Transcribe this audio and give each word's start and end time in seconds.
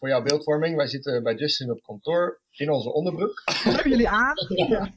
voor 0.00 0.08
jouw 0.08 0.22
beeldvorming. 0.22 0.76
Wij 0.76 0.86
zitten 0.86 1.22
bij 1.22 1.34
Justin 1.34 1.70
op 1.70 1.82
kantoor 1.82 2.40
in 2.50 2.70
onze 2.70 2.92
onderbroek. 2.92 3.42
Hebben 3.62 3.90
jullie 3.90 4.08
aan? 4.08 4.34
Ja. 4.48 4.92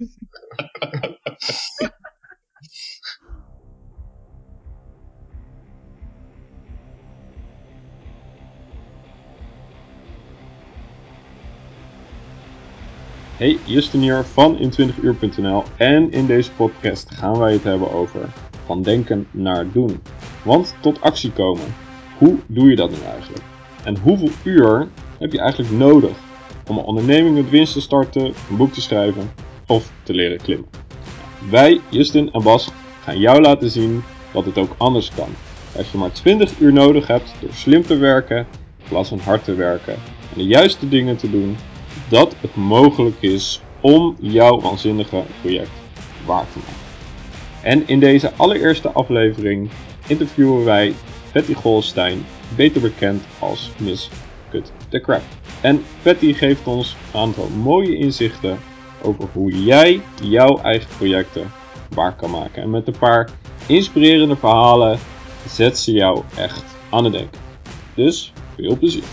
Hey, 13.37 13.57
Justin 13.65 14.01
hier 14.01 14.23
van 14.23 14.57
in20uur.nl 14.57 15.63
en 15.77 16.11
in 16.11 16.25
deze 16.25 16.51
podcast 16.51 17.11
gaan 17.11 17.39
wij 17.39 17.53
het 17.53 17.63
hebben 17.63 17.91
over 17.91 18.33
van 18.65 18.81
denken 18.81 19.27
naar 19.31 19.71
doen. 19.71 20.01
Want 20.43 20.75
tot 20.81 21.01
actie 21.01 21.31
komen, 21.31 21.75
hoe 22.17 22.39
doe 22.47 22.69
je 22.69 22.75
dat 22.75 22.89
nu 22.89 22.97
eigenlijk? 22.97 23.52
En 23.83 23.97
hoeveel 23.97 24.29
uur 24.43 24.87
heb 25.19 25.31
je 25.31 25.39
eigenlijk 25.39 25.71
nodig 25.71 26.11
om 26.67 26.77
een 26.77 26.83
onderneming 26.83 27.35
met 27.35 27.49
winst 27.49 27.73
te 27.73 27.81
starten, 27.81 28.25
een 28.25 28.57
boek 28.57 28.73
te 28.73 28.81
schrijven 28.81 29.31
of 29.67 29.91
te 30.03 30.13
leren 30.13 30.37
klimmen? 30.37 30.67
Wij, 31.49 31.79
Justin 31.89 32.31
en 32.31 32.43
Bas, 32.43 32.69
gaan 33.01 33.19
jou 33.19 33.41
laten 33.41 33.69
zien 33.69 34.03
dat 34.33 34.45
het 34.45 34.57
ook 34.57 34.75
anders 34.77 35.11
kan. 35.15 35.29
Dat 35.75 35.89
je 35.89 35.97
maar 35.97 36.11
20 36.11 36.59
uur 36.59 36.73
nodig 36.73 37.07
hebt 37.07 37.33
door 37.41 37.53
slim 37.53 37.83
te 37.83 37.97
werken, 37.97 38.37
in 38.37 38.89
plaats 38.89 39.09
van 39.09 39.19
hard 39.19 39.43
te 39.43 39.55
werken 39.55 39.93
en 39.93 40.37
de 40.37 40.45
juiste 40.45 40.89
dingen 40.89 41.17
te 41.17 41.29
doen 41.29 41.57
dat 42.09 42.35
het 42.39 42.55
mogelijk 42.55 43.21
is 43.21 43.61
om 43.81 44.15
jouw 44.19 44.59
waanzinnige 44.59 45.23
project 45.41 45.71
waar 46.25 46.45
te 46.51 46.57
maken. 46.57 46.81
En 47.61 47.87
in 47.87 47.99
deze 47.99 48.31
allereerste 48.35 48.89
aflevering 48.89 49.69
interviewen 50.07 50.65
wij 50.65 50.93
Patty 51.31 51.53
Golstein, 51.53 52.25
beter 52.55 52.81
bekend 52.81 53.23
als 53.39 53.71
Miss 53.79 54.09
Cut 54.49 54.71
the 54.89 54.99
Crap. 54.99 55.21
En 55.61 55.83
Patty 56.01 56.33
geeft 56.33 56.67
ons 56.67 56.95
een 57.13 57.19
aantal 57.19 57.49
mooie 57.49 57.97
inzichten 57.97 58.59
over 59.01 59.29
hoe 59.33 59.63
jij 59.63 60.01
jouw 60.21 60.57
eigen 60.57 60.97
projecten 60.97 61.51
waar 61.89 62.15
kan 62.15 62.31
maken. 62.31 62.63
En 62.63 62.69
met 62.69 62.87
een 62.87 62.97
paar 62.97 63.29
inspirerende 63.67 64.35
verhalen 64.35 64.99
zet 65.47 65.77
ze 65.77 65.91
jou 65.91 66.23
echt 66.37 66.63
aan 66.91 67.03
het 67.03 67.13
denken. 67.13 67.39
Dus 67.95 68.33
veel 68.55 68.77
plezier. 68.77 69.03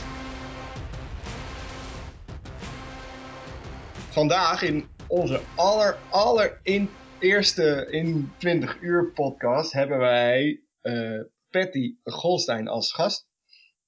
Vandaag 4.11 4.63
in 4.63 4.89
onze 5.07 5.41
aller, 5.55 5.97
aller 6.11 6.61
in, 6.63 6.91
eerste 7.19 7.87
in 7.91 8.33
20 8.39 8.81
uur 8.81 9.13
podcast 9.13 9.73
hebben 9.73 9.99
wij 9.99 10.61
uh, 10.83 11.21
Patty 11.51 11.97
Golstein 12.03 12.69
als 12.69 12.93
gast. 12.93 13.29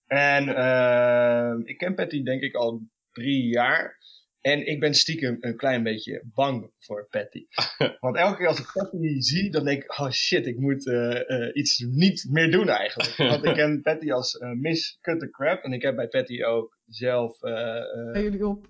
En 0.07 0.49
uh, 0.49 1.69
ik 1.69 1.79
ken 1.79 1.95
Patty 1.95 2.23
denk 2.23 2.43
ik 2.43 2.55
al 2.55 2.83
drie 3.13 3.47
jaar. 3.47 4.01
En 4.41 4.67
ik 4.67 4.81
ben 4.81 4.95
stiekem 4.95 5.37
een 5.41 5.57
klein 5.57 5.83
beetje 5.83 6.23
bang 6.35 6.71
voor 6.79 7.07
Patty. 7.11 7.47
Want 8.01 8.17
elke 8.17 8.37
keer 8.37 8.47
als 8.47 8.59
ik 8.59 8.71
Patty 8.73 9.21
zie, 9.21 9.51
dan 9.51 9.65
denk 9.65 9.83
ik, 9.83 9.99
oh 9.99 10.11
shit, 10.11 10.47
ik 10.47 10.59
moet 10.59 10.87
uh, 10.87 11.21
uh, 11.27 11.51
iets 11.53 11.79
niet 11.79 12.27
meer 12.31 12.51
doen 12.51 12.69
eigenlijk. 12.69 13.17
Want 13.31 13.45
ik 13.45 13.55
ken 13.55 13.83
Patty 13.83 14.13
als 14.13 14.35
uh, 14.35 14.51
Miss 14.51 14.99
Cut 15.01 15.21
the 15.21 15.31
Crap. 15.31 15.63
En 15.63 15.73
ik 15.73 15.83
heb 15.83 15.97
bij 15.97 16.09
Patty 16.09 16.43
ook 16.43 16.79
zelf... 16.87 17.39
Bij 17.39 18.23
jullie 18.23 18.47
op, 18.47 18.67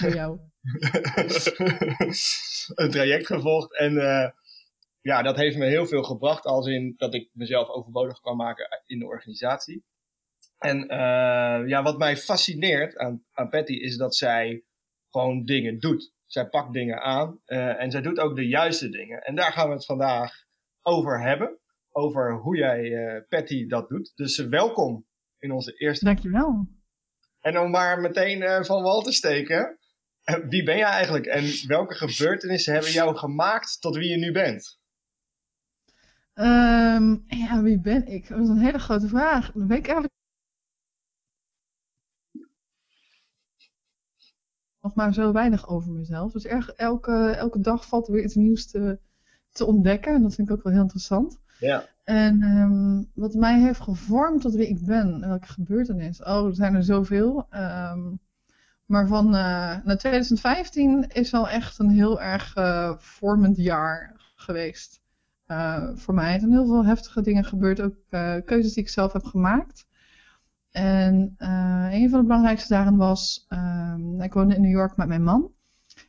bij 0.00 0.12
jou. 0.12 0.38
een 2.74 2.90
traject 2.90 3.26
gevolgd. 3.26 3.78
En 3.78 3.94
ja, 5.00 5.22
dat 5.22 5.36
heeft 5.36 5.56
me 5.56 5.66
heel 5.66 5.86
veel 5.86 6.02
gebracht. 6.02 6.44
Als 6.44 6.66
in 6.66 6.94
dat 6.96 7.14
ik 7.14 7.30
mezelf 7.32 7.68
overbodig 7.68 8.20
kan 8.20 8.36
maken 8.36 8.66
in 8.86 8.98
de 8.98 9.06
organisatie. 9.06 9.84
En 10.58 10.82
uh, 10.82 11.68
ja, 11.68 11.82
wat 11.82 11.98
mij 11.98 12.16
fascineert 12.16 12.96
aan, 12.96 13.24
aan 13.32 13.48
Patty 13.48 13.72
is 13.72 13.96
dat 13.96 14.16
zij 14.16 14.64
gewoon 15.10 15.44
dingen 15.44 15.78
doet. 15.78 16.12
Zij 16.26 16.48
pakt 16.48 16.72
dingen 16.72 17.00
aan 17.00 17.40
uh, 17.46 17.82
en 17.82 17.90
zij 17.90 18.00
doet 18.00 18.18
ook 18.18 18.36
de 18.36 18.48
juiste 18.48 18.88
dingen. 18.88 19.22
En 19.22 19.34
daar 19.34 19.52
gaan 19.52 19.68
we 19.68 19.74
het 19.74 19.84
vandaag 19.84 20.32
over 20.82 21.22
hebben. 21.22 21.58
Over 21.92 22.32
hoe 22.32 22.56
jij, 22.56 22.82
uh, 22.82 23.22
Patty, 23.28 23.66
dat 23.66 23.88
doet. 23.88 24.12
Dus 24.14 24.38
welkom 24.38 25.06
in 25.38 25.50
onze 25.50 25.72
eerste... 25.72 26.04
Dankjewel. 26.04 26.68
En 27.40 27.58
om 27.58 27.70
maar 27.70 28.00
meteen 28.00 28.64
van 28.64 28.82
wal 28.82 29.02
te 29.02 29.12
steken. 29.12 29.78
Wie 30.48 30.62
ben 30.62 30.76
jij 30.76 30.90
eigenlijk 30.90 31.26
en 31.26 31.44
welke 31.66 31.94
gebeurtenissen 31.94 32.72
hebben 32.72 32.92
jou 32.92 33.16
gemaakt 33.16 33.80
tot 33.80 33.96
wie 33.96 34.10
je 34.10 34.16
nu 34.16 34.32
bent? 34.32 34.79
Um, 36.40 37.24
ja, 37.26 37.62
wie 37.62 37.80
ben 37.80 38.06
ik? 38.06 38.28
Dat 38.28 38.40
is 38.40 38.48
een 38.48 38.58
hele 38.58 38.78
grote 38.78 39.08
vraag. 39.08 39.52
Dat 39.52 39.66
weet 39.66 39.78
ik 39.78 39.84
eigenlijk 39.84 40.14
nog 44.80 44.94
maar 44.94 45.14
zo 45.14 45.32
weinig 45.32 45.68
over 45.68 45.92
mezelf. 45.92 46.32
Dus 46.32 46.44
erg, 46.44 46.70
elke, 46.70 47.30
elke 47.30 47.60
dag 47.60 47.86
valt 47.86 48.06
er 48.06 48.12
weer 48.12 48.24
iets 48.24 48.34
nieuws 48.34 48.66
te, 48.66 48.98
te 49.50 49.64
ontdekken. 49.64 50.14
En 50.14 50.22
dat 50.22 50.34
vind 50.34 50.48
ik 50.48 50.56
ook 50.56 50.62
wel 50.62 50.72
heel 50.72 50.82
interessant. 50.82 51.38
Ja. 51.58 51.84
En 52.04 52.42
um, 52.42 53.10
wat 53.14 53.34
mij 53.34 53.60
heeft 53.60 53.80
gevormd 53.80 54.42
tot 54.42 54.54
wie 54.54 54.68
ik 54.68 54.84
ben, 54.84 55.20
welke 55.20 55.46
gebeurtenis? 55.46 56.22
Oh, 56.22 56.46
er 56.46 56.54
zijn 56.54 56.74
er 56.74 56.84
zoveel. 56.84 57.46
Um, 57.50 58.20
maar 58.86 59.06
van 59.06 59.26
uh, 59.26 59.84
nou, 59.84 59.96
2015 59.96 61.08
is 61.08 61.30
wel 61.30 61.48
echt 61.48 61.78
een 61.78 61.90
heel 61.90 62.20
erg 62.20 62.56
uh, 62.56 62.96
vormend 62.98 63.56
jaar 63.56 64.16
geweest. 64.34 65.00
Uh, 65.50 65.88
voor 65.94 66.14
mij. 66.14 66.34
Er 66.34 66.40
zijn 66.40 66.52
heel 66.52 66.66
veel 66.66 66.84
heftige 66.84 67.22
dingen 67.22 67.44
gebeurd. 67.44 67.80
Ook 67.80 67.94
keuzes 68.44 68.72
die 68.72 68.82
ik 68.82 68.88
zelf 68.88 69.12
heb 69.12 69.24
gemaakt. 69.24 69.86
En 70.70 71.34
uh, 71.38 71.88
een 71.90 72.10
van 72.10 72.20
de 72.20 72.26
belangrijkste 72.26 72.72
daarin 72.72 72.96
was, 72.96 73.46
um, 73.48 74.20
ik 74.20 74.32
woonde 74.32 74.54
in 74.54 74.60
New 74.60 74.70
York 74.70 74.96
met 74.96 75.08
mijn 75.08 75.22
man. 75.22 75.52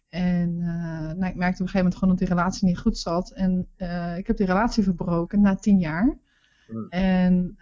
En 0.09 0.57
nou, 0.57 1.25
ik 1.25 1.35
merkte 1.35 1.37
op 1.37 1.41
een 1.41 1.55
gegeven 1.55 1.77
moment 1.77 1.95
gewoon 1.95 2.09
dat 2.09 2.17
die 2.17 2.27
relatie 2.27 2.67
niet 2.67 2.79
goed 2.79 2.97
zat. 2.97 3.31
En 3.31 3.67
ik 4.17 4.27
heb 4.27 4.37
die 4.37 4.45
relatie 4.45 4.83
verbroken 4.83 5.41
na 5.41 5.55
tien 5.55 5.79
jaar. 5.79 6.17
Mm. 6.67 6.89
En 6.89 7.57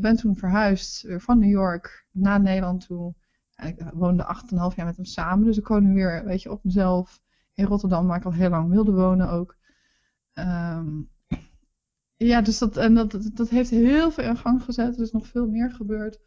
ben 0.00 0.16
toen 0.16 0.36
verhuisd 0.36 1.06
van 1.08 1.38
New 1.38 1.50
York 1.50 2.06
naar 2.10 2.40
Nederland 2.40 2.86
toe. 2.86 3.14
En 3.54 3.68
ik 3.68 3.90
woonde 3.92 4.24
acht 4.24 4.42
en 4.42 4.52
een 4.52 4.62
half 4.62 4.76
jaar 4.76 4.86
met 4.86 4.96
hem 4.96 5.04
samen. 5.04 5.44
Dus 5.44 5.58
ik 5.58 5.66
woon 5.66 5.84
nu 5.84 5.94
weer, 5.94 6.24
weet 6.24 6.42
je, 6.42 6.50
op 6.50 6.64
mezelf 6.64 7.20
in 7.54 7.64
Rotterdam, 7.64 8.06
waar 8.06 8.18
ik 8.18 8.24
al 8.24 8.32
heel 8.32 8.50
lang 8.50 8.70
wilde 8.70 8.92
wonen 8.92 9.30
ook. 9.30 9.56
Um, 10.34 11.12
ja, 12.26 12.40
dus 12.40 12.58
dat, 12.58 12.76
en 12.76 12.94
dat, 12.94 13.30
dat 13.34 13.48
heeft 13.48 13.70
heel 13.70 14.10
veel 14.10 14.24
in 14.24 14.36
gang 14.36 14.62
gezet. 14.62 14.96
Er 14.96 15.02
is 15.02 15.12
nog 15.12 15.26
veel 15.26 15.46
meer 15.46 15.70
gebeurd 15.70 16.18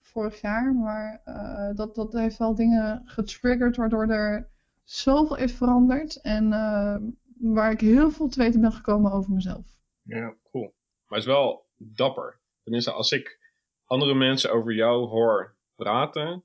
vorig 0.00 0.40
jaar. 0.40 0.74
Maar 0.74 1.22
uh, 1.24 1.76
dat, 1.76 1.94
dat 1.94 2.12
heeft 2.12 2.38
wel 2.38 2.54
dingen 2.54 3.02
getriggerd 3.04 3.76
waardoor 3.76 4.08
er 4.08 4.50
zoveel 4.84 5.36
is 5.36 5.52
veranderd. 5.52 6.20
En 6.20 6.44
uh, 6.44 6.96
waar 7.38 7.70
ik 7.70 7.80
heel 7.80 8.10
veel 8.10 8.28
te 8.28 8.38
weten 8.38 8.60
ben 8.60 8.72
gekomen 8.72 9.12
over 9.12 9.32
mezelf. 9.32 9.66
Ja, 10.02 10.34
cool. 10.50 10.74
Maar 11.06 11.18
het 11.18 11.28
is 11.28 11.34
wel 11.34 11.66
dapper. 11.76 12.40
Tenminste, 12.62 12.90
als 12.90 13.12
ik 13.12 13.52
andere 13.84 14.14
mensen 14.14 14.52
over 14.52 14.74
jou 14.74 15.06
hoor 15.06 15.56
praten, 15.74 16.42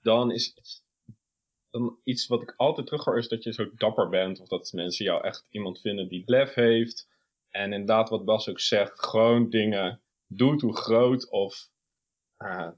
dan 0.00 0.32
is 0.32 0.46
het 0.54 0.82
dan 1.70 1.98
iets 2.04 2.26
wat 2.26 2.42
ik 2.42 2.54
altijd 2.56 2.86
terughoor 2.86 3.18
is 3.18 3.28
dat 3.28 3.42
je 3.42 3.52
zo 3.52 3.70
dapper 3.74 4.08
bent. 4.08 4.40
Of 4.40 4.48
dat 4.48 4.72
mensen 4.72 5.04
jou 5.04 5.24
echt 5.24 5.46
iemand 5.50 5.80
vinden 5.80 6.08
die 6.08 6.22
lef 6.26 6.54
heeft. 6.54 7.08
En 7.50 7.72
inderdaad, 7.72 8.08
wat 8.08 8.24
Bas 8.24 8.48
ook 8.48 8.60
zegt, 8.60 9.04
gewoon 9.04 9.50
dingen 9.50 10.00
doet, 10.26 10.60
hoe 10.60 10.76
groot 10.76 11.30
of 11.30 11.68
uh, 12.38 12.70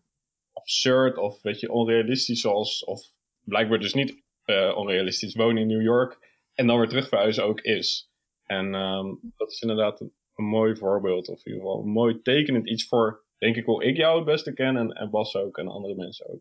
absurd 0.53 1.17
of 1.17 1.43
weet 1.43 1.61
je, 1.61 1.73
onrealistisch 1.73 2.41
zoals, 2.41 2.85
of 2.85 3.01
blijkbaar 3.45 3.79
dus 3.79 3.95
niet 3.95 4.23
uh, 4.45 4.77
onrealistisch 4.77 5.35
wonen 5.35 5.63
in 5.63 5.69
New 5.69 5.83
York 5.83 6.19
en 6.55 6.67
dan 6.67 6.79
weer 6.79 6.89
terug 6.89 7.09
verhuizen 7.09 7.45
ook 7.45 7.61
is. 7.61 8.11
En 8.45 8.75
um, 8.75 9.33
dat 9.37 9.51
is 9.51 9.61
inderdaad 9.61 10.01
een, 10.01 10.13
een, 10.35 10.45
mooi 10.45 10.77
voorbeeld, 10.77 11.29
of 11.29 11.39
in 11.39 11.53
ieder 11.53 11.67
geval 11.67 11.83
een 11.83 11.93
mooi 11.93 12.23
tekenend 12.23 12.69
iets 12.69 12.87
voor, 12.89 13.25
denk 13.39 13.57
ik, 13.57 13.65
hoe 13.65 13.85
ik 13.85 13.97
jou 13.97 14.17
het 14.17 14.25
beste 14.25 14.53
ken 14.53 14.77
en, 14.77 14.93
en 14.93 15.11
Bas 15.11 15.37
ook 15.37 15.59
en 15.59 15.69
andere 15.69 15.95
mensen 15.95 16.29
ook. 16.29 16.41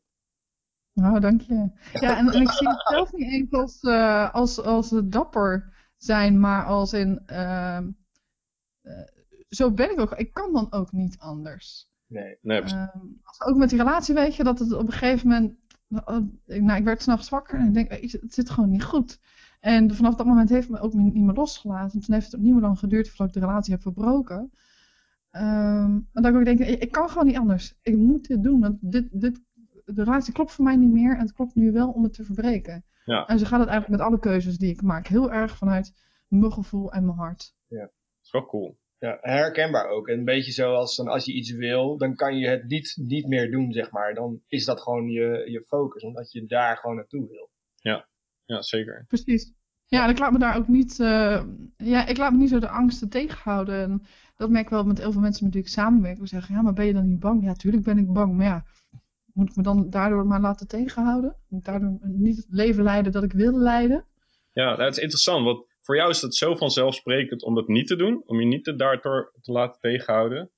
Nou, 0.94 1.20
dank 1.20 1.42
je. 1.42 1.70
Ja, 2.06 2.18
en, 2.18 2.28
en 2.28 2.42
ik 2.42 2.50
zie 2.50 2.68
het 2.68 2.88
zelf 2.88 3.12
niet 3.12 3.32
eens 3.32 3.52
als, 3.52 3.84
uh, 3.84 4.34
als, 4.34 4.62
als 4.62 4.90
dapper 5.04 5.74
zijn, 5.98 6.40
maar 6.40 6.66
als 6.66 6.94
in, 6.94 7.24
uh, 7.28 7.80
zo 9.50 9.72
ben 9.72 9.92
ik 9.92 10.00
ook. 10.00 10.14
Ik 10.14 10.34
kan 10.34 10.54
dan 10.54 10.68
ook 10.72 10.92
niet 10.92 11.20
anders. 11.20 11.90
Nee, 12.08 12.38
nee. 12.42 12.64
Uh, 12.64 12.88
ook 13.46 13.58
met 13.58 13.70
die 13.70 13.78
relatie 13.78 14.16
weet 14.16 14.36
je 14.36 14.44
dat 14.44 14.60
het 14.60 14.74
op 14.74 14.86
een 14.86 14.92
gegeven 14.92 15.28
moment. 15.28 15.58
Nou, 16.46 16.78
ik 16.78 16.84
werd 16.84 17.02
s'nachts 17.02 17.30
wakker 17.30 17.60
en 17.60 17.68
ik 17.68 17.74
denk, 17.74 17.92
het 17.92 18.34
zit 18.34 18.50
gewoon 18.50 18.70
niet 18.70 18.84
goed. 18.84 19.20
En 19.60 19.96
vanaf 19.96 20.16
dat 20.16 20.26
moment 20.26 20.50
heeft 20.50 20.70
me 20.70 20.80
ook 20.80 20.94
niet 20.94 21.16
meer 21.16 21.34
losgelaten. 21.34 22.00
En 22.00 22.06
toen 22.06 22.14
heeft 22.14 22.26
het 22.26 22.36
ook 22.36 22.42
niet 22.42 22.54
meer 22.54 22.62
lang 22.62 22.80
geduurd 22.80 23.08
voordat 23.08 23.28
ik 23.28 23.42
de 23.42 23.48
relatie 23.48 23.74
heb 23.74 23.82
verbroken. 23.82 24.52
Um, 25.32 26.08
en 26.14 26.22
dat 26.22 26.26
ik 26.26 26.36
ook 26.36 26.46
denk, 26.46 26.60
ik 26.60 26.92
kan 26.92 27.10
gewoon 27.10 27.26
niet 27.26 27.38
anders. 27.38 27.76
Ik 27.82 27.98
moet 27.98 28.28
dit 28.28 28.44
doen, 28.44 28.60
want 28.60 28.78
dit, 28.82 29.08
dit, 29.12 29.42
de 29.86 30.04
relatie 30.04 30.34
klopt 30.34 30.52
voor 30.52 30.66
mij 30.66 30.76
niet 30.76 30.92
meer. 30.92 31.14
En 31.14 31.22
het 31.22 31.34
klopt 31.34 31.56
nu 31.56 31.72
wel 31.72 31.90
om 31.90 32.04
het 32.04 32.14
te 32.14 32.24
verbreken. 32.24 32.84
Ja. 33.06 33.26
En 33.26 33.40
zo 33.40 33.46
gaat 33.46 33.60
het 33.60 33.70
eigenlijk 33.70 34.02
met 34.02 34.08
alle 34.08 34.20
keuzes 34.20 34.58
die 34.58 34.72
ik 34.72 34.82
maak. 34.82 35.08
Heel 35.08 35.32
erg 35.32 35.58
vanuit 35.58 35.94
mijn 36.28 36.54
gevoel 36.54 36.92
en 36.92 37.06
mijn 37.06 37.18
hart. 37.18 37.56
Ja, 37.68 37.90
is 38.34 38.40
wel 38.40 38.46
cool. 38.46 38.78
Ja, 38.98 39.18
herkenbaar 39.22 39.90
ook. 39.90 40.08
En 40.08 40.18
een 40.18 40.26
beetje 40.26 40.52
zoals 40.52 40.96
dan 40.96 41.08
als 41.08 41.26
je 41.26 41.34
iets 41.34 41.52
wil, 41.52 41.98
dan 41.98 42.16
kan 42.16 42.38
je 42.38 42.48
het 42.48 42.68
niet, 42.68 42.94
niet 43.02 43.28
meer 43.28 43.52
doen, 43.52 43.72
zeg 43.72 43.92
maar. 43.92 44.14
Dan 44.14 44.42
is 44.48 44.66
dat 44.66 44.82
gewoon 44.82 45.10
je, 45.10 45.46
je 45.52 45.64
focus, 45.68 46.04
omdat 46.04 46.32
je 46.32 46.46
daar 46.46 46.78
gewoon 46.78 46.96
naartoe 46.96 47.28
wil. 47.28 47.50
Ja, 48.50 48.62
zeker. 48.62 49.06
Precies. 49.08 49.54
Ja, 49.86 50.04
en 50.04 50.10
ik 50.10 50.20
laat 50.20 50.32
me 50.32 50.40
daar 50.40 50.58
ook 50.58 50.68
niet, 50.68 51.00
eh, 51.00 51.44
ja, 51.78 52.06
ik 52.06 52.18
laat 52.18 52.32
me 52.32 52.38
niet 52.38 52.50
zo 52.50 52.60
de 52.60 52.70
angsten 52.70 53.10
tegenhouden. 53.10 53.82
En 53.82 54.04
dat 54.36 54.50
merk 54.50 54.64
ik 54.64 54.70
wel 54.70 54.84
met 54.84 54.98
heel 54.98 55.12
veel 55.12 55.22
mensen 55.22 55.44
met 55.44 55.54
wie 55.54 55.64
ik 55.64 55.70
samenwerk. 55.70 56.18
Die 56.18 56.28
zeggen, 56.28 56.56
ja, 56.56 56.62
maar 56.62 56.74
ben 56.74 56.86
je 56.86 56.94
dan 56.94 57.08
niet 57.08 57.20
bang? 57.20 57.44
Ja, 57.44 57.54
tuurlijk 57.54 57.84
ben 57.84 57.98
ik 57.98 58.14
bang. 58.14 58.36
Maar 58.36 58.46
ja, 58.46 58.66
moet 59.34 59.50
ik 59.50 59.56
me 59.56 59.64
dan 59.64 59.90
daardoor 59.90 60.26
maar 60.26 60.42
laten 60.42 60.68
tegenhouden? 60.68 61.36
Moet 61.48 61.60
ik 61.60 61.66
daardoor 61.66 61.98
niet 62.02 62.38
het 62.38 62.46
leven 62.50 62.84
leiden 62.84 63.12
dat 63.12 63.24
ik 63.24 63.32
wil 63.32 63.58
leiden? 63.58 64.06
Ja, 64.54 64.66
nou, 64.66 64.82
het 64.82 64.96
is 64.96 65.02
interessant, 65.02 65.46
want 65.46 65.66
voor 65.90 65.98
jou 65.98 66.10
is 66.10 66.22
het 66.22 66.36
zo 66.36 66.56
vanzelfsprekend 66.56 67.44
om 67.44 67.56
dat 67.56 67.68
niet 67.68 67.88
te 67.88 67.96
doen, 67.96 68.24
om 68.26 68.40
je 68.40 68.46
niet 68.46 68.64
te 68.64 68.76
daardoor 68.76 69.34
te 69.42 69.52
laten 69.52 69.80
tegenhouden. 69.80 70.52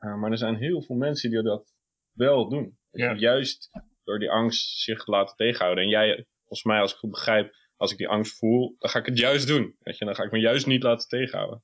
Uh, 0.00 0.20
maar 0.20 0.30
er 0.30 0.38
zijn 0.38 0.56
heel 0.56 0.82
veel 0.82 0.96
mensen 0.96 1.30
die 1.30 1.42
dat 1.42 1.74
wel 2.12 2.48
doen. 2.48 2.78
Ja. 2.90 3.14
Juist 3.14 3.70
door 4.04 4.18
die 4.18 4.30
angst 4.30 4.80
zich 4.80 5.06
laten 5.06 5.36
tegenhouden. 5.36 5.84
En 5.84 5.90
jij, 5.90 6.26
volgens 6.38 6.62
mij, 6.62 6.80
als 6.80 6.92
ik 6.92 6.98
goed 6.98 7.10
begrijp, 7.10 7.54
als 7.76 7.92
ik 7.92 7.98
die 7.98 8.08
angst 8.08 8.38
voel, 8.38 8.74
dan 8.78 8.90
ga 8.90 8.98
ik 8.98 9.06
het 9.06 9.18
juist 9.18 9.46
doen. 9.46 9.76
Weet 9.78 9.98
je, 9.98 10.04
dan 10.04 10.14
ga 10.14 10.22
ik 10.22 10.30
me 10.30 10.38
juist 10.38 10.66
niet 10.66 10.82
laten 10.82 11.08
tegenhouden. 11.08 11.62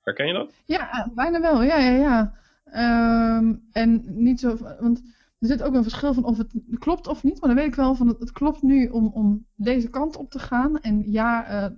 Herken 0.00 0.26
je 0.26 0.32
dat? 0.32 0.54
Ja, 0.64 1.10
bijna 1.14 1.40
wel. 1.40 1.62
Ja, 1.62 1.78
ja, 1.78 1.96
ja. 1.96 2.38
Ehm, 2.64 3.54
en 3.70 4.02
niet 4.22 4.40
zo, 4.40 4.56
want 4.56 4.98
er 5.38 5.46
zit 5.46 5.62
ook 5.62 5.74
een 5.74 5.82
verschil 5.82 6.14
van 6.14 6.24
of 6.24 6.38
het 6.38 6.54
klopt 6.78 7.06
of 7.06 7.22
niet. 7.22 7.40
Maar 7.40 7.48
dan 7.48 7.58
weet 7.58 7.68
ik 7.68 7.74
wel 7.74 7.94
van 7.94 8.08
het, 8.08 8.18
het 8.18 8.32
klopt 8.32 8.62
nu 8.62 8.88
om, 8.88 9.06
om 9.06 9.46
deze 9.56 9.90
kant 9.90 10.16
op 10.16 10.30
te 10.30 10.38
gaan. 10.38 10.80
En 10.80 11.10
ja, 11.10 11.64
uh, 11.64 11.76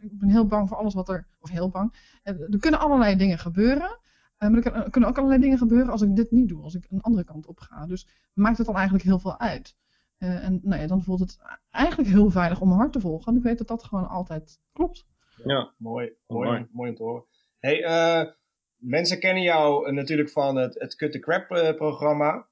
ik 0.00 0.18
ben 0.18 0.28
heel 0.28 0.46
bang 0.46 0.68
voor 0.68 0.76
alles 0.76 0.94
wat 0.94 1.08
er, 1.08 1.26
of 1.38 1.50
heel 1.50 1.70
bang. 1.70 1.94
Uh, 2.24 2.52
er 2.52 2.58
kunnen 2.58 2.80
allerlei 2.80 3.16
dingen 3.16 3.38
gebeuren. 3.38 3.98
Uh, 4.38 4.48
maar 4.48 4.62
er 4.62 4.90
kunnen 4.90 5.10
ook 5.10 5.16
allerlei 5.16 5.40
dingen 5.40 5.58
gebeuren 5.58 5.88
als 5.88 6.02
ik 6.02 6.16
dit 6.16 6.30
niet 6.30 6.48
doe, 6.48 6.62
als 6.62 6.74
ik 6.74 6.86
een 6.90 7.00
andere 7.00 7.24
kant 7.24 7.46
op 7.46 7.60
ga. 7.60 7.86
Dus 7.86 8.08
maakt 8.32 8.56
het 8.56 8.66
dan 8.66 8.74
eigenlijk 8.74 9.04
heel 9.04 9.18
veel 9.18 9.38
uit. 9.38 9.76
Uh, 10.18 10.44
en 10.44 10.60
nou 10.62 10.80
ja, 10.80 10.86
dan 10.86 11.02
voelt 11.02 11.20
het 11.20 11.38
eigenlijk 11.70 12.10
heel 12.10 12.30
veilig 12.30 12.60
om 12.60 12.68
mijn 12.68 12.80
hart 12.80 12.92
te 12.92 13.00
volgen. 13.00 13.24
Want 13.24 13.36
ik 13.36 13.42
weet 13.42 13.58
dat 13.58 13.68
dat 13.68 13.84
gewoon 13.84 14.08
altijd 14.08 14.60
klopt. 14.72 15.06
Ja, 15.44 15.72
mooi, 15.78 16.12
mooi, 16.26 16.48
mooi, 16.48 16.66
mooi 16.72 16.90
om 16.90 16.96
te 16.96 17.02
horen. 17.02 17.24
Hey, 17.58 17.82
uh, 17.82 18.30
mensen 18.76 19.20
kennen 19.20 19.42
jou 19.42 19.92
natuurlijk 19.92 20.30
van 20.30 20.56
het, 20.56 20.80
het 20.80 20.96
Cut 20.96 21.12
the 21.12 21.18
Crap 21.18 21.50
uh, 21.50 21.74
programma. 21.74 22.48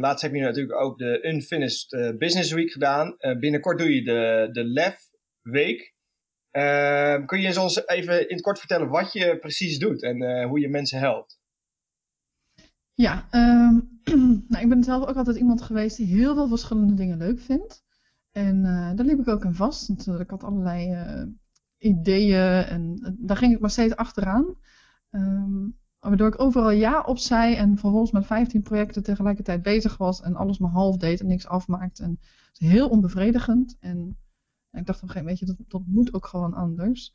laatst 0.00 0.22
heb 0.22 0.34
je 0.34 0.40
natuurlijk 0.40 0.80
ook 0.80 0.98
de 0.98 1.26
Unfinished 1.26 2.18
Business 2.18 2.52
Week 2.52 2.70
gedaan. 2.70 3.16
binnenkort 3.38 3.78
doe 3.78 3.94
je 3.94 4.02
de, 4.02 4.48
de 4.52 4.64
LEF 4.64 5.10
Week. 5.42 5.94
Kun 7.26 7.40
je 7.40 7.60
ons 7.60 7.86
even 7.86 8.28
in 8.28 8.34
het 8.34 8.44
kort 8.44 8.58
vertellen 8.58 8.88
wat 8.88 9.12
je 9.12 9.38
precies 9.38 9.78
doet 9.78 10.02
en 10.02 10.42
hoe 10.42 10.60
je 10.60 10.68
mensen 10.68 10.98
helpt? 10.98 11.38
Ja, 12.94 13.28
um, 13.30 14.00
nou, 14.48 14.62
ik 14.62 14.68
ben 14.68 14.84
zelf 14.84 15.08
ook 15.08 15.16
altijd 15.16 15.36
iemand 15.36 15.62
geweest 15.62 15.96
die 15.96 16.06
heel 16.06 16.34
veel 16.34 16.48
verschillende 16.48 16.94
dingen 16.94 17.18
leuk 17.18 17.40
vindt. 17.40 17.82
En 18.30 18.56
uh, 18.56 18.96
daar 18.96 19.06
liep 19.06 19.20
ik 19.20 19.28
ook 19.28 19.44
in 19.44 19.54
vast, 19.54 19.88
want 19.88 20.06
uh, 20.06 20.20
ik 20.20 20.30
had 20.30 20.44
allerlei 20.44 20.96
ideeën 21.78 22.64
en 22.64 23.16
daar 23.18 23.36
ging 23.36 23.54
ik 23.54 23.60
maar 23.60 23.70
steeds 23.70 23.96
achteraan. 23.96 24.56
Um, 25.10 25.78
waardoor 26.00 26.28
ik 26.28 26.40
overal 26.40 26.70
ja 26.70 27.00
op 27.00 27.18
zei 27.18 27.54
en 27.54 27.78
vervolgens 27.78 28.10
met 28.10 28.26
15 28.26 28.62
projecten 28.62 29.02
tegelijkertijd 29.02 29.62
bezig 29.62 29.96
was 29.96 30.20
en 30.20 30.36
alles 30.36 30.58
maar 30.58 30.70
half 30.70 30.96
deed 30.96 31.20
en 31.20 31.26
niks 31.26 31.46
afmaakte. 31.46 32.02
En 32.02 32.18
het 32.20 32.60
is 32.60 32.68
heel 32.68 32.88
onbevredigend. 32.88 33.76
En 33.80 34.18
ik 34.72 34.86
dacht 34.86 35.02
op 35.02 35.08
een 35.08 35.14
gegeven 35.14 35.20
moment, 35.20 35.38
weet 35.38 35.38
je, 35.38 35.46
dat, 35.46 35.56
dat 35.68 35.82
moet 35.86 36.14
ook 36.14 36.26
gewoon 36.26 36.54
anders. 36.54 37.14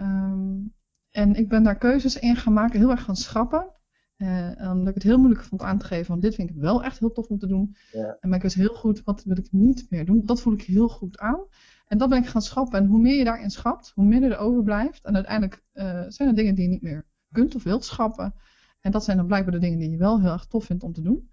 Um, 0.00 0.74
en 1.10 1.34
ik 1.34 1.48
ben 1.48 1.62
daar 1.62 1.78
keuzes 1.78 2.18
in 2.18 2.36
gaan 2.36 2.52
maken, 2.52 2.78
heel 2.78 2.90
erg 2.90 3.04
gaan 3.04 3.16
schrappen. 3.16 3.70
Uh, 4.16 4.70
omdat 4.70 4.88
ik 4.88 4.94
het 4.94 5.02
heel 5.02 5.18
moeilijk 5.18 5.44
vond 5.44 5.62
aan 5.62 5.78
te 5.78 5.84
geven, 5.84 6.08
want 6.08 6.22
dit 6.22 6.34
vind 6.34 6.50
ik 6.50 6.56
wel 6.56 6.84
echt 6.84 6.98
heel 6.98 7.12
tof 7.12 7.26
om 7.26 7.38
te 7.38 7.46
doen. 7.46 7.76
Ja. 7.92 8.16
En 8.20 8.28
maar 8.28 8.36
ik 8.36 8.42
wist 8.42 8.54
heel 8.54 8.74
goed, 8.74 9.02
wat 9.04 9.24
wil 9.24 9.38
ik 9.38 9.48
niet 9.50 9.86
meer 9.90 10.04
doen. 10.04 10.22
Dat 10.24 10.40
voel 10.40 10.52
ik 10.52 10.62
heel 10.62 10.88
goed 10.88 11.18
aan. 11.18 11.40
En 11.86 11.98
dat 11.98 12.08
ben 12.08 12.18
ik 12.18 12.26
gaan 12.26 12.42
schrappen. 12.42 12.78
En 12.78 12.86
hoe 12.86 13.00
meer 13.00 13.18
je 13.18 13.24
daarin 13.24 13.50
schapt, 13.50 13.92
hoe 13.94 14.04
minder 14.04 14.30
er 14.30 14.38
overblijft. 14.38 15.04
En 15.04 15.14
uiteindelijk 15.14 15.64
uh, 15.74 16.04
zijn 16.08 16.28
er 16.28 16.34
dingen 16.34 16.54
die 16.54 16.64
je 16.64 16.70
niet 16.70 16.82
meer 16.82 17.06
kunt 17.32 17.54
of 17.54 17.62
wilt 17.62 17.84
schrappen. 17.84 18.34
En 18.80 18.90
dat 18.90 19.04
zijn 19.04 19.16
dan 19.16 19.26
blijkbaar 19.26 19.52
de 19.52 19.58
dingen 19.58 19.78
die 19.78 19.90
je 19.90 19.96
wel 19.96 20.20
heel 20.20 20.32
erg 20.32 20.46
tof 20.46 20.64
vindt 20.64 20.82
om 20.82 20.92
te 20.92 21.02
doen. 21.02 21.30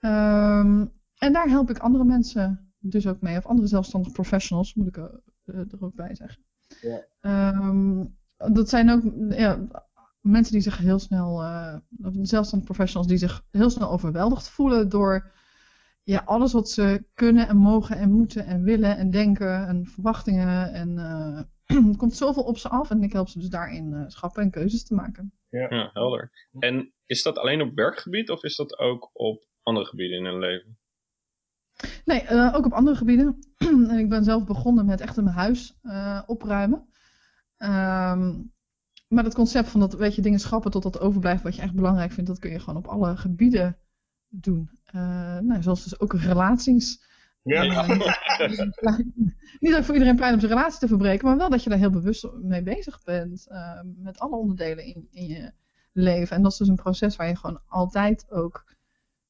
Um, 0.00 0.92
en 1.14 1.32
daar 1.32 1.48
help 1.48 1.70
ik 1.70 1.78
andere 1.78 2.04
mensen 2.04 2.63
dus 2.90 3.06
ook 3.06 3.20
mee. 3.20 3.36
Of 3.36 3.46
andere 3.46 3.68
zelfstandige 3.68 4.12
professionals, 4.12 4.74
moet 4.74 4.86
ik 4.86 4.96
er, 4.96 5.20
er 5.44 5.66
ook 5.80 5.94
bij 5.94 6.14
zeggen. 6.14 6.44
Ja. 6.80 7.04
Um, 7.58 8.16
dat 8.36 8.68
zijn 8.68 8.90
ook 8.90 9.02
ja, 9.28 9.66
mensen 10.20 10.52
die 10.52 10.62
zich 10.62 10.78
heel 10.78 10.98
snel, 10.98 11.42
uh, 11.42 11.76
zelfstandig 12.22 12.68
professionals 12.68 13.08
die 13.08 13.18
zich 13.18 13.42
heel 13.50 13.70
snel 13.70 13.90
overweldigd 13.90 14.48
voelen 14.48 14.88
door 14.88 15.32
ja, 16.02 16.22
alles 16.24 16.52
wat 16.52 16.70
ze 16.70 17.04
kunnen 17.14 17.48
en 17.48 17.56
mogen 17.56 17.96
en 17.96 18.10
moeten 18.10 18.46
en 18.46 18.62
willen 18.62 18.96
en 18.96 19.10
denken 19.10 19.66
en 19.66 19.86
verwachtingen. 19.86 20.72
En 20.72 20.88
uh, 21.68 21.86
er 21.90 21.96
komt 21.96 22.16
zoveel 22.16 22.42
op 22.42 22.58
ze 22.58 22.68
af 22.68 22.90
en 22.90 23.02
ik 23.02 23.12
help 23.12 23.28
ze 23.28 23.38
dus 23.38 23.48
daarin 23.48 23.92
uh, 23.92 24.04
schappen 24.06 24.42
en 24.42 24.50
keuzes 24.50 24.84
te 24.84 24.94
maken. 24.94 25.32
Ja. 25.48 25.66
ja, 25.70 25.90
helder. 25.92 26.48
En 26.58 26.92
is 27.06 27.22
dat 27.22 27.38
alleen 27.38 27.62
op 27.62 27.74
werkgebied 27.74 28.30
of 28.30 28.44
is 28.44 28.56
dat 28.56 28.78
ook 28.78 29.10
op 29.12 29.44
andere 29.62 29.86
gebieden 29.86 30.18
in 30.18 30.24
hun 30.24 30.38
leven? 30.38 30.78
Nee, 32.04 32.24
uh, 32.30 32.54
ook 32.54 32.64
op 32.64 32.72
andere 32.72 32.96
gebieden. 32.96 33.38
en 33.90 33.98
ik 33.98 34.08
ben 34.08 34.24
zelf 34.24 34.44
begonnen 34.44 34.86
met 34.86 35.00
echt 35.00 35.16
mijn 35.16 35.28
huis 35.28 35.78
uh, 35.82 36.22
opruimen. 36.26 36.88
Um, 37.58 38.52
maar 39.08 39.22
dat 39.22 39.34
concept 39.34 39.68
van 39.68 39.80
dat, 39.80 39.94
weet 39.94 40.14
je, 40.14 40.22
dingen 40.22 40.38
schrappen 40.38 40.70
tot 40.70 40.82
dat 40.82 41.00
overblijft 41.00 41.42
wat 41.42 41.56
je 41.56 41.62
echt 41.62 41.74
belangrijk 41.74 42.12
vindt, 42.12 42.30
dat 42.30 42.38
kun 42.38 42.50
je 42.50 42.58
gewoon 42.58 42.76
op 42.76 42.86
alle 42.86 43.16
gebieden 43.16 43.78
doen. 44.28 44.70
Uh, 44.94 45.38
nou, 45.38 45.62
zoals 45.62 45.84
dus 45.84 46.00
ook 46.00 46.12
relaties. 46.12 47.12
Ja. 47.42 47.62
Niet, 49.60 49.70
dat 49.70 49.78
ik 49.78 49.84
voor 49.84 49.94
iedereen 49.94 50.16
pleit 50.16 50.34
om 50.34 50.40
zijn 50.40 50.52
relatie 50.52 50.78
te 50.78 50.88
verbreken, 50.88 51.26
maar 51.26 51.36
wel 51.36 51.50
dat 51.50 51.62
je 51.62 51.70
daar 51.70 51.78
heel 51.78 51.90
bewust 51.90 52.28
mee 52.42 52.62
bezig 52.62 53.02
bent. 53.02 53.46
Met 53.96 54.18
alle 54.18 54.36
onderdelen 54.36 54.84
in, 54.84 55.08
in 55.10 55.26
je 55.26 55.52
leven. 55.92 56.36
En 56.36 56.42
dat 56.42 56.52
is 56.52 56.58
dus 56.58 56.68
een 56.68 56.74
proces 56.74 57.16
waar 57.16 57.28
je 57.28 57.36
gewoon 57.36 57.60
altijd 57.66 58.30
ook 58.30 58.73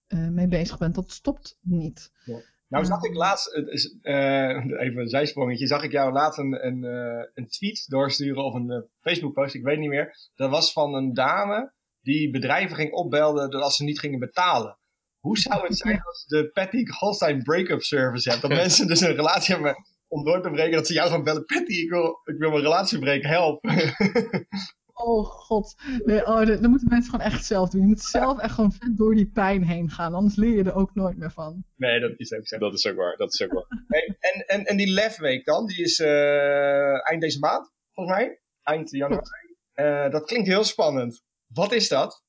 uh, 0.08 0.28
mee 0.28 0.48
bezig 0.48 0.78
bent. 0.78 0.94
Dat 0.94 1.10
stopt 1.10 1.58
niet. 1.60 2.10
Ja. 2.24 2.40
Nou 2.68 2.86
zag 2.86 3.02
ik 3.02 3.14
laatst, 3.14 3.56
uh, 3.56 3.64
even 4.84 5.00
een 5.00 5.08
zijsprongetje, 5.08 5.66
zag 5.66 5.82
ik 5.82 5.92
jou 5.92 6.12
laatst 6.12 6.38
een, 6.38 6.66
een, 6.66 6.82
uh, 6.82 7.24
een 7.34 7.48
tweet 7.48 7.88
doorsturen 7.88 8.44
of 8.44 8.54
een 8.54 8.70
uh, 8.70 8.78
Facebook 9.00 9.32
post, 9.32 9.54
ik 9.54 9.62
weet 9.62 9.78
niet 9.78 9.88
meer. 9.88 10.16
Dat 10.34 10.50
was 10.50 10.72
van 10.72 10.94
een 10.94 11.14
dame 11.14 11.72
die 12.00 12.30
bedrijven 12.30 12.76
ging 12.76 12.92
opbelden 12.92 13.50
als 13.50 13.76
ze 13.76 13.84
niet 13.84 14.00
gingen 14.00 14.18
betalen. 14.18 14.78
Hoe 15.18 15.38
zou 15.38 15.66
het 15.66 15.76
zijn 15.76 16.02
als 16.08 16.24
de 16.26 16.50
Patty 16.52 16.84
Holstein 16.98 17.42
break-up 17.42 17.82
service 17.82 18.30
hebt? 18.30 18.42
Dat 18.42 18.50
mensen 18.50 18.87
dus 18.87 19.00
een 19.00 19.14
relatie 19.14 19.54
hebben 19.54 19.75
om 20.08 20.25
door 20.25 20.42
te 20.42 20.50
breken, 20.50 20.76
dat 20.76 20.87
ze 20.87 20.92
jou 20.92 21.11
gaan 21.11 21.25
bellen. 21.25 21.44
Patty, 21.44 21.73
ik 21.73 21.90
wil, 21.90 22.20
ik 22.25 22.38
wil 22.38 22.50
mijn 22.50 22.62
relatie 22.62 22.99
breken, 22.99 23.28
help. 23.28 23.64
Oh 24.96 25.24
god, 25.24 25.74
nee, 26.04 26.26
oh, 26.26 26.46
dat, 26.46 26.60
dat 26.60 26.70
moeten 26.70 26.88
mensen 26.88 27.10
gewoon 27.10 27.26
echt 27.26 27.44
zelf 27.44 27.70
doen. 27.70 27.80
Je 27.80 27.86
moet 27.86 28.00
zelf 28.00 28.38
echt 28.38 28.54
gewoon 28.54 28.72
vet 28.72 28.96
door 28.96 29.14
die 29.14 29.26
pijn 29.26 29.62
heen 29.62 29.90
gaan, 29.90 30.14
anders 30.14 30.36
leer 30.36 30.56
je 30.56 30.64
er 30.64 30.74
ook 30.74 30.94
nooit 30.94 31.16
meer 31.16 31.30
van. 31.30 31.64
Nee, 31.76 32.00
dat 32.00 32.12
is 32.16 32.32
ook 32.32 32.46
zo. 32.46 32.58
Dat 32.58 32.74
is 32.74 32.86
ook 32.86 32.96
waar, 32.96 33.16
dat 33.16 33.32
is 33.32 33.42
ook 33.42 33.52
waar. 33.52 33.66
Hey, 33.88 34.16
en, 34.20 34.46
en, 34.46 34.64
en 34.64 34.76
die 34.76 34.92
lefweek 34.92 35.44
dan, 35.44 35.66
die 35.66 35.82
is 35.82 35.98
uh, 35.98 37.08
eind 37.08 37.20
deze 37.20 37.38
maand, 37.38 37.72
volgens 37.92 38.16
mij. 38.16 38.40
Eind 38.62 38.90
januari. 38.90 39.56
Uh, 39.74 40.10
dat 40.10 40.24
klinkt 40.24 40.48
heel 40.48 40.64
spannend. 40.64 41.22
Wat 41.46 41.72
is 41.72 41.88
dat? 41.88 42.22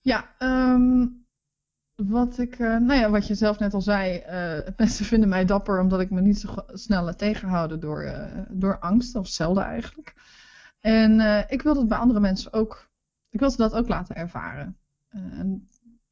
Ja, 0.00 0.34
um, 0.38 1.26
wat 1.94 2.38
ik, 2.38 2.58
uh, 2.58 2.76
nou 2.76 3.00
ja, 3.00 3.10
wat 3.10 3.26
je 3.26 3.34
zelf 3.34 3.58
net 3.58 3.74
al 3.74 3.80
zei, 3.80 4.22
mensen 4.76 5.04
vinden 5.04 5.28
mij 5.28 5.44
dapper 5.44 5.80
omdat 5.80 6.00
ik 6.00 6.10
me 6.10 6.20
niet 6.20 6.40
zo 6.40 6.54
snel 6.66 7.02
laat 7.02 7.18
tegenhouden 7.18 7.80
door, 7.80 8.12
door 8.50 8.78
angst, 8.78 9.14
of 9.14 9.28
zelden 9.28 9.64
eigenlijk. 9.64 10.14
En 10.86 11.12
uh, 11.12 11.42
ik 11.48 11.62
wil 11.62 11.74
dat 11.74 11.88
bij 11.88 11.98
andere 11.98 12.20
mensen 12.20 12.52
ook, 12.52 12.90
ik 13.30 13.40
wil 13.40 13.50
ze 13.50 13.56
dat 13.56 13.74
ook 13.74 13.88
laten 13.88 14.16
ervaren. 14.16 14.76
En 15.08 15.68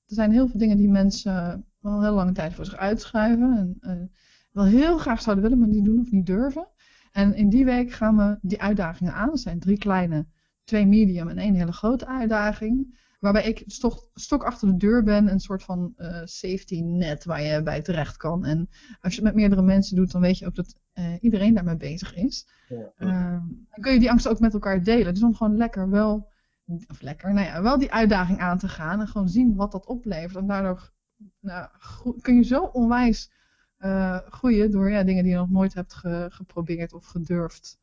er 0.06 0.14
zijn 0.14 0.32
heel 0.32 0.48
veel 0.48 0.58
dingen 0.58 0.76
die 0.76 0.88
mensen 0.88 1.64
wel 1.80 2.02
heel 2.02 2.14
lange 2.14 2.32
tijd 2.32 2.54
voor 2.54 2.64
zich 2.64 2.76
uitschuiven. 2.76 3.78
En 3.80 3.98
uh, 3.98 4.04
wel 4.52 4.64
heel 4.64 4.98
graag 4.98 5.22
zouden 5.22 5.44
willen, 5.44 5.58
maar 5.58 5.68
niet 5.68 5.84
doen 5.84 6.00
of 6.00 6.10
niet 6.10 6.26
durven. 6.26 6.68
En 7.12 7.34
in 7.34 7.48
die 7.48 7.64
week 7.64 7.92
gaan 7.92 8.16
we 8.16 8.38
die 8.42 8.62
uitdagingen 8.62 9.14
aan. 9.14 9.30
Er 9.30 9.38
zijn 9.38 9.58
drie 9.58 9.78
kleine, 9.78 10.26
twee 10.64 10.86
medium 10.86 11.28
en 11.28 11.38
één 11.38 11.54
hele 11.54 11.72
grote 11.72 12.06
uitdaging. 12.06 12.98
Waarbij 13.20 13.44
ik 13.44 13.62
stok, 13.66 14.10
stok 14.14 14.44
achter 14.44 14.68
de 14.68 14.76
deur 14.76 15.02
ben, 15.02 15.28
een 15.28 15.40
soort 15.40 15.62
van 15.62 15.94
safety 16.24 16.80
net 16.80 17.24
waar 17.24 17.42
je 17.42 17.62
bij 17.62 17.82
terecht 17.82 18.16
kan. 18.16 18.44
En 18.44 18.68
als 19.00 19.14
je 19.14 19.20
het 19.20 19.24
met 19.24 19.34
meerdere 19.34 19.62
mensen 19.62 19.96
doet, 19.96 20.12
dan 20.12 20.20
weet 20.20 20.38
je 20.38 20.46
ook 20.46 20.54
dat 20.54 20.76
iedereen 21.20 21.54
daarmee 21.54 21.76
bezig 21.76 22.14
is. 22.14 22.48
Ja. 22.68 22.92
Dan 22.98 23.80
kun 23.80 23.92
je 23.92 23.98
die 23.98 24.10
angst 24.10 24.28
ook 24.28 24.40
met 24.40 24.54
elkaar 24.54 24.82
delen. 24.82 25.14
Dus 25.14 25.22
om 25.22 25.34
gewoon 25.34 25.56
lekker 25.56 25.90
wel, 25.90 26.28
of 26.88 27.00
lekker, 27.00 27.32
nou 27.32 27.46
ja, 27.46 27.62
wel 27.62 27.78
die 27.78 27.92
uitdaging 27.92 28.38
aan 28.38 28.58
te 28.58 28.68
gaan 28.68 29.00
en 29.00 29.06
gewoon 29.06 29.28
zien 29.28 29.54
wat 29.54 29.72
dat 29.72 29.86
oplevert. 29.86 30.36
En 30.36 30.46
daardoor 30.46 30.92
nou, 31.40 31.68
kun 32.20 32.34
je 32.34 32.44
zo 32.44 32.62
onwijs 32.62 33.30
uh, 33.78 34.18
groeien 34.28 34.70
door 34.70 34.90
ja, 34.90 35.02
dingen 35.02 35.22
die 35.22 35.32
je 35.32 35.38
nog 35.38 35.50
nooit 35.50 35.74
hebt 35.74 35.94
ge, 35.94 36.26
geprobeerd 36.30 36.92
of 36.92 37.06
gedurfd. 37.06 37.78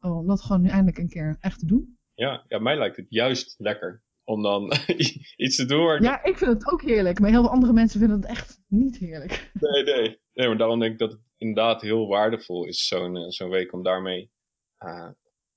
Om 0.00 0.26
dat 0.26 0.42
gewoon 0.42 0.62
nu 0.62 0.68
eindelijk 0.68 0.98
een 0.98 1.08
keer 1.08 1.36
echt 1.40 1.58
te 1.58 1.66
doen. 1.66 1.98
Ja, 2.14 2.44
ja, 2.48 2.58
mij 2.58 2.78
lijkt 2.78 2.96
het 2.96 3.06
juist 3.08 3.54
lekker 3.58 4.02
om 4.24 4.42
dan 4.42 4.72
iets 5.36 5.56
te 5.56 5.64
doen 5.64 5.84
waar. 5.84 6.02
Ja, 6.02 6.24
ik 6.24 6.36
vind 6.36 6.52
het 6.52 6.72
ook 6.72 6.82
heerlijk, 6.82 7.20
maar 7.20 7.30
heel 7.30 7.42
veel 7.42 7.50
andere 7.50 7.72
mensen 7.72 8.00
vinden 8.00 8.20
het 8.20 8.30
echt 8.30 8.60
niet 8.68 8.96
heerlijk. 8.96 9.50
Nee, 9.52 9.82
nee. 9.82 10.20
Nee, 10.40 10.48
maar 10.48 10.58
daarom 10.58 10.78
denk 10.78 10.92
ik 10.92 10.98
dat 10.98 11.12
het 11.12 11.20
inderdaad 11.36 11.82
heel 11.82 12.08
waardevol 12.08 12.64
is, 12.64 12.86
zo'n 12.86 13.16
eh, 13.16 13.28
zo'n 13.28 13.50
week, 13.50 13.72
om 13.72 13.82
daarmee 13.82 14.30
uh, 14.78 15.10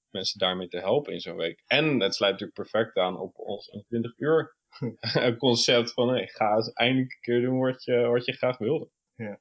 mensen 0.09 0.39
daarmee 0.39 0.67
te 0.67 0.77
helpen 0.77 1.13
in 1.13 1.19
zo'n 1.19 1.35
week. 1.35 1.63
En 1.67 1.99
het 1.99 2.15
sluit 2.15 2.31
natuurlijk 2.31 2.59
perfect 2.59 2.97
aan 2.97 3.19
op 3.19 3.37
ons 3.37 3.83
20 3.87 4.17
uur 4.17 4.55
concept 5.37 5.93
van 5.93 6.09
hey, 6.09 6.27
ga 6.27 6.55
eens 6.55 6.73
eindelijk 6.73 7.13
een 7.13 7.19
keer 7.21 7.41
doen 7.41 7.59
wat 7.59 7.83
je, 7.83 8.07
wat 8.07 8.25
je 8.25 8.33
graag 8.33 8.57
wilde. 8.57 8.89
Ja. 9.15 9.39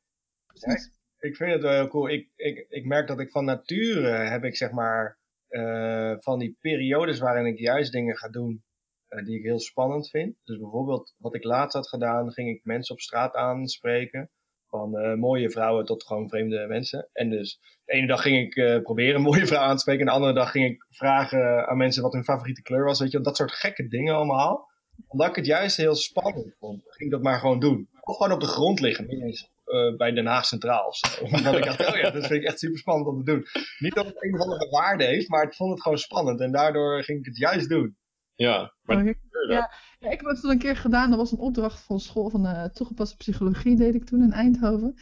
ja 0.53 0.73
ik, 0.73 0.91
ik, 1.19 1.37
vind 1.37 1.53
het 1.53 1.63
wel 1.63 1.73
heel 1.73 1.89
cool. 1.89 2.09
Ik, 2.09 2.31
ik, 2.37 2.67
ik 2.69 2.85
merk 2.85 3.07
dat 3.07 3.21
ik 3.21 3.31
van 3.31 3.45
nature 3.45 4.09
heb 4.09 4.45
ik 4.45 4.57
zeg 4.57 4.71
maar 4.71 5.19
uh, 5.49 6.15
van 6.19 6.39
die 6.39 6.57
periodes 6.61 7.19
waarin 7.19 7.47
ik 7.47 7.59
juist 7.59 7.93
dingen 7.93 8.17
ga 8.17 8.29
doen 8.29 8.65
uh, 9.09 9.25
die 9.25 9.39
ik 9.39 9.45
heel 9.45 9.61
spannend 9.61 10.11
vind. 10.11 10.37
Dus 10.45 10.59
bijvoorbeeld 10.59 11.15
wat 11.19 11.35
ik 11.35 11.45
laatst 11.45 11.77
had 11.77 11.89
gedaan, 11.89 12.33
ging 12.33 12.49
ik 12.49 12.65
mensen 12.65 12.95
op 12.95 13.01
straat 13.01 13.35
aanspreken. 13.35 14.31
Van 14.73 14.99
uh, 14.99 15.15
mooie 15.15 15.51
vrouwen 15.51 15.85
tot 15.85 16.05
gewoon 16.05 16.29
vreemde 16.29 16.67
mensen. 16.69 17.09
En 17.13 17.31
dus 17.31 17.61
de 17.85 17.93
ene 17.93 18.07
dag 18.07 18.23
ging 18.23 18.47
ik 18.47 18.57
uh, 18.57 18.83
proberen 18.83 19.15
een 19.15 19.23
mooie 19.23 19.47
vrouw 19.47 19.61
aan 19.61 19.75
te 19.75 19.81
spreken. 19.81 20.01
En 20.01 20.07
de 20.07 20.13
andere 20.13 20.35
dag 20.35 20.51
ging 20.51 20.71
ik 20.71 20.87
vragen 20.91 21.69
aan 21.69 21.77
mensen 21.77 22.03
wat 22.03 22.13
hun 22.13 22.25
favoriete 22.25 22.63
kleur 22.63 22.85
was. 22.85 23.01
Weet 23.01 23.11
je, 23.11 23.21
dat 23.21 23.37
soort 23.37 23.53
gekke 23.53 23.89
dingen 23.89 24.15
allemaal. 24.15 24.71
Omdat 25.07 25.29
ik 25.29 25.37
het 25.37 25.47
juist 25.47 25.77
heel 25.77 25.95
spannend 25.95 26.57
vond, 26.59 26.83
ging 26.83 27.11
ik 27.11 27.11
dat 27.11 27.23
maar 27.23 27.39
gewoon 27.39 27.61
doen. 27.61 27.89
Of 28.01 28.17
gewoon 28.17 28.33
op 28.33 28.41
de 28.41 28.47
grond 28.47 28.81
liggen, 28.81 29.07
niet 29.07 29.23
eens 29.23 29.51
uh, 29.67 29.97
bij 29.97 30.13
Den 30.13 30.27
Haag 30.27 30.45
Centraal 30.45 30.87
of 30.87 30.97
zo. 30.97 31.25
Omdat 31.37 31.57
ik 31.57 31.65
dacht, 31.65 31.87
oh 31.87 31.97
ja, 31.97 32.11
dat 32.11 32.27
vind 32.27 32.43
ik 32.43 32.49
echt 32.49 32.59
super 32.59 32.79
spannend 32.79 33.09
om 33.09 33.25
te 33.25 33.33
doen. 33.33 33.45
Niet 33.79 33.95
dat 33.95 34.07
het 34.07 34.23
een 34.23 34.35
of 34.35 34.41
andere 34.41 34.71
waarde 34.71 35.05
heeft, 35.05 35.29
maar 35.29 35.43
ik 35.43 35.55
vond 35.55 35.71
het 35.71 35.83
gewoon 35.83 35.99
spannend. 35.99 36.41
En 36.41 36.53
daardoor 36.53 37.03
ging 37.03 37.19
ik 37.19 37.25
het 37.25 37.39
juist 37.39 37.69
doen. 37.69 37.97
Ja, 38.35 38.75
maar... 38.83 39.15
Ja, 39.49 39.71
ja, 39.99 40.11
ik 40.11 40.21
heb 40.21 40.29
het 40.29 40.41
toen 40.41 40.51
een 40.51 40.59
keer 40.59 40.77
gedaan. 40.77 41.11
Dat 41.11 41.19
was 41.19 41.33
een 41.33 41.39
opdracht 41.39 41.81
van 41.81 42.01
school 42.01 42.31
van 42.31 42.47
uh, 42.47 42.65
toegepaste 42.65 43.17
psychologie, 43.17 43.77
deed 43.77 43.95
ik 43.95 44.05
toen 44.05 44.23
in 44.23 44.33
Eindhoven. 44.33 44.95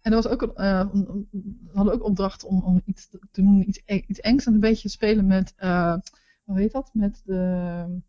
En 0.00 0.12
er 0.12 0.22
was 0.22 0.28
ook 0.28 0.42
een, 0.42 0.52
uh, 0.56 0.86
we 1.30 1.70
hadden 1.72 1.94
ook 1.94 2.04
opdracht 2.04 2.44
om, 2.44 2.62
om 2.62 2.82
iets 2.84 3.08
te 3.08 3.18
doen, 3.32 3.68
iets, 3.68 3.82
iets 3.84 4.20
engs 4.20 4.46
en 4.46 4.54
een 4.54 4.60
beetje 4.60 4.88
spelen 4.88 5.26
met, 5.26 5.54
uh, 5.58 5.96
hoe 6.44 6.58
heet 6.58 6.72
dat? 6.72 6.90
Met 6.92 7.22
de, 7.24 8.00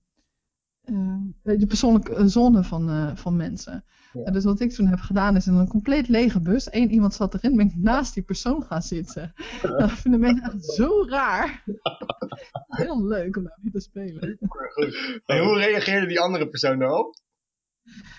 de 1.41 1.67
persoonlijke 1.67 2.27
zone 2.27 2.63
van, 2.63 3.17
van 3.17 3.35
mensen. 3.35 3.83
Ja. 4.13 4.31
Dus 4.31 4.43
wat 4.43 4.59
ik 4.59 4.71
toen 4.71 4.87
heb 4.87 4.99
gedaan 4.99 5.35
is 5.35 5.47
in 5.47 5.53
een 5.53 5.67
compleet 5.67 6.07
lege 6.07 6.41
bus. 6.41 6.67
Eén 6.73 6.91
iemand 6.91 7.13
zat 7.13 7.33
erin, 7.33 7.55
ben 7.55 7.67
ik 7.67 7.75
naast 7.75 8.13
die 8.13 8.23
persoon 8.23 8.63
gaan 8.63 8.81
zitten. 8.81 9.33
Dat 9.61 9.91
vinden 9.91 10.19
mensen 10.19 10.51
echt 10.51 10.65
zo 10.65 11.05
raar. 11.09 11.63
Heel 12.67 13.05
leuk 13.05 13.37
om 13.37 13.43
daarmee 13.43 13.71
te 13.71 13.79
spelen. 13.79 14.37
Goed. 14.47 15.21
En 15.25 15.43
hoe 15.43 15.57
reageerde 15.57 16.07
die 16.07 16.19
andere 16.19 16.49
persoon 16.49 16.79
daarop? 16.79 17.15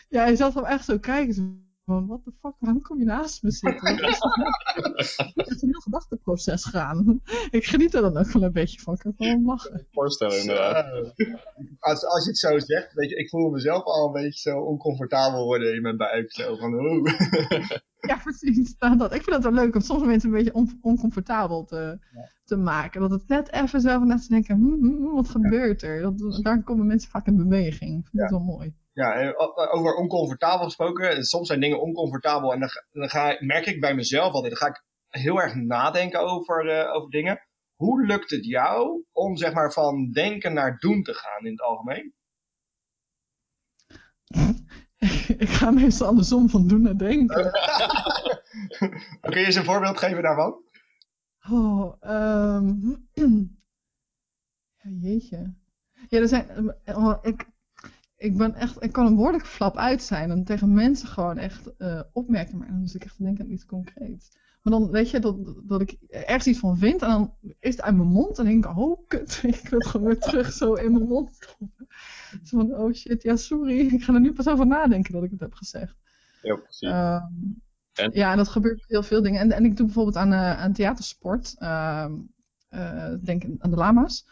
Ja, 0.09 0.23
hij 0.23 0.37
zat 0.37 0.55
hem 0.55 0.65
echt 0.65 0.85
zo 0.85 0.99
kijken. 0.99 1.68
Van, 1.89 2.07
what 2.07 2.25
the 2.25 2.33
fuck, 2.41 2.55
waarom 2.59 2.83
kom 2.83 2.99
je 2.99 3.05
naast 3.05 3.43
me 3.43 3.51
zitten? 3.51 3.97
Het 5.35 5.51
is 5.51 5.63
een 5.63 5.69
heel 5.69 5.81
gedachteproces 5.81 6.65
gaan. 6.65 7.23
Ik 7.51 7.65
geniet 7.65 7.95
er 7.95 8.03
dan 8.03 8.17
ook 8.17 8.33
wel 8.33 8.43
een 8.43 8.53
beetje 8.53 8.81
van. 8.81 8.95
Ik 8.95 9.01
kan 9.01 9.15
gewoon 9.17 9.45
lachen. 9.45 9.87
Voorstellen 9.91 10.41
inderdaad. 10.41 11.15
Als, 11.79 12.05
als 12.05 12.25
je 12.25 12.31
het 12.31 12.39
zo 12.39 12.59
zegt, 12.59 12.93
weet 12.93 13.11
je, 13.11 13.17
ik 13.17 13.29
voel 13.29 13.51
mezelf 13.51 13.85
al 13.85 14.07
een 14.07 14.23
beetje 14.23 14.51
zo 14.51 14.59
oncomfortabel 14.59 15.45
worden 15.45 15.75
in 15.75 15.83
mijn 15.83 15.97
buik. 15.97 16.33
Zo 16.33 16.57
van, 16.57 16.75
oeh. 16.75 17.13
Ja, 18.01 18.17
precies. 18.25 18.75
Nou, 18.79 18.97
dat, 18.97 19.15
ik 19.15 19.23
vind 19.23 19.37
het 19.37 19.45
wel 19.45 19.65
leuk 19.65 19.75
om 19.75 19.81
soms 19.81 20.03
mensen 20.03 20.29
een 20.29 20.35
beetje 20.35 20.55
on, 20.55 20.79
oncomfortabel 20.83 21.65
te, 21.65 21.99
ja. 22.13 22.31
te 22.45 22.57
maken. 22.57 23.01
Dat 23.01 23.11
het 23.11 23.29
net 23.29 23.53
even 23.53 23.81
van 23.81 24.07
net 24.07 24.23
te 24.23 24.29
denken, 24.29 24.57
hm, 24.57 24.87
hm, 24.87 25.15
wat 25.15 25.29
gebeurt 25.29 25.83
er? 25.83 26.01
Dat, 26.01 26.41
daar 26.43 26.63
komen 26.63 26.87
mensen 26.87 27.11
vaak 27.11 27.27
in 27.27 27.37
beweging. 27.37 27.99
Ik 27.99 28.09
vind 28.11 28.23
ja. 28.23 28.29
wel 28.29 28.45
mooi. 28.45 28.75
Ja, 28.93 29.35
over 29.73 29.95
oncomfortabel 29.95 30.65
gesproken. 30.65 31.25
Soms 31.25 31.47
zijn 31.47 31.61
dingen 31.61 31.81
oncomfortabel 31.81 32.53
en 32.53 32.61
dan, 32.61 32.69
dan 32.91 33.09
ga, 33.09 33.37
merk 33.39 33.67
ik 33.67 33.81
bij 33.81 33.95
mezelf 33.95 34.33
altijd, 34.33 34.59
dan 34.59 34.63
ga 34.63 34.69
ik 34.69 34.85
heel 35.09 35.41
erg 35.41 35.55
nadenken 35.55 36.21
over, 36.21 36.67
uh, 36.67 36.95
over 36.95 37.11
dingen. 37.11 37.47
Hoe 37.75 38.07
lukt 38.07 38.31
het 38.31 38.45
jou 38.45 39.05
om 39.13 39.37
zeg 39.37 39.53
maar 39.53 39.73
van 39.73 40.11
denken 40.11 40.53
naar 40.53 40.79
doen 40.79 41.03
te 41.03 41.15
gaan 41.15 41.45
in 41.45 41.51
het 41.51 41.61
algemeen? 41.61 42.15
ik 45.45 45.49
ga 45.49 45.71
meestal 45.71 46.07
andersom 46.07 46.49
van 46.49 46.69
doen 46.69 46.83
naar 46.83 46.99
denken. 46.99 47.51
Kun 49.21 49.41
je 49.41 49.47
eens 49.47 49.55
een 49.55 49.65
voorbeeld 49.65 49.99
geven 49.99 50.23
daarvan? 50.23 50.63
Oh, 51.51 51.95
um... 52.57 53.09
ja, 54.83 54.91
jeetje. 54.91 55.55
Ja, 56.09 56.19
er 56.19 56.29
zijn. 56.29 56.75
Oh, 56.85 57.19
ik, 57.23 57.47
ik 58.17 58.37
ben 58.37 58.55
echt, 58.55 58.83
ik 58.83 58.93
kan 58.93 59.07
een 59.07 59.15
behoorlijk 59.15 59.47
flap 59.47 59.77
uit 59.77 60.03
zijn 60.03 60.31
en 60.31 60.45
tegen 60.45 60.75
mensen 60.75 61.09
gewoon 61.09 61.39
echt 61.39 61.71
uh, 61.79 62.01
opmerken, 62.13 62.59
maar 62.59 62.67
dan 62.67 62.79
moet 62.79 62.95
ik 62.95 63.05
echt 63.05 63.23
denken 63.23 63.45
aan 63.45 63.51
iets 63.51 63.67
concreets. 63.67 64.37
Maar 64.69 64.79
dan 64.79 64.91
weet 64.91 65.11
je 65.11 65.19
dat, 65.19 65.37
dat 65.65 65.81
ik 65.81 65.97
ergens 66.09 66.47
iets 66.47 66.59
van 66.59 66.79
vind 66.79 67.03
en 67.03 67.09
dan 67.09 67.35
is 67.61 67.71
het 67.71 67.83
uit 67.83 67.97
mijn 67.97 68.09
mond 68.09 68.39
en 68.39 68.45
denk 68.45 68.65
ik, 68.65 68.77
oh 68.77 69.07
kut, 69.07 69.41
ik 69.43 69.69
wil 69.69 69.79
het 69.79 69.89
gewoon 69.89 70.07
weer 70.07 70.19
terug 70.19 70.53
zo 70.53 70.73
in 70.73 70.93
mijn 70.93 71.09
mond 71.09 71.35
stoppen. 71.35 71.87
Zo 72.45 72.59
van, 72.59 72.75
oh 72.75 72.93
shit, 72.93 73.23
ja 73.23 73.37
sorry, 73.37 73.79
ik 73.95 74.03
ga 74.03 74.15
er 74.15 74.21
nu 74.21 74.33
pas 74.33 74.49
over 74.49 74.67
nadenken 74.67 75.13
dat 75.13 75.23
ik 75.23 75.31
het 75.31 75.41
heb 75.41 75.55
gezegd. 75.55 75.95
Ja, 76.43 76.55
precies. 76.55 76.89
Um, 76.89 77.63
en? 77.93 78.11
Ja, 78.13 78.31
en 78.31 78.37
dat 78.37 78.49
gebeurt 78.49 78.85
heel 78.87 79.03
veel 79.03 79.23
dingen. 79.23 79.41
En, 79.41 79.53
en 79.53 79.65
ik 79.65 79.77
doe 79.77 79.87
bijvoorbeeld 79.87 80.17
aan, 80.17 80.33
uh, 80.33 80.61
aan 80.61 80.73
theatersport, 80.73 81.55
uh, 81.59 82.07
denk 83.21 83.45
aan 83.59 83.71
de 83.71 83.77
lama's. 83.77 84.27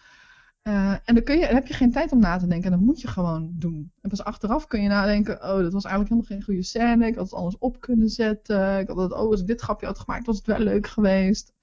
Uh, 0.66 0.92
en 1.04 1.14
dan, 1.14 1.22
kun 1.22 1.38
je, 1.38 1.46
dan 1.46 1.54
heb 1.54 1.66
je 1.66 1.74
geen 1.74 1.92
tijd 1.92 2.12
om 2.12 2.18
na 2.18 2.36
te 2.36 2.46
denken. 2.46 2.72
En 2.72 2.76
dan 2.76 2.86
moet 2.86 3.00
je 3.00 3.08
gewoon 3.08 3.50
doen. 3.54 3.92
En 4.00 4.10
pas 4.10 4.24
achteraf 4.24 4.66
kun 4.66 4.82
je 4.82 4.88
nadenken. 4.88 5.34
Oh, 5.34 5.58
dat 5.58 5.72
was 5.72 5.84
eigenlijk 5.84 6.08
helemaal 6.08 6.24
geen 6.24 6.42
goede 6.42 6.62
scène. 6.62 7.06
Ik 7.06 7.14
had 7.14 7.24
het 7.24 7.34
anders 7.34 7.58
op 7.58 7.80
kunnen 7.80 8.08
zetten. 8.08 8.78
Ik 8.78 8.88
had 8.88 8.96
het, 8.96 9.12
oh, 9.12 9.18
als 9.18 9.40
ik 9.40 9.46
dit 9.46 9.60
grapje 9.60 9.86
had 9.86 9.98
gemaakt, 9.98 10.26
was 10.26 10.36
het 10.36 10.46
wel 10.46 10.58
leuk 10.58 10.86
geweest. 10.86 11.54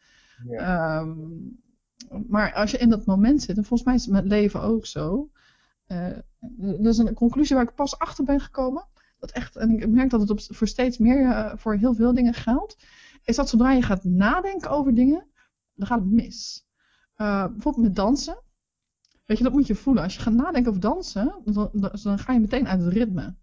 Ja. 0.50 1.00
Um, 1.00 1.62
maar 2.28 2.54
als 2.54 2.72
je 2.72 2.78
in 2.78 2.90
dat 2.90 3.06
moment 3.06 3.42
zit, 3.42 3.58
en 3.58 3.66
volgens 3.66 3.84
mij 3.84 3.96
is 3.96 4.06
het 4.06 4.14
met 4.14 4.26
leven 4.26 4.62
ook 4.62 4.86
zo. 4.86 5.30
Uh, 5.88 6.08
dat 6.58 6.94
is 6.94 6.98
een 6.98 7.14
conclusie 7.14 7.56
waar 7.56 7.66
ik 7.66 7.76
pas 7.76 7.98
achter 7.98 8.24
ben 8.24 8.40
gekomen. 8.40 8.88
Dat 9.20 9.32
echt, 9.32 9.56
en 9.56 9.70
ik 9.70 9.90
merk 9.90 10.10
dat 10.10 10.20
het 10.20 10.30
op, 10.30 10.40
voor 10.42 10.68
steeds 10.68 10.98
meer, 10.98 11.22
uh, 11.22 11.54
voor 11.56 11.76
heel 11.76 11.94
veel 11.94 12.14
dingen 12.14 12.34
geldt. 12.34 12.78
Is 13.24 13.36
dat 13.36 13.50
zodra 13.50 13.72
je 13.72 13.82
gaat 13.82 14.04
nadenken 14.04 14.70
over 14.70 14.94
dingen, 14.94 15.26
dan 15.74 15.88
gaat 15.88 16.00
het 16.00 16.12
mis. 16.12 16.68
Uh, 17.18 17.48
bijvoorbeeld 17.48 17.86
met 17.86 17.96
dansen. 17.96 18.42
Weet 19.26 19.38
je, 19.38 19.44
dat 19.44 19.54
moet 19.54 19.68
je 19.68 19.76
voelen. 19.76 20.04
Als 20.04 20.16
je 20.16 20.22
gaat 20.22 20.34
nadenken 20.34 20.70
over 20.70 20.82
dansen, 20.82 21.42
dan, 21.46 21.70
dan, 22.04 22.20
ga 22.20 22.34
je 22.34 22.40
meteen 22.40 22.68
uit 22.68 22.82
het 22.82 22.94
ritme. 22.94 23.36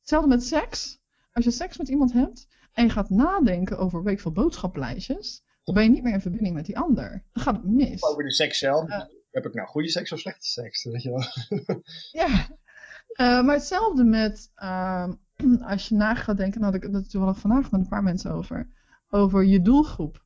Hetzelfde 0.00 0.28
met 0.28 0.44
seks. 0.44 1.00
Als 1.32 1.44
je 1.44 1.50
seks 1.50 1.78
met 1.78 1.88
iemand 1.88 2.12
hebt 2.12 2.48
en 2.72 2.84
je 2.84 2.90
gaat 2.90 3.10
nadenken 3.10 3.78
over 3.78 4.02
week 4.02 4.20
van 4.20 4.32
boodschaplijstjes, 4.32 5.44
dan 5.64 5.74
ben 5.74 5.84
je 5.84 5.90
niet 5.90 6.02
meer 6.02 6.12
in 6.12 6.20
verbinding 6.20 6.54
met 6.54 6.66
die 6.66 6.78
ander. 6.78 7.24
Dan 7.32 7.42
gaat 7.42 7.56
het 7.56 7.64
mis. 7.64 8.02
Over 8.02 8.22
de 8.22 8.32
seks 8.32 8.58
zelf. 8.58 8.88
Uh, 8.88 9.02
heb 9.30 9.46
ik 9.46 9.54
nou 9.54 9.68
goede 9.68 9.88
seks 9.88 10.12
of 10.12 10.18
slechte 10.18 10.46
seks? 10.46 10.84
Weet 10.84 11.02
je 11.02 11.10
wel. 11.10 11.24
ja. 12.22 12.28
Uh, 12.28 13.44
maar 13.44 13.54
hetzelfde 13.54 14.04
met 14.04 14.50
uh, 14.56 15.08
als 15.72 15.88
je 15.88 15.94
na 15.94 16.14
gaat 16.14 16.36
denken, 16.36 16.60
nou, 16.60 16.72
had 16.72 17.02
ik 17.02 17.08
toevallig 17.08 17.38
vandaag 17.38 17.70
met 17.70 17.80
een 17.80 17.88
paar 17.88 18.02
mensen 18.02 18.30
over, 18.30 18.70
over 19.10 19.44
je 19.44 19.62
doelgroep 19.62 20.25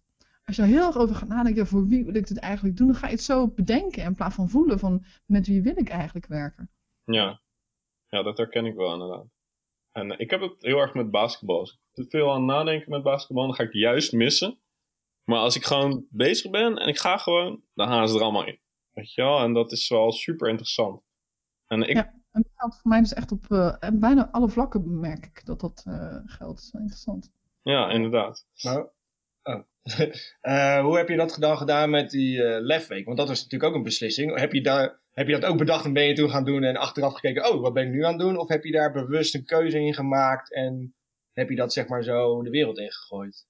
als 0.50 0.58
je 0.58 0.74
er 0.74 0.78
heel 0.78 0.86
erg 0.86 0.96
over 0.96 1.14
gaat 1.14 1.28
nadenken, 1.28 1.66
voor 1.66 1.86
wie 1.86 2.04
wil 2.04 2.14
ik 2.14 2.26
dit 2.26 2.38
eigenlijk 2.38 2.76
doen, 2.76 2.86
dan 2.86 2.96
ga 2.96 3.06
je 3.06 3.12
het 3.12 3.22
zo 3.22 3.48
bedenken 3.48 4.02
in 4.02 4.14
plaats 4.14 4.34
van 4.34 4.48
voelen 4.48 4.78
van 4.78 5.04
met 5.26 5.46
wie 5.46 5.62
wil 5.62 5.76
ik 5.76 5.88
eigenlijk 5.88 6.26
werken. 6.26 6.70
Ja, 7.04 7.40
ja 8.08 8.22
dat 8.22 8.38
herken 8.38 8.66
ik 8.66 8.74
wel 8.74 8.92
inderdaad. 8.92 9.26
En 9.92 10.18
ik 10.18 10.30
heb 10.30 10.40
het 10.40 10.54
heel 10.58 10.78
erg 10.78 10.94
met 10.94 11.10
basketbal. 11.10 11.58
Als 11.58 11.72
ik 11.72 11.78
te 11.92 12.06
veel 12.08 12.32
aan 12.32 12.44
nadenken 12.44 12.90
met 12.90 13.02
basketbal, 13.02 13.46
dan 13.46 13.54
ga 13.54 13.62
ik 13.62 13.72
het 13.72 13.80
juist 13.80 14.12
missen. 14.12 14.58
Maar 15.24 15.38
als 15.38 15.56
ik 15.56 15.64
gewoon 15.64 16.06
bezig 16.10 16.50
ben 16.50 16.78
en 16.78 16.88
ik 16.88 16.98
ga 16.98 17.16
gewoon, 17.16 17.62
dan 17.74 17.88
gaan 17.88 18.08
ze 18.08 18.16
er 18.16 18.22
allemaal 18.22 18.46
in. 18.46 18.60
Weet 18.90 19.14
je 19.14 19.22
wel? 19.22 19.38
En 19.38 19.52
dat 19.52 19.72
is 19.72 19.88
wel 19.88 20.12
super 20.12 20.48
interessant. 20.48 21.02
En 21.66 21.82
ik... 21.82 21.96
Ja, 21.96 22.04
en 22.30 22.42
dat 22.42 22.52
geldt 22.54 22.80
voor 22.80 22.90
mij 22.90 23.00
dus 23.00 23.12
echt 23.12 23.32
op 23.32 23.44
uh, 23.48 23.76
bijna 23.92 24.30
alle 24.30 24.48
vlakken 24.48 25.00
merk 25.00 25.26
ik 25.26 25.46
dat 25.46 25.60
dat 25.60 25.84
uh, 25.88 25.94
geldt. 26.24 26.38
Dat 26.38 26.58
is 26.58 26.70
wel 26.72 26.82
interessant. 26.82 27.32
Ja, 27.62 27.90
inderdaad. 27.90 28.46
Nou, 28.62 28.88
oh. 29.42 29.62
uh, 30.42 30.80
hoe 30.84 30.96
heb 30.96 31.08
je 31.08 31.16
dat 31.16 31.36
dan 31.40 31.56
gedaan 31.56 31.90
met 31.90 32.10
die 32.10 32.36
uh, 32.36 32.56
lefweek? 32.60 33.04
Want 33.04 33.18
dat 33.18 33.28
was 33.28 33.42
natuurlijk 33.42 33.70
ook 33.70 33.76
een 33.76 33.84
beslissing. 33.84 34.38
Heb 34.38 34.52
je, 34.52 34.60
daar, 34.60 35.00
heb 35.12 35.26
je 35.26 35.40
dat 35.40 35.50
ook 35.50 35.58
bedacht 35.58 35.84
en 35.84 35.92
ben 35.92 36.06
je 36.06 36.14
toen 36.14 36.30
gaan 36.30 36.44
doen 36.44 36.62
en 36.62 36.76
achteraf 36.76 37.14
gekeken, 37.14 37.52
oh, 37.52 37.60
wat 37.60 37.72
ben 37.72 37.86
ik 37.86 37.92
nu 37.92 38.04
aan 38.04 38.12
het 38.12 38.20
doen? 38.20 38.36
Of 38.36 38.48
heb 38.48 38.64
je 38.64 38.72
daar 38.72 38.92
bewust 38.92 39.34
een 39.34 39.44
keuze 39.44 39.78
in 39.78 39.94
gemaakt 39.94 40.54
en 40.54 40.94
heb 41.32 41.48
je 41.48 41.56
dat 41.56 41.72
zeg 41.72 41.88
maar 41.88 42.02
zo 42.02 42.42
de 42.42 42.50
wereld 42.50 42.78
ingegooid? 42.78 43.46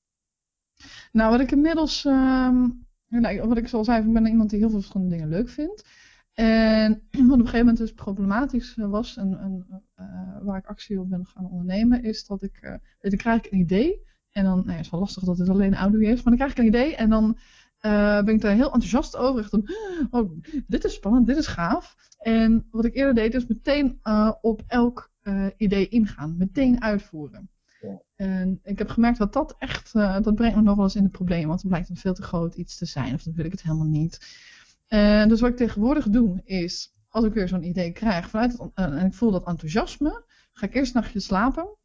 Nou, 1.13 1.31
wat 1.31 1.41
ik 1.41 1.51
inmiddels, 1.51 2.05
um, 2.05 2.87
nou, 3.09 3.49
wat 3.49 3.57
ik 3.57 3.69
zoal 3.69 3.85
zei, 3.85 4.07
ik 4.07 4.13
ben 4.13 4.27
iemand 4.27 4.51
die 4.51 4.59
heel 4.59 4.71
veel 4.71 4.79
verschillende 4.79 5.17
dingen 5.17 5.29
leuk 5.29 5.49
vindt. 5.49 5.85
En 6.33 7.03
wat 7.11 7.21
op 7.21 7.31
een 7.31 7.39
gegeven 7.39 7.59
moment 7.59 7.79
dus 7.79 7.93
problematisch 7.93 8.75
was 8.77 9.17
en, 9.17 9.67
uh, 9.97 10.07
waar 10.43 10.59
ik 10.59 10.67
actie 10.67 11.01
op 11.01 11.11
ben 11.11 11.27
gaan 11.27 11.51
ondernemen, 11.51 12.03
is 12.03 12.27
dat 12.27 12.43
ik, 12.43 12.81
dan 13.01 13.17
krijg 13.17 13.45
ik 13.45 13.53
een 13.53 13.59
idee. 13.59 14.09
En 14.33 14.45
dan, 14.45 14.57
nou 14.57 14.69
ja, 14.69 14.73
het 14.73 14.85
is 14.85 14.91
wel 14.91 15.01
lastig 15.01 15.23
dat 15.23 15.39
het 15.39 15.49
alleen 15.49 15.75
audio 15.75 16.01
is, 16.01 16.15
maar 16.15 16.25
dan 16.25 16.37
krijg 16.37 16.51
ik 16.51 16.59
een 16.59 16.67
idee 16.67 16.97
en 16.97 17.11
dan 17.11 17.39
eh, 17.81 18.23
ben 18.23 18.35
ik 18.35 18.41
daar 18.41 18.55
heel 18.55 18.73
enthousiast 18.73 19.17
over. 19.17 19.41
Echt 19.41 19.53
een, 19.53 19.69
oh, 20.11 20.31
dit 20.67 20.85
is 20.85 20.95
spannend, 20.95 21.27
dit 21.27 21.37
is 21.37 21.47
gaaf. 21.47 21.97
En 22.19 22.67
wat 22.71 22.85
ik 22.85 22.95
eerder 22.95 23.15
deed, 23.15 23.35
is 23.35 23.47
meteen 23.47 23.99
eh, 24.03 24.33
op 24.41 24.63
elk 24.67 25.11
eh, 25.23 25.47
idee 25.57 25.89
ingaan. 25.89 26.37
Meteen 26.39 26.83
uitvoeren. 26.83 27.51
Ja. 27.81 28.03
En 28.17 28.61
ik 28.63 28.79
heb 28.79 28.89
gemerkt 28.89 29.19
dat 29.19 29.33
dat 29.33 29.55
echt, 29.59 29.93
dat 29.93 30.35
brengt 30.35 30.57
me 30.57 30.63
nog 30.63 30.75
wel 30.75 30.85
eens 30.85 30.97
in 30.97 31.03
de 31.03 31.09
problemen. 31.09 31.49
Want 31.49 31.61
dan 31.61 31.71
blijkt 31.71 31.89
het 31.89 31.99
veel 31.99 32.15
te 32.15 32.23
groot 32.23 32.55
iets 32.55 32.77
te 32.77 32.87
zijn. 32.87 33.15
Of 33.15 33.23
dan 33.23 33.35
wil 33.35 33.45
ik 33.45 33.51
het 33.51 33.63
helemaal 33.63 33.87
niet. 33.87 34.39
En 34.87 35.29
dus 35.29 35.41
wat 35.41 35.51
ik 35.51 35.57
tegenwoordig 35.57 36.09
doe, 36.09 36.41
is 36.45 36.95
als 37.09 37.25
ik 37.25 37.33
weer 37.33 37.49
zo'n 37.49 37.63
idee 37.63 37.93
krijg, 37.93 38.31
vanuit 38.31 38.53
het, 38.53 38.71
en 38.75 39.07
ik 39.07 39.15
voel 39.15 39.31
dat 39.31 39.47
enthousiasme, 39.47 40.25
ga 40.53 40.67
ik 40.67 40.75
eerst 40.75 40.95
een 40.95 41.01
nachtje 41.01 41.21
slapen. 41.21 41.77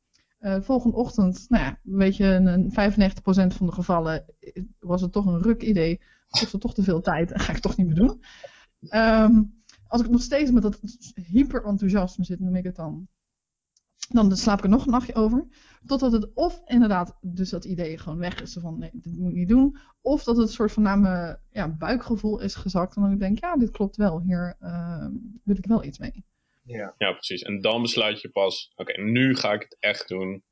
Uh, 0.45 0.61
volgende 0.61 0.95
ochtend, 0.95 1.45
nou 1.49 1.63
ja, 1.63 1.79
weet 1.83 2.15
je, 2.15 2.25
in 2.25 2.69
95% 2.71 3.55
van 3.55 3.65
de 3.65 3.71
gevallen 3.71 4.25
was 4.79 5.01
het 5.01 5.11
toch 5.11 5.25
een 5.25 5.41
ruk 5.41 5.61
idee. 5.61 6.01
Kostte 6.29 6.57
toch 6.57 6.73
te 6.73 6.83
veel 6.83 7.01
tijd 7.01 7.31
en 7.31 7.39
ga 7.39 7.53
ik 7.53 7.59
toch 7.59 7.77
niet 7.77 7.87
meer 7.87 7.95
doen. 7.95 8.23
Um, 8.89 9.63
als 9.87 10.01
ik 10.01 10.09
nog 10.09 10.21
steeds 10.21 10.51
met 10.51 10.61
dat 10.61 10.79
hyper 11.13 11.63
enthousiasme 11.63 12.23
zit, 12.23 12.39
noem 12.39 12.55
ik 12.55 12.63
het 12.63 12.75
dan. 12.75 13.07
Dan 14.09 14.37
slaap 14.37 14.57
ik 14.57 14.63
er 14.63 14.69
nog 14.69 14.85
een 14.85 14.91
nachtje 14.91 15.15
over. 15.15 15.47
Totdat 15.85 16.11
het 16.11 16.33
of 16.33 16.61
inderdaad 16.65 17.17
dus 17.21 17.49
dat 17.49 17.65
idee 17.65 17.97
gewoon 17.97 18.17
weg 18.17 18.41
is. 18.41 18.57
Van 18.59 18.79
nee, 18.79 18.89
dit 18.93 19.17
moet 19.17 19.29
ik 19.29 19.35
niet 19.35 19.49
doen. 19.49 19.77
Of 20.01 20.23
dat 20.23 20.37
het 20.37 20.47
een 20.47 20.53
soort 20.53 20.71
van 20.71 20.83
naar 20.83 20.99
mijn 20.99 21.39
ja, 21.49 21.69
buikgevoel 21.69 22.39
is 22.39 22.55
gezakt. 22.55 22.95
En 22.95 23.01
dan 23.01 23.17
denk 23.17 23.37
ik, 23.37 23.43
ja, 23.43 23.57
dit 23.57 23.71
klopt 23.71 23.95
wel. 23.95 24.21
Hier 24.21 24.55
uh, 24.61 25.07
wil 25.43 25.57
ik 25.57 25.65
wel 25.65 25.83
iets 25.83 25.99
mee. 25.99 26.25
Ja. 26.65 26.95
ja, 26.97 27.11
precies. 27.11 27.41
En 27.41 27.61
dan 27.61 27.81
besluit 27.81 28.21
je 28.21 28.29
pas, 28.29 28.71
oké, 28.75 28.91
okay, 28.91 29.05
nu 29.05 29.35
ga 29.35 29.53
ik 29.53 29.61
het 29.61 29.77
echt 29.79 30.07
doen. 30.07 30.43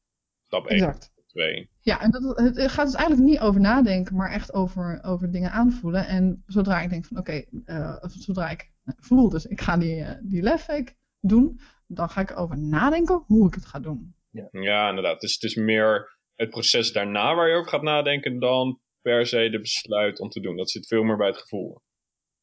Stap 0.45 0.67
1, 0.67 0.77
exact. 0.77 1.11
2. 1.27 1.69
Ja, 1.79 2.01
en 2.01 2.11
dat, 2.11 2.37
het 2.37 2.71
gaat 2.71 2.85
dus 2.85 2.95
eigenlijk 2.95 3.29
niet 3.29 3.39
over 3.39 3.61
nadenken, 3.61 4.15
maar 4.15 4.31
echt 4.31 4.53
over, 4.53 5.03
over 5.03 5.31
dingen 5.31 5.51
aanvoelen. 5.51 6.07
En 6.07 6.43
zodra 6.47 6.81
ik 6.81 6.89
denk 6.89 7.05
van, 7.05 7.17
oké, 7.17 7.45
okay, 7.45 7.77
uh, 7.77 8.03
zodra 8.03 8.49
ik 8.49 8.71
voel, 8.83 9.29
dus 9.29 9.45
ik 9.45 9.61
ga 9.61 9.77
die, 9.77 9.95
uh, 9.95 10.11
die 10.21 10.41
lefweek 10.41 10.95
doen, 11.19 11.59
dan 11.87 12.09
ga 12.09 12.21
ik 12.21 12.39
over 12.39 12.57
nadenken 12.57 13.23
hoe 13.27 13.47
ik 13.47 13.53
het 13.53 13.65
ga 13.65 13.79
doen. 13.79 14.15
Ja, 14.29 14.47
ja 14.51 14.89
inderdaad. 14.89 15.21
Dus 15.21 15.33
het 15.33 15.43
is 15.43 15.55
meer 15.55 16.17
het 16.35 16.49
proces 16.49 16.91
daarna 16.91 17.35
waar 17.35 17.49
je 17.49 17.55
over 17.55 17.69
gaat 17.69 17.81
nadenken 17.81 18.39
dan 18.39 18.79
per 19.01 19.25
se 19.25 19.49
de 19.49 19.59
besluit 19.59 20.19
om 20.19 20.29
te 20.29 20.39
doen. 20.39 20.57
Dat 20.57 20.71
zit 20.71 20.87
veel 20.87 21.03
meer 21.03 21.17
bij 21.17 21.27
het 21.27 21.37
gevoel. 21.37 21.81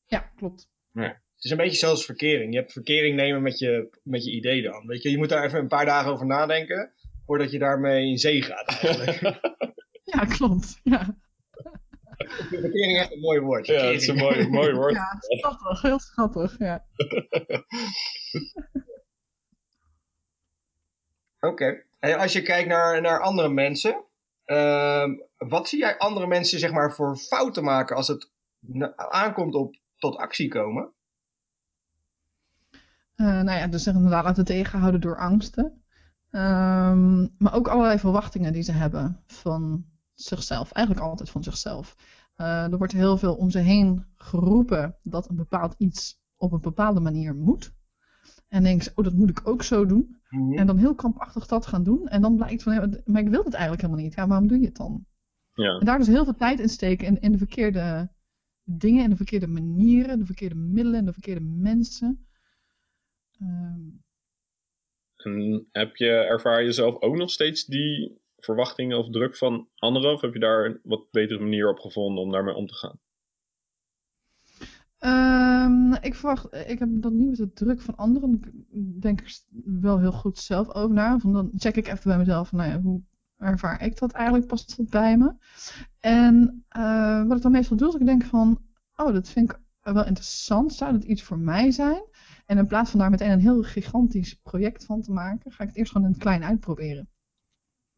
Ja, 0.07 0.19
klopt. 0.37 0.69
Ja. 0.93 1.23
Het 1.41 1.51
is 1.51 1.59
een 1.59 1.65
beetje 1.65 1.79
zoals 1.79 2.05
verkering. 2.05 2.53
Je 2.53 2.59
hebt 2.59 2.73
verkering 2.73 3.17
nemen 3.17 3.43
met 3.43 3.59
je, 3.59 3.99
met 4.03 4.25
je 4.25 4.31
idee 4.31 4.63
dan. 4.63 4.87
Weet 4.87 5.03
je, 5.03 5.11
je 5.11 5.19
moet 5.19 5.29
daar 5.29 5.45
even 5.45 5.59
een 5.59 5.69
paar 5.69 5.85
dagen 5.85 6.13
over 6.13 6.27
nadenken 6.27 6.93
voordat 7.27 7.51
je 7.51 7.59
daarmee 7.59 8.09
in 8.09 8.19
zee 8.19 8.43
gaat 8.43 8.67
eigenlijk. 8.67 9.21
ja, 10.15 10.25
klopt. 10.25 10.81
Ja. 10.83 11.17
Verkering 12.49 12.93
is 12.93 12.99
echt 12.99 13.13
een 13.13 13.21
mooi 13.21 13.41
woord. 13.41 13.67
Ja, 13.67 13.85
het 13.85 14.01
is 14.01 14.07
een 14.07 14.17
mooi, 14.17 14.49
mooi 14.49 14.73
woord. 14.73 14.93
Ja, 14.93 15.17
schattig. 15.19 15.83
Heel 15.83 15.99
schattig, 15.99 16.59
ja. 16.59 16.85
Oké. 21.41 21.53
Okay. 21.53 21.87
En 21.99 22.19
als 22.19 22.33
je 22.33 22.43
kijkt 22.43 22.69
naar, 22.69 23.01
naar 23.01 23.21
andere 23.21 23.49
mensen, 23.49 24.05
uh, 24.47 25.05
wat 25.37 25.69
zie 25.69 25.79
jij 25.79 25.99
andere 25.99 26.27
mensen 26.27 26.59
zeg 26.59 26.73
maar 26.73 26.95
voor 26.95 27.17
fouten 27.17 27.65
maken 27.65 27.97
als 27.97 28.09
het 28.09 28.31
aankomt 28.97 29.55
op 29.55 29.77
tot 29.99 30.17
actie 30.17 30.49
komen? 30.49 30.95
Uh, 33.21 33.27
nou 33.27 33.59
ja, 33.59 33.67
dus 33.67 33.87
inderdaad 33.87 34.25
laten 34.25 34.45
tegenhouden 34.45 35.01
door 35.01 35.19
angsten. 35.19 35.65
Um, 36.31 37.35
maar 37.39 37.55
ook 37.55 37.69
allerlei 37.69 37.99
verwachtingen 37.99 38.53
die 38.53 38.63
ze 38.63 38.73
hebben 38.73 39.21
van 39.27 39.85
zichzelf. 40.15 40.73
Eigenlijk 40.73 41.07
altijd 41.07 41.31
van 41.31 41.43
zichzelf. 41.43 41.97
Uh, 42.37 42.73
er 42.73 42.79
wordt 42.79 42.93
heel 42.93 43.19
veel 43.19 43.35
om 43.35 43.51
ze 43.51 43.59
heen 43.59 44.07
geroepen 44.17 44.97
dat 45.03 45.29
een 45.29 45.37
bepaald 45.37 45.75
iets 45.79 46.21
op 46.37 46.53
een 46.53 46.61
bepaalde 46.61 47.01
manier 47.01 47.35
moet. 47.35 47.73
En 48.49 48.63
denk 48.63 48.83
ze, 48.83 48.93
oh, 48.95 49.05
dat 49.05 49.15
moet 49.15 49.31
ik 49.31 49.49
ook 49.49 49.63
zo 49.63 49.87
doen. 49.87 50.21
Mm 50.29 50.41
-hmm. 50.41 50.59
En 50.59 50.67
dan 50.67 50.77
heel 50.77 50.95
krampachtig 50.95 51.47
dat 51.47 51.67
gaan 51.67 51.83
doen. 51.83 52.09
En 52.09 52.23
dan 52.23 52.37
blijkt 52.37 52.63
van, 52.63 53.01
maar 53.05 53.23
ik 53.23 53.29
wil 53.29 53.45
het 53.45 53.55
eigenlijk 53.55 53.83
helemaal 53.83 54.05
niet. 54.05 54.15
Ja, 54.15 54.27
waarom 54.27 54.47
doe 54.47 54.59
je 54.59 54.67
het 54.67 54.77
dan? 54.77 55.07
Ja. 55.53 55.79
En 55.79 55.87
daar 55.87 55.99
dus 55.99 56.07
heel 56.07 56.25
veel 56.25 56.35
tijd 56.35 56.61
in 56.61 56.69
steken 56.69 57.07
in, 57.07 57.21
in 57.21 57.33
de 57.33 57.39
verkeerde 57.39 58.11
dingen, 58.65 59.05
in 59.05 59.11
de 59.11 59.17
verkeerde 59.17 59.47
manieren, 59.47 60.19
de 60.19 60.27
verkeerde 60.27 60.55
middelen, 60.55 61.05
de 61.05 61.13
verkeerde 61.13 61.45
mensen. 61.45 62.27
Um, 63.43 64.03
en 65.17 65.67
heb 65.73 65.97
je, 65.97 66.11
ervaar 66.11 66.63
je 66.63 66.73
zelf 66.73 67.01
ook 67.01 67.17
nog 67.17 67.31
steeds 67.31 67.65
die 67.65 68.19
verwachtingen 68.37 68.99
of 68.99 69.11
druk 69.11 69.37
van 69.37 69.69
anderen? 69.75 70.13
Of 70.13 70.21
heb 70.21 70.33
je 70.33 70.39
daar 70.39 70.65
een 70.65 70.81
wat 70.83 71.11
betere 71.11 71.41
manier 71.41 71.69
op 71.69 71.79
gevonden 71.79 72.25
om 72.25 72.33
daarmee 72.33 72.55
om 72.55 72.67
te 72.67 72.75
gaan? 72.75 72.99
Um, 75.03 75.95
ik 75.95 76.15
verwacht, 76.15 76.55
ik 76.55 76.79
heb 76.79 76.89
dat 76.91 77.13
niet 77.13 77.29
met 77.29 77.37
de 77.37 77.53
druk 77.53 77.81
van 77.81 77.97
anderen. 77.97 78.41
Ik 78.71 79.03
denk 79.03 79.21
er 79.21 79.41
wel 79.81 79.99
heel 79.99 80.13
goed 80.13 80.39
zelf 80.39 80.75
over 80.75 80.95
na. 80.95 81.19
Van 81.19 81.33
dan 81.33 81.51
check 81.57 81.77
ik 81.77 81.87
even 81.87 82.03
bij 82.03 82.19
mezelf, 82.19 82.49
van, 82.49 82.59
nou 82.59 82.71
ja, 82.71 82.81
hoe 82.81 83.03
ervaar 83.37 83.83
ik 83.83 83.99
dat 83.99 84.13
eigenlijk? 84.13 84.47
Past 84.47 84.77
dat 84.77 84.91
bij 84.91 85.17
me? 85.17 85.35
En 86.01 86.65
uh, 86.77 87.27
wat 87.27 87.37
ik 87.37 87.43
dan 87.43 87.53
meestal 87.53 87.77
doe, 87.77 87.89
is 87.89 87.95
ik 87.95 88.07
denk 88.07 88.25
van, 88.25 88.63
oh, 88.97 89.13
dat 89.13 89.29
vind 89.29 89.51
ik 89.51 89.59
wel 89.81 90.07
interessant. 90.07 90.73
Zou 90.73 90.93
dat 90.93 91.05
iets 91.05 91.23
voor 91.23 91.39
mij 91.39 91.71
zijn? 91.71 92.03
En 92.51 92.59
in 92.59 92.67
plaats 92.67 92.91
van 92.91 92.99
daar 92.99 93.11
meteen 93.11 93.31
een 93.31 93.41
heel 93.41 93.63
gigantisch 93.63 94.35
project 94.35 94.85
van 94.85 95.03
te 95.03 95.13
maken, 95.13 95.53
ga 95.53 95.63
ik 95.63 95.69
het 95.69 95.79
eerst 95.79 95.93
gewoon 95.93 96.07
in 96.07 96.13
het 96.13 96.23
klein 96.23 96.45
uitproberen. 96.45 97.09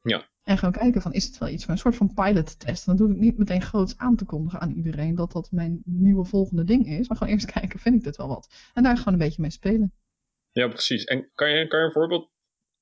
Ja. 0.02 0.28
En 0.42 0.58
gewoon 0.58 0.72
kijken 0.72 1.02
van, 1.02 1.12
is 1.12 1.24
het 1.24 1.38
wel 1.38 1.48
iets 1.48 1.64
voor 1.64 1.72
een 1.72 1.78
soort 1.78 1.96
van 1.96 2.14
pilot 2.14 2.58
test. 2.58 2.86
Dan 2.86 2.96
doe 2.96 3.10
ik 3.10 3.16
niet 3.16 3.38
meteen 3.38 3.62
groots 3.62 3.98
aan 3.98 4.16
te 4.16 4.24
kondigen 4.24 4.60
aan 4.60 4.70
iedereen 4.70 5.14
dat 5.14 5.32
dat 5.32 5.50
mijn 5.50 5.82
nieuwe 5.84 6.24
volgende 6.24 6.64
ding 6.64 6.86
is. 6.86 7.08
Maar 7.08 7.16
gewoon 7.16 7.32
eerst 7.32 7.52
kijken, 7.58 7.78
vind 7.78 7.94
ik 7.94 8.02
dit 8.02 8.16
wel 8.16 8.28
wat? 8.28 8.70
En 8.74 8.82
daar 8.82 8.96
gewoon 8.96 9.12
een 9.12 9.18
beetje 9.18 9.42
mee 9.42 9.50
spelen. 9.50 9.92
Ja, 10.50 10.68
precies. 10.68 11.04
En 11.04 11.30
kan 11.34 11.50
je, 11.50 11.66
kan 11.66 11.78
je 11.78 11.86
een 11.86 11.92
voorbeeld 11.92 12.30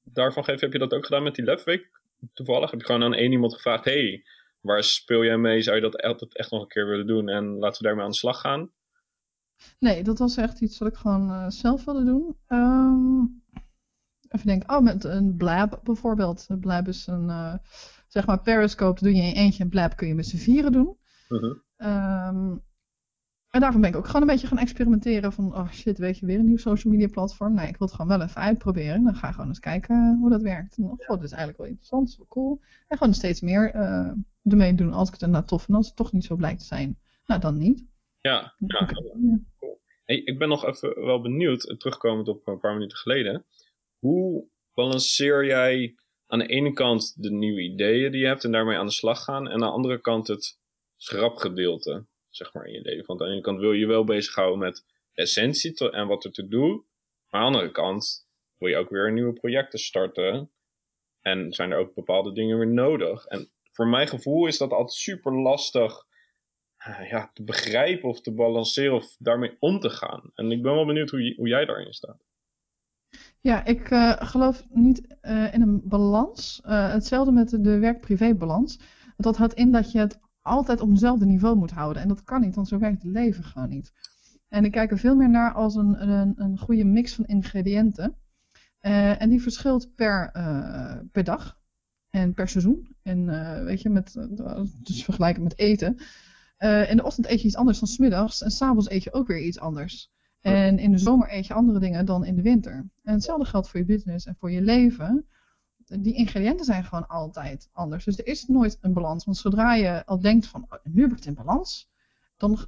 daarvan 0.03 0.45
geven? 0.45 0.61
Heb 0.61 0.73
je 0.73 0.79
dat 0.79 0.95
ook 0.95 1.05
gedaan 1.05 1.23
met 1.23 1.35
die 1.35 1.45
Lefweek? 1.45 2.01
Toevallig 2.33 2.71
heb 2.71 2.81
je 2.81 2.87
gewoon 2.87 3.03
aan 3.03 3.15
één 3.15 3.33
iemand 3.33 3.55
gevraagd, 3.55 3.85
hey, 3.85 4.25
waar 4.61 4.85
speel 4.85 5.25
jij 5.25 5.37
mee? 5.37 5.63
Zou 5.63 5.77
je 5.77 5.83
dat 5.83 6.03
altijd 6.03 6.37
echt 6.37 6.51
nog 6.51 6.63
een 6.63 6.69
keer 6.69 6.87
willen 6.87 7.07
doen? 7.07 7.29
En 7.29 7.59
laten 7.59 7.83
we 7.83 7.87
daarmee 7.87 8.05
aan 8.05 8.11
de 8.11 8.17
slag 8.17 8.41
gaan? 8.41 8.71
Nee, 9.79 10.03
dat 10.03 10.19
was 10.19 10.37
echt 10.37 10.61
iets 10.61 10.79
wat 10.79 10.89
ik 10.89 10.95
gewoon 10.95 11.31
uh, 11.31 11.45
zelf 11.49 11.85
wilde 11.85 12.05
doen. 12.05 12.37
Um, 12.49 13.43
even 14.29 14.47
denken, 14.47 14.77
oh, 14.77 14.83
met 14.83 15.05
een 15.05 15.37
Blab 15.37 15.81
bijvoorbeeld. 15.85 16.45
Een 16.49 16.61
Blab 16.61 16.89
is 16.89 17.07
een, 17.07 17.29
uh, 17.29 17.55
zeg 18.07 18.27
maar, 18.27 18.41
Periscope 18.41 19.01
doe 19.01 19.15
je 19.15 19.23
in 19.23 19.35
eentje 19.35 19.63
en 19.63 19.69
Blab 19.69 19.97
kun 19.97 20.09
je 20.09 20.15
met 20.15 20.27
z'n 20.27 20.37
vieren 20.37 20.73
doen. 20.73 20.97
Uh 21.29 21.41
-huh. 21.41 22.29
um, 22.29 22.63
en 23.51 23.61
daarvan 23.61 23.81
ben 23.81 23.91
ik 23.91 23.97
ook 23.97 24.07
gewoon 24.07 24.23
een 24.23 24.29
beetje 24.29 24.47
gaan 24.47 24.59
experimenteren 24.59 25.33
van, 25.33 25.57
oh 25.57 25.71
shit, 25.71 25.99
weet 25.99 26.19
je, 26.19 26.27
weer 26.27 26.39
een 26.39 26.45
nieuw 26.45 26.57
social 26.57 26.93
media 26.93 27.09
platform. 27.09 27.55
Nee, 27.55 27.69
ik 27.69 27.77
wil 27.77 27.87
het 27.87 27.97
gewoon 27.97 28.19
wel 28.19 28.27
even 28.27 28.41
uitproberen. 28.41 29.05
Dan 29.05 29.15
ga 29.15 29.29
ik 29.29 29.35
gewoon 29.35 29.49
eens 29.49 29.61
kijken 29.61 30.17
hoe 30.21 30.31
dat 30.31 30.43
werkt. 30.43 30.77
En, 30.77 30.85
oh, 30.85 30.91
god, 30.91 31.17
dit 31.17 31.25
is 31.25 31.31
eigenlijk 31.31 31.59
wel 31.59 31.67
interessant, 31.67 32.09
is 32.09 32.17
wel 32.17 32.27
cool. 32.29 32.61
En 32.89 32.99
gewoon 32.99 33.15
steeds 33.15 33.41
meer 33.41 33.75
ermee 34.45 34.75
doen 34.75 34.93
als 34.93 35.09
ik 35.09 35.15
het 35.15 35.23
inderdaad 35.23 35.49
tof 35.49 35.63
vind. 35.63 35.77
Als 35.77 35.87
het 35.87 35.97
toch 35.97 36.13
niet 36.13 36.25
zo 36.25 36.37
blijkt 36.37 36.61
te 36.61 36.67
zijn, 36.67 36.99
nou 37.27 37.41
dan 37.41 37.59
niet. 37.59 37.90
Ja, 38.21 38.55
ja. 38.59 38.87
Cool. 39.59 39.81
Hey, 40.05 40.17
ik 40.17 40.39
ben 40.39 40.49
nog 40.49 40.67
even 40.67 41.05
wel 41.05 41.21
benieuwd, 41.21 41.75
terugkomend 41.79 42.29
op 42.29 42.47
een 42.47 42.61
paar 42.61 42.73
minuten 42.73 42.99
geleden. 42.99 43.47
Hoe 43.99 44.49
balanceer 44.75 45.47
jij 45.47 45.95
aan 46.27 46.39
de 46.39 46.47
ene 46.47 46.73
kant 46.73 47.23
de 47.23 47.31
nieuwe 47.31 47.61
ideeën 47.61 48.13
die 48.13 48.21
je 48.21 48.27
hebt 48.27 48.45
en 48.45 48.53
daarmee 48.53 48.77
aan 48.77 48.87
de 48.87 48.93
slag 48.93 49.25
gaan, 49.25 49.47
en 49.47 49.53
aan 49.53 49.61
de 49.61 49.67
andere 49.67 50.01
kant 50.01 50.27
het 50.27 50.59
schrapgedeelte, 50.97 52.07
zeg 52.29 52.55
maar, 52.55 52.67
in 52.67 52.73
je 52.73 52.81
leven? 52.81 53.07
Want 53.07 53.21
aan 53.21 53.27
de 53.27 53.33
ene 53.33 53.43
kant 53.43 53.59
wil 53.59 53.73
je 53.73 53.79
je 53.79 53.87
wel 53.87 54.05
bezighouden 54.05 54.59
met 54.59 54.85
de 55.13 55.23
essentie 55.23 55.91
en 55.91 56.07
wat 56.07 56.25
er 56.25 56.33
te 56.33 56.49
doen, 56.49 56.85
maar 57.31 57.41
aan 57.41 57.53
de 57.53 57.59
andere 57.59 57.73
kant 57.73 58.29
wil 58.59 58.69
je 58.69 58.77
ook 58.77 58.91
weer 58.91 59.13
nieuwe 59.13 59.33
projecten 59.33 59.79
starten 59.79 60.51
en 61.21 61.53
zijn 61.53 61.71
er 61.71 61.79
ook 61.79 61.95
bepaalde 61.95 62.33
dingen 62.33 62.59
weer 62.59 62.73
nodig. 62.73 63.27
En 63.27 63.51
voor 63.73 63.87
mijn 63.87 64.09
gevoel 64.09 64.47
is 64.47 64.59
dat 64.59 64.71
altijd 64.71 64.99
super 64.99 65.33
lastig 65.43 66.07
ja, 66.85 67.31
te 67.33 67.43
begrijpen 67.43 68.09
of 68.09 68.21
te 68.21 68.33
balanceren 68.33 68.95
of 68.95 69.17
daarmee 69.19 69.57
om 69.59 69.81
te 69.81 69.91
gaan. 69.91 70.31
En 70.35 70.51
ik 70.51 70.63
ben 70.63 70.75
wel 70.75 70.87
benieuwd 70.87 71.11
hoe, 71.11 71.35
hoe 71.37 71.49
jij 71.49 71.65
daarin 71.65 71.93
staat. 71.93 72.25
Ja, 73.41 73.65
ik 73.65 73.91
uh, 73.91 74.13
geloof 74.19 74.67
niet 74.69 75.17
uh, 75.23 75.55
in 75.55 75.63
een 75.63 75.81
balans. 75.85 76.61
Hetzelfde 76.65 77.33
met 77.33 77.49
de, 77.49 77.61
de 77.61 77.79
werk-privé-balans. 77.79 78.81
Dat 79.17 79.37
houdt 79.37 79.55
in 79.55 79.73
dat 79.73 79.93
je 79.93 79.99
het 79.99 80.19
altijd 80.41 80.81
op 80.81 80.89
hetzelfde 80.89 81.27
niveau 81.27 81.57
moet 81.57 81.71
houden. 81.71 82.03
En 82.03 82.09
dat 82.09 82.23
kan 82.23 82.41
niet, 82.41 82.55
want 82.55 82.69
zo 82.69 82.79
werkt 82.79 83.03
het 83.03 83.13
leven 83.13 83.45
gewoon 83.45 83.69
niet. 83.69 83.93
En 84.49 84.65
ik 84.65 84.71
kijk 84.73 84.91
er 84.91 84.99
veel 84.99 85.17
meer 85.17 85.31
naar 85.31 85.53
als 85.53 85.75
een, 85.75 86.09
een, 86.09 86.35
een 86.37 86.59
goede 86.59 86.85
mix 86.85 87.15
van 87.15 87.25
ingrediënten. 87.25 88.17
en 88.81 89.31
die 89.31 89.43
verschilt 89.43 89.95
per, 89.95 90.31
per 91.13 91.25
dag 91.25 91.59
en 92.11 92.35
per 92.35 92.49
seizoen. 92.49 92.97
En 93.03 93.27
weet 93.65 93.83
je, 93.83 93.89
met, 93.89 94.13
dus 94.83 95.05
vergelijken 95.05 95.43
met 95.43 95.59
eten. 95.59 95.99
Uh, 96.63 96.91
in 96.91 96.97
de 96.97 97.05
ochtend 97.05 97.27
eet 97.27 97.41
je 97.41 97.47
iets 97.47 97.57
anders 97.57 97.79
dan 97.79 97.89
's 97.89 97.99
middags 97.99 98.43
en 98.43 98.51
s'avonds 98.51 98.91
eet 98.91 99.03
je 99.03 99.13
ook 99.13 99.27
weer 99.27 99.41
iets 99.41 99.59
anders. 99.59 100.11
En 100.41 100.79
in 100.79 100.91
de 100.91 100.99
zomer 100.99 101.33
eet 101.33 101.47
je 101.47 101.55
andere 101.55 101.79
dingen 101.79 102.07
dan 102.07 102.25
in 102.25 102.37
de 102.37 102.43
winter. 102.43 102.91
En 103.03 103.15
hetzelfde 103.15 103.45
geldt 103.45 103.69
voor 103.69 103.81
je 103.81 103.87
business 103.87 104.27
en 104.27 104.37
voor 104.39 104.51
je 104.51 104.63
leven. 104.63 105.27
Die 105.87 106.15
ingrediënten 106.15 106.65
zijn 106.65 106.85
gewoon 106.85 107.07
altijd 107.07 107.69
anders. 107.73 108.05
Dus 108.05 108.19
er 108.19 108.27
is 108.27 108.47
nooit 108.47 108.79
een 108.81 108.93
balans. 108.93 109.25
Want 109.25 109.37
zodra 109.37 109.75
je 109.75 110.07
al 110.07 110.21
denkt 110.21 110.47
van, 110.47 110.67
oh, 110.69 110.79
nu 110.85 111.01
heb 111.01 111.11
ik 111.11 111.17
het 111.17 111.27
in 111.27 111.35
balans, 111.35 111.91
dan 112.37 112.59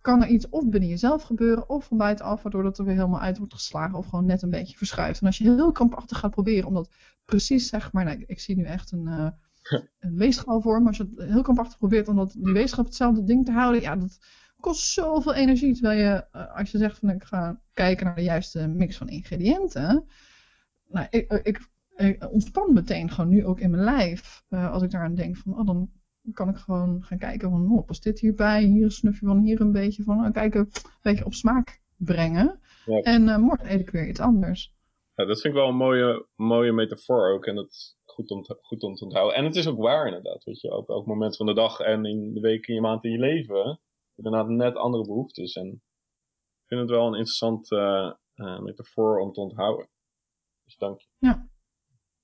kan 0.00 0.22
er 0.22 0.28
iets 0.28 0.48
of 0.48 0.68
binnen 0.68 0.88
jezelf 0.88 1.22
gebeuren 1.22 1.68
of 1.68 1.84
van 1.84 1.96
buitenaf, 1.96 2.42
waardoor 2.42 2.62
dat 2.62 2.78
er 2.78 2.84
weer 2.84 2.94
helemaal 2.94 3.20
uit 3.20 3.38
wordt 3.38 3.54
geslagen 3.54 3.98
of 3.98 4.06
gewoon 4.06 4.26
net 4.26 4.42
een 4.42 4.50
beetje 4.50 4.76
verschuift. 4.76 5.20
En 5.20 5.26
als 5.26 5.38
je 5.38 5.44
heel 5.44 5.72
krampachtig 5.72 6.18
gaat 6.18 6.30
proberen 6.30 6.68
om 6.68 6.74
dat 6.74 6.90
precies, 7.24 7.68
zeg 7.68 7.92
maar, 7.92 8.04
nou, 8.04 8.24
ik 8.26 8.40
zie 8.40 8.56
nu 8.56 8.64
echt 8.64 8.92
een, 8.92 9.06
uh, 9.06 9.28
een 9.98 10.16
weegschaal 10.16 10.60
voor 10.60 10.80
me, 10.80 10.86
als 10.86 10.96
je 10.96 11.08
het 11.16 11.28
heel 11.28 11.42
krampachtig 11.42 11.78
probeert 11.78 12.08
om 12.08 12.16
dat, 12.16 12.32
die 12.38 12.52
weegschaal 12.52 12.84
hetzelfde 12.84 13.24
ding 13.24 13.44
te 13.44 13.52
houden, 13.52 13.80
ja, 13.80 13.96
dat 13.96 14.18
kost 14.60 14.92
zoveel 14.92 15.34
energie. 15.34 15.72
Terwijl 15.72 15.98
je, 15.98 16.26
uh, 16.32 16.56
als 16.56 16.70
je 16.70 16.78
zegt 16.78 16.98
van 16.98 17.10
ik 17.10 17.24
ga 17.24 17.60
kijken 17.72 18.06
naar 18.06 18.14
de 18.14 18.22
juiste 18.22 18.68
mix 18.68 18.96
van 18.96 19.08
ingrediënten, 19.08 20.04
nou, 20.86 21.06
ik, 21.10 21.32
ik, 21.42 21.68
ik 21.96 22.30
ontspan 22.30 22.72
meteen 22.72 23.10
gewoon 23.10 23.30
nu 23.30 23.46
ook 23.46 23.60
in 23.60 23.70
mijn 23.70 23.84
lijf, 23.84 24.42
uh, 24.48 24.72
als 24.72 24.82
ik 24.82 24.90
daaraan 24.90 25.14
denk 25.14 25.36
van, 25.36 25.58
oh, 25.58 25.66
dan 25.66 25.90
kan 26.32 26.48
ik 26.48 26.56
gewoon 26.56 27.02
gaan 27.02 27.18
kijken 27.18 27.50
van, 27.50 27.72
oh, 27.72 27.86
past 27.86 28.02
dit 28.02 28.20
hierbij? 28.20 28.62
Hier 28.62 28.84
een 28.84 28.90
snufje 28.90 29.26
van, 29.26 29.40
hier 29.40 29.60
een 29.60 29.72
beetje 29.72 30.02
van. 30.02 30.16
Nou, 30.16 30.32
kijken, 30.32 30.60
een 30.60 30.90
beetje 31.02 31.24
op 31.24 31.34
smaak 31.34 31.80
brengen. 31.96 32.60
Ja. 32.86 33.00
En 33.00 33.22
uh, 33.22 33.36
morgen 33.36 33.72
eet 33.72 33.80
ik 33.80 33.90
weer 33.90 34.08
iets 34.08 34.20
anders. 34.20 34.74
Ja, 35.14 35.24
dat 35.24 35.40
vind 35.40 35.54
ik 35.54 35.60
wel 35.60 35.68
een 35.68 35.76
mooie, 35.76 36.26
mooie 36.36 36.72
metafoor 36.72 37.32
ook. 37.34 37.46
En 37.46 37.54
dat 37.54 37.96
goed 38.20 38.30
om, 38.30 38.42
te, 38.42 38.58
goed 38.62 38.82
om 38.82 38.94
te 38.94 39.04
onthouden. 39.04 39.36
En 39.36 39.44
het 39.44 39.56
is 39.56 39.66
ook 39.66 39.78
waar 39.78 40.06
inderdaad. 40.06 40.44
Weet 40.44 40.60
je, 40.60 40.76
op 40.76 40.88
elk 40.88 41.06
moment 41.06 41.36
van 41.36 41.46
de 41.46 41.54
dag 41.54 41.80
en 41.80 42.04
in 42.04 42.34
de 42.34 42.40
week, 42.40 42.66
in 42.66 42.74
je 42.74 42.80
maand, 42.80 43.04
in 43.04 43.10
je 43.10 43.18
leven. 43.18 43.80
Inderdaad 44.16 44.48
net 44.48 44.74
andere 44.74 45.04
behoeftes. 45.04 45.54
En 45.54 45.66
ik 45.66 46.66
vind 46.66 46.80
het 46.80 46.90
wel 46.90 47.06
een 47.06 47.14
interessant 47.14 47.70
uh, 47.70 48.12
uh, 48.34 48.60
metafoor 48.60 49.18
om 49.18 49.32
te 49.32 49.40
onthouden. 49.40 49.88
Dus 50.64 50.76
dank 50.76 51.00
je. 51.00 51.06
Ja. 51.18 51.48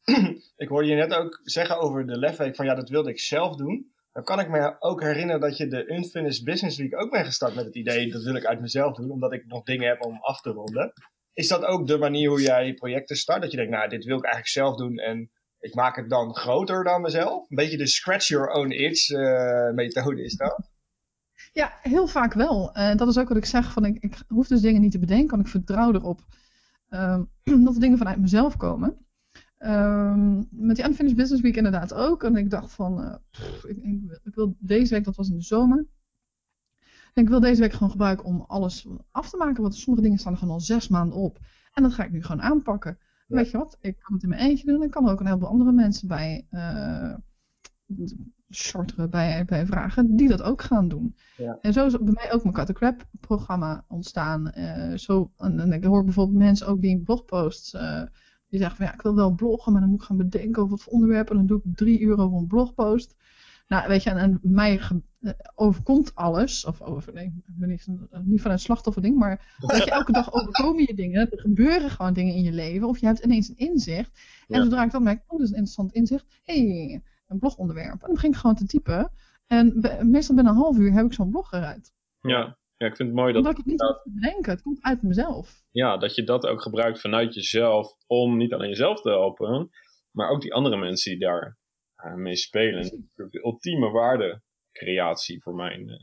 ik 0.64 0.68
hoorde 0.68 0.88
je 0.88 0.94
net 0.94 1.14
ook 1.14 1.40
zeggen 1.42 1.78
over 1.78 2.06
de 2.06 2.18
lefweek 2.18 2.56
van 2.56 2.66
ja, 2.66 2.74
dat 2.74 2.88
wilde 2.88 3.10
ik 3.10 3.20
zelf 3.20 3.56
doen. 3.56 3.94
Dan 4.12 4.24
kan 4.24 4.40
ik 4.40 4.48
me 4.48 4.76
ook 4.78 5.02
herinneren 5.02 5.40
dat 5.40 5.56
je 5.56 5.68
de 5.68 5.92
Unfinished 5.92 6.44
Business 6.44 6.78
Week 6.78 7.00
ook 7.00 7.10
bent 7.10 7.26
gestart 7.26 7.54
met 7.54 7.64
het 7.64 7.74
idee, 7.74 8.12
dat 8.12 8.22
wil 8.22 8.34
ik 8.34 8.44
uit 8.44 8.60
mezelf 8.60 8.96
doen, 8.96 9.10
omdat 9.10 9.32
ik 9.32 9.46
nog 9.46 9.62
dingen 9.62 9.88
heb 9.88 10.04
om 10.04 10.18
af 10.20 10.40
te 10.40 10.50
ronden. 10.50 10.92
Is 11.32 11.48
dat 11.48 11.64
ook 11.64 11.86
de 11.86 11.98
manier 11.98 12.28
hoe 12.28 12.40
jij 12.40 12.74
projecten 12.74 13.16
start? 13.16 13.42
Dat 13.42 13.50
je 13.50 13.56
denkt, 13.56 13.72
nou, 13.72 13.88
dit 13.88 14.04
wil 14.04 14.16
ik 14.16 14.24
eigenlijk 14.24 14.52
zelf 14.52 14.76
doen 14.76 14.98
en 14.98 15.30
ik 15.66 15.74
maak 15.74 15.96
het 15.96 16.10
dan 16.10 16.34
groter 16.34 16.84
dan 16.84 17.00
mezelf? 17.00 17.50
Een 17.50 17.56
beetje 17.56 17.76
de 17.76 17.86
scratch 17.86 18.28
your 18.28 18.50
own 18.50 18.70
itch 18.70 19.10
uh, 19.10 19.70
methode 19.70 20.24
is 20.24 20.36
dat? 20.36 20.70
Ja, 21.52 21.78
heel 21.82 22.06
vaak 22.06 22.32
wel. 22.32 22.76
Uh, 22.76 22.94
dat 22.94 23.08
is 23.08 23.18
ook 23.18 23.28
wat 23.28 23.36
ik 23.36 23.44
zeg, 23.44 23.72
van 23.72 23.84
ik, 23.84 24.02
ik 24.02 24.22
hoef 24.28 24.46
dus 24.46 24.60
dingen 24.60 24.80
niet 24.80 24.90
te 24.90 24.98
bedenken, 24.98 25.30
want 25.30 25.42
ik 25.42 25.48
vertrouw 25.48 25.92
erop 25.92 26.20
uh, 26.90 27.20
dat 27.64 27.74
de 27.74 27.80
dingen 27.80 27.98
vanuit 27.98 28.20
mezelf 28.20 28.56
komen. 28.56 29.06
Um, 29.58 30.48
met 30.50 30.76
die 30.76 30.84
Unfinished 30.84 31.16
Business 31.16 31.42
Week 31.42 31.56
inderdaad 31.56 31.94
ook. 31.94 32.22
En 32.22 32.36
ik 32.36 32.50
dacht 32.50 32.72
van, 32.72 33.20
pff, 33.30 33.64
ik, 33.64 33.76
ik, 34.24 34.34
wil 34.34 34.56
deze 34.58 34.94
week, 34.94 35.04
dat 35.04 35.16
was 35.16 35.28
in 35.28 35.36
de 35.36 35.42
zomer. 35.42 35.86
Ik 37.14 37.28
wil 37.28 37.40
deze 37.40 37.60
week 37.60 37.72
gewoon 37.72 37.90
gebruiken 37.90 38.24
om 38.24 38.44
alles 38.46 38.86
af 39.10 39.30
te 39.30 39.36
maken. 39.36 39.62
Want 39.62 39.74
sommige 39.74 40.04
dingen 40.04 40.18
staan 40.18 40.32
er 40.32 40.38
gewoon 40.38 40.54
al 40.54 40.60
zes 40.60 40.88
maanden 40.88 41.18
op. 41.18 41.38
En 41.72 41.82
dat 41.82 41.94
ga 41.94 42.04
ik 42.04 42.12
nu 42.12 42.22
gewoon 42.22 42.42
aanpakken. 42.42 42.98
Weet 43.26 43.50
je 43.50 43.58
wat, 43.58 43.78
ik 43.80 43.98
kan 43.98 44.14
het 44.14 44.22
in 44.22 44.28
mijn 44.28 44.40
eentje 44.40 44.66
doen. 44.66 44.82
Ik 44.82 44.90
kan 44.90 45.06
er 45.06 45.12
ook 45.12 45.20
een 45.20 45.26
heleboel 45.26 45.48
andere 45.48 45.72
mensen 45.72 46.08
bij 46.08 46.46
uh, 46.50 47.14
shorteren, 48.50 49.10
bij, 49.10 49.44
bij 49.44 49.66
vragen, 49.66 50.16
die 50.16 50.28
dat 50.28 50.42
ook 50.42 50.62
gaan 50.62 50.88
doen. 50.88 51.16
Ja. 51.36 51.58
En 51.60 51.72
zo 51.72 51.86
is 51.86 51.98
bij 51.98 52.12
mij 52.12 52.32
ook 52.32 52.42
mijn 52.42 52.54
Cut 52.54 52.72
Crap 52.72 53.06
programma 53.20 53.84
ontstaan. 53.88 54.52
Uh, 54.54 54.96
zo, 54.96 55.30
en, 55.36 55.60
en 55.60 55.72
ik 55.72 55.84
hoor 55.84 56.04
bijvoorbeeld 56.04 56.38
mensen 56.38 56.66
ook 56.66 56.80
die 56.80 57.00
blogposts... 57.00 57.74
Uh, 57.74 58.02
die 58.48 58.58
zeggen 58.58 58.76
van 58.76 58.86
ja, 58.86 58.94
ik 58.94 59.02
wil 59.02 59.14
wel 59.14 59.34
bloggen, 59.34 59.72
maar 59.72 59.80
dan 59.80 59.90
moet 59.90 60.00
ik 60.00 60.06
gaan 60.06 60.16
bedenken 60.16 60.62
over 60.62 60.76
wat 60.76 60.88
onderwerp. 60.88 61.30
En 61.30 61.36
dan 61.36 61.46
doe 61.46 61.60
ik 61.64 61.76
drie 61.76 62.00
uur 62.00 62.18
over 62.18 62.38
een 62.38 62.46
blogpost. 62.46 63.16
Nou, 63.66 63.88
weet 63.88 64.02
je, 64.02 64.10
en, 64.10 64.16
en 64.16 64.38
mij 64.42 64.80
overkomt 65.54 66.14
alles. 66.14 66.64
Of 66.64 66.82
over, 66.82 67.12
nee, 67.12 67.24
ik 67.24 67.58
ben 67.58 67.68
niet, 67.68 67.86
niet 68.24 68.42
van 68.42 68.50
het 68.50 68.60
slachtofferding, 68.60 69.16
maar 69.18 69.54
weet 69.66 69.84
je, 69.84 69.90
elke 69.90 70.12
dag 70.12 70.32
overkomen 70.32 70.84
je 70.86 70.94
dingen. 70.94 71.30
Er 71.30 71.40
gebeuren 71.40 71.90
gewoon 71.90 72.12
dingen 72.12 72.34
in 72.34 72.42
je 72.42 72.52
leven. 72.52 72.88
Of 72.88 72.98
je 72.98 73.06
hebt 73.06 73.24
ineens 73.24 73.48
een 73.48 73.56
inzicht. 73.56 74.20
En 74.48 74.58
ja. 74.58 74.62
zodra 74.62 74.84
ik 74.84 74.90
dan 74.90 75.02
merk, 75.02 75.22
oh, 75.26 75.38
dat 75.38 75.40
is 75.40 75.50
een 75.50 75.56
interessant 75.56 75.92
inzicht. 75.92 76.40
Hé, 76.44 76.66
hey, 76.66 77.02
een 77.26 77.38
blogonderwerp. 77.38 77.92
En 77.92 77.98
dan 78.00 78.12
begin 78.12 78.30
ik 78.30 78.36
gewoon 78.36 78.56
te 78.56 78.66
typen. 78.66 79.10
En 79.46 79.80
meestal 80.02 80.34
binnen 80.34 80.52
een 80.52 80.60
half 80.60 80.78
uur 80.78 80.92
heb 80.92 81.06
ik 81.06 81.12
zo'n 81.12 81.30
blog 81.30 81.52
eruit. 81.52 81.92
Ja. 82.20 82.58
Ja, 82.76 82.86
ik 82.86 82.96
vind 82.96 83.08
het 83.08 83.18
mooi 83.18 83.32
dat... 83.32 83.42
Omdat 83.42 83.52
ik 83.52 83.64
het 83.64 83.66
niet 83.66 83.80
hoef 83.80 84.02
te 84.02 84.10
bedenken, 84.10 84.52
het 84.52 84.62
komt 84.62 84.82
uit 84.82 85.02
mezelf. 85.02 85.62
Ja, 85.70 85.96
dat 85.96 86.14
je 86.14 86.24
dat 86.24 86.46
ook 86.46 86.62
gebruikt 86.62 87.00
vanuit 87.00 87.34
jezelf 87.34 87.96
om 88.06 88.36
niet 88.36 88.52
alleen 88.52 88.68
jezelf 88.68 89.00
te 89.00 89.10
helpen, 89.10 89.70
maar 90.10 90.28
ook 90.28 90.40
die 90.40 90.54
andere 90.54 90.76
mensen 90.76 91.10
die 91.10 91.20
daar 91.20 91.58
mee 92.14 92.36
spelen. 92.36 93.10
De 93.14 93.40
ultieme 93.44 93.90
waardecreatie 93.90 95.42
voor 95.42 95.54
mijn, 95.54 95.88
uh, 95.88 95.94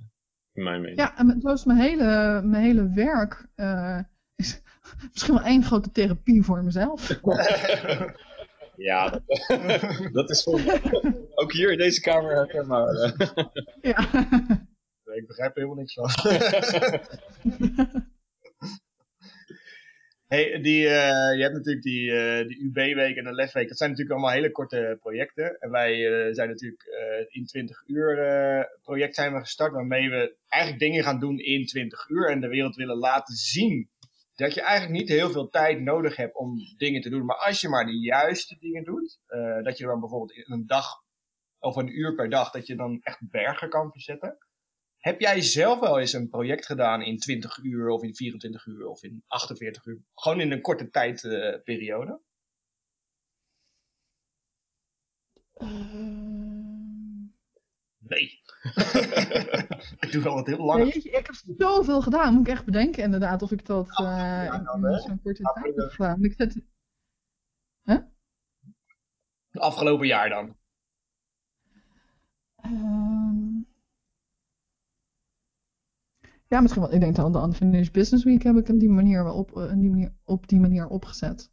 in 0.52 0.64
mijn 0.64 0.82
mening. 0.82 1.00
Ja, 1.00 1.18
en 1.18 1.42
zo 1.42 1.54
is 1.54 1.66
mijn 1.66 1.80
hele, 1.80 2.42
mijn 2.44 2.64
hele 2.64 2.90
werk 2.90 3.48
uh, 3.56 4.00
is 4.36 4.62
misschien 5.12 5.34
wel 5.34 5.44
één 5.44 5.64
grote 5.64 5.92
therapie 5.92 6.44
voor 6.44 6.64
mezelf. 6.64 7.08
ja, 8.76 9.10
dat, 9.10 9.24
dat 10.20 10.30
is 10.30 10.48
ook 11.34 11.52
hier 11.52 11.72
in 11.72 11.78
deze 11.78 12.02
kamer 12.02 12.36
herkenbaar. 12.36 12.94
ja. 13.82 14.00
Ik 15.14 15.28
begrijp 15.28 15.58
er 15.58 15.64
helemaal 15.64 15.76
niks 15.76 15.94
van. 15.94 16.10
Die, 20.62 20.84
uh, 20.84 21.36
je 21.36 21.42
hebt 21.42 21.54
natuurlijk 21.54 21.84
die, 21.84 22.12
uh, 22.12 22.48
die 22.48 22.64
UB-week 22.64 23.16
en 23.16 23.24
de 23.24 23.34
lesweek. 23.34 23.68
Dat 23.68 23.78
zijn 23.78 23.90
natuurlijk 23.90 24.18
allemaal 24.18 24.36
hele 24.36 24.52
korte 24.52 24.98
projecten. 25.00 25.58
En 25.60 25.72
wij 25.72 25.98
uh, 25.98 26.34
zijn 26.34 26.50
natuurlijk 26.50 26.84
in 27.28 27.46
20 27.46 27.84
uur 27.88 28.18
project 28.82 29.16
zijn 29.16 29.34
we 29.34 29.40
gestart. 29.40 29.72
Waarmee 29.72 30.10
we 30.10 30.36
eigenlijk 30.48 30.82
dingen 30.82 31.04
gaan 31.04 31.20
doen 31.20 31.40
in 31.40 31.66
20 31.66 32.10
uur. 32.10 32.30
En 32.30 32.42
de 32.42 32.48
wereld 32.48 32.76
willen 32.76 32.98
laten 32.98 33.36
zien 33.36 33.90
dat 34.36 34.54
je 34.54 34.62
eigenlijk 34.62 35.00
niet 35.00 35.10
heel 35.10 35.32
veel 35.32 35.50
tijd 35.50 35.82
nodig 35.82 36.16
hebt 36.16 36.36
om 36.36 36.58
dingen 36.78 37.02
te 37.02 37.10
doen. 37.10 37.26
Maar 37.26 37.38
als 37.38 37.62
je 37.62 37.70
maar 37.70 37.86
de 37.86 38.00
juiste 38.00 38.58
dingen 38.60 38.84
doet. 38.84 39.20
dat 39.64 39.78
je 39.78 39.86
dan 39.86 40.00
bijvoorbeeld 40.00 40.32
in 40.32 40.54
een 40.54 40.68
dag 40.68 40.86
of 41.60 41.76
een 41.76 41.98
uur 42.00 42.16
per 42.16 42.30
dag. 42.30 42.52
Dat 42.52 42.68
je 42.68 42.76
dan 42.76 43.00
echt 43.04 43.20
bergen 43.30 43.70
kan 43.70 43.92
verzetten. 43.92 44.38
Heb 45.04 45.20
jij 45.20 45.42
zelf 45.42 45.80
wel 45.80 46.00
eens 46.00 46.14
een 46.14 46.30
project 46.30 46.66
gedaan 46.66 47.02
in 47.02 47.18
20 47.18 47.58
uur 47.58 47.90
of 47.90 48.04
in 48.04 48.16
24 48.16 48.66
uur 48.66 48.88
of 48.88 49.04
in 49.04 49.24
48 49.28 49.86
uur? 49.86 50.02
Gewoon 50.14 50.40
in 50.40 50.52
een 50.52 50.62
korte 50.62 50.90
tijdperiode? 50.90 52.20
Uh... 55.58 56.24
Nee. 57.98 58.42
ik 60.04 60.12
doe 60.12 60.24
wel 60.24 60.34
wat 60.34 60.48
heel 60.48 60.66
lang. 60.66 60.84
Nee, 60.84 61.04
ik 61.04 61.26
heb 61.26 61.36
zoveel 61.58 62.02
gedaan, 62.02 62.34
moet 62.34 62.48
ik 62.48 62.54
echt 62.54 62.66
bedenken 62.66 63.04
inderdaad 63.04 63.42
of 63.42 63.52
ik 63.52 63.66
dat 63.66 63.88
uh, 63.88 64.06
ja, 64.06 64.54
in, 64.54 64.92
in 64.92 65.00
zo'n 65.00 65.22
korte 65.22 65.44
tijd 65.62 65.76
heb 65.76 65.90
gedaan. 65.90 66.24
Ik 66.24 66.34
zet... 66.38 66.62
huh? 67.84 68.00
Afgelopen 69.52 70.08
jaar 70.08 70.30
dan? 70.30 70.58
Ja, 76.48 76.62
misschien 76.62 76.82
wel. 76.82 76.94
Ik 76.94 77.00
denk 77.00 77.16
dat 77.16 77.34
de 77.34 77.40
Unfinished 77.40 77.92
Business 77.92 78.24
Week 78.24 78.44
heb 78.44 78.56
ik 78.56 78.70
op 78.70 78.80
die 78.80 78.90
manier, 78.90 79.24
wel 79.24 79.36
op, 79.36 79.74
die 79.76 79.90
manier, 79.90 80.14
op 80.24 80.48
die 80.48 80.60
manier 80.60 80.88
opgezet. 80.88 81.52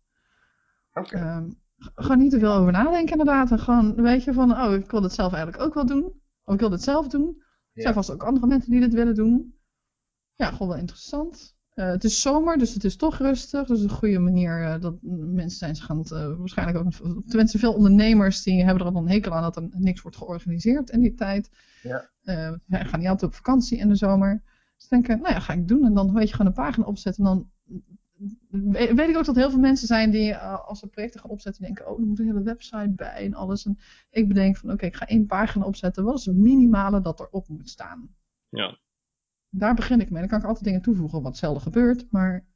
Oké. 0.93 1.17
Okay. 1.17 1.37
Um, 1.37 1.59
gewoon 1.95 2.19
niet 2.19 2.31
te 2.31 2.39
veel 2.39 2.53
over 2.53 2.73
nadenken 2.73 3.11
inderdaad. 3.19 3.51
En 3.51 3.59
gewoon, 3.59 3.95
weet 3.95 4.25
je, 4.25 4.33
van, 4.33 4.53
oh, 4.53 4.73
ik 4.73 4.91
wil 4.91 5.01
dit 5.01 5.13
zelf 5.13 5.33
eigenlijk 5.33 5.63
ook 5.63 5.75
wel 5.75 5.87
doen. 5.87 6.05
Of 6.45 6.55
ik 6.55 6.61
wil 6.61 6.71
dit 6.71 6.83
zelf 6.83 7.09
doen. 7.09 7.43
Er 7.73 7.83
zijn 7.83 7.95
vast 7.95 8.11
ook 8.11 8.23
andere 8.23 8.47
mensen 8.47 8.71
die 8.71 8.81
dit 8.81 8.95
willen 8.95 9.15
doen. 9.15 9.55
Ja, 10.35 10.51
gewoon 10.51 10.69
wel 10.69 10.77
interessant. 10.77 11.59
Uh, 11.75 11.87
het 11.87 12.05
is 12.05 12.21
zomer, 12.21 12.59
dus 12.59 12.75
het 12.75 12.85
is 12.85 12.97
toch 12.97 13.19
rustig. 13.19 13.67
Dus 13.67 13.83
een 13.83 13.91
goede 13.91 14.19
manier 14.19 14.61
uh, 14.61 14.81
dat 14.81 14.95
mensen 15.03 15.59
zijn 15.59 15.77
ze 15.77 15.83
gaan 15.83 15.99
het, 15.99 16.11
uh, 16.11 16.37
waarschijnlijk 16.39 16.79
ook... 16.79 16.93
Tenminste, 17.27 17.59
veel 17.59 17.75
ondernemers 17.75 18.43
die 18.43 18.65
hebben 18.65 18.87
er 18.87 18.93
al 18.93 19.01
een 19.01 19.09
hekel 19.09 19.33
aan 19.33 19.43
dat 19.43 19.57
er 19.57 19.69
niks 19.71 20.03
wordt 20.03 20.17
georganiseerd 20.17 20.91
in 20.91 21.01
die 21.01 21.15
tijd. 21.15 21.51
Ja. 21.83 22.11
we 22.23 22.59
gaan 22.67 23.01
niet 23.01 23.09
altijd 23.09 23.31
op 23.31 23.37
vakantie 23.37 23.79
in 23.79 23.89
de 23.89 23.95
zomer. 23.95 24.43
Dus 24.81 24.89
denken, 24.89 25.21
nou 25.21 25.35
ja, 25.35 25.41
ga 25.41 25.53
ik 25.53 25.69
doen. 25.69 25.85
En 25.85 25.95
dan 25.95 26.13
weet 26.13 26.29
je 26.29 26.35
gewoon 26.35 26.47
een 26.47 26.63
pagina 26.63 26.87
opzetten. 26.87 27.27
En 27.27 27.31
dan 27.31 27.51
weet 28.97 29.09
ik 29.09 29.17
ook 29.17 29.25
dat 29.25 29.37
heel 29.37 29.51
veel 29.51 29.59
mensen 29.59 29.87
zijn 29.87 30.11
die 30.11 30.37
als 30.37 30.79
ze 30.79 30.89
projecten 30.89 31.21
gaan 31.21 31.31
opzetten, 31.31 31.63
denken, 31.63 31.91
oh, 31.91 32.01
er 32.01 32.07
moet 32.07 32.19
een 32.19 32.27
hele 32.27 32.43
website 32.43 32.93
bij 32.97 33.25
en 33.25 33.35
alles. 33.35 33.67
En 33.67 33.79
ik 34.11 34.29
bedenk 34.29 34.57
van, 34.57 34.65
oké, 34.65 34.75
okay, 34.75 34.89
ik 34.89 34.97
ga 34.97 35.07
één 35.07 35.27
pagina 35.27 35.65
opzetten. 35.65 36.05
Wat 36.05 36.19
is 36.19 36.25
het 36.25 36.37
minimale 36.37 37.01
dat 37.01 37.21
erop 37.21 37.49
moet 37.49 37.69
staan? 37.69 38.15
Ja. 38.49 38.79
Daar 39.49 39.75
begin 39.75 40.01
ik 40.01 40.11
mee. 40.11 40.21
Dan 40.21 40.29
kan 40.29 40.39
ik 40.39 40.47
altijd 40.47 40.65
dingen 40.65 40.83
toevoegen 40.83 41.23
wat 41.23 41.37
zelden 41.37 41.63
gebeurt. 41.63 42.07
Maar 42.11 42.47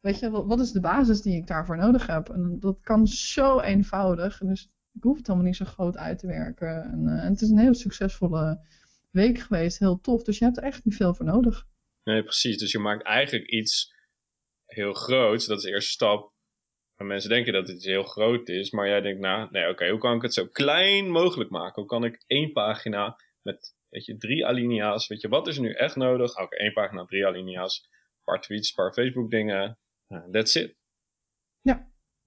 weet 0.00 0.18
je, 0.18 0.30
wat 0.30 0.60
is 0.60 0.72
de 0.72 0.80
basis 0.80 1.22
die 1.22 1.36
ik 1.36 1.46
daarvoor 1.46 1.76
nodig 1.76 2.06
heb? 2.06 2.28
En 2.28 2.56
dat 2.60 2.80
kan 2.80 3.06
zo 3.06 3.60
eenvoudig. 3.60 4.38
Dus 4.38 4.72
ik 4.92 5.02
hoef 5.02 5.16
het 5.16 5.26
helemaal 5.26 5.46
niet 5.46 5.56
zo 5.56 5.64
groot 5.64 5.96
uit 5.96 6.18
te 6.18 6.26
werken. 6.26 6.84
En, 6.84 7.00
uh, 7.00 7.24
en 7.24 7.32
het 7.32 7.40
is 7.40 7.50
een 7.50 7.58
hele 7.58 7.74
succesvolle 7.74 8.60
week 9.10 9.38
geweest. 9.38 9.78
Heel 9.78 10.00
tof. 10.00 10.22
Dus 10.22 10.38
je 10.38 10.44
hebt 10.44 10.56
er 10.56 10.62
echt 10.62 10.84
niet 10.84 10.96
veel 10.96 11.14
voor 11.14 11.26
nodig. 11.26 11.66
Nee, 12.04 12.22
precies. 12.22 12.58
Dus 12.58 12.72
je 12.72 12.78
maakt 12.78 13.02
eigenlijk 13.02 13.50
iets 13.50 13.94
heel 14.66 14.92
groots. 14.92 15.46
Dat 15.46 15.56
is 15.56 15.64
de 15.64 15.70
eerste 15.70 15.90
stap. 15.90 16.32
En 16.96 17.06
mensen 17.06 17.30
denken 17.30 17.52
dat 17.52 17.68
het 17.68 17.84
heel 17.84 18.02
groot 18.02 18.48
is. 18.48 18.70
Maar 18.70 18.88
jij 18.88 19.00
denkt, 19.00 19.20
nou, 19.20 19.48
nee, 19.50 19.62
oké, 19.62 19.72
okay, 19.72 19.90
hoe 19.90 20.00
kan 20.00 20.16
ik 20.16 20.22
het 20.22 20.34
zo 20.34 20.46
klein 20.46 21.10
mogelijk 21.10 21.50
maken? 21.50 21.82
Hoe 21.82 21.90
kan 21.90 22.04
ik 22.04 22.24
één 22.26 22.52
pagina 22.52 23.16
met 23.42 23.78
Weet 23.88 24.04
je, 24.04 24.16
drie 24.16 24.46
alinea's. 24.46 25.06
Weet 25.06 25.20
je, 25.20 25.28
wat 25.28 25.46
is 25.46 25.56
er 25.56 25.62
nu 25.62 25.72
echt 25.72 25.96
nodig? 25.96 26.38
Oké, 26.38 26.56
één 26.56 26.72
pagina, 26.72 27.04
drie 27.04 27.26
alinea's. 27.26 27.88
Een 27.90 28.24
paar 28.24 28.40
tweets, 28.40 28.68
een 28.68 28.74
paar 28.74 28.92
Facebook 28.92 29.30
dingen. 29.30 29.78
Uh, 30.08 30.24
that's 30.30 30.54
it. 30.54 30.78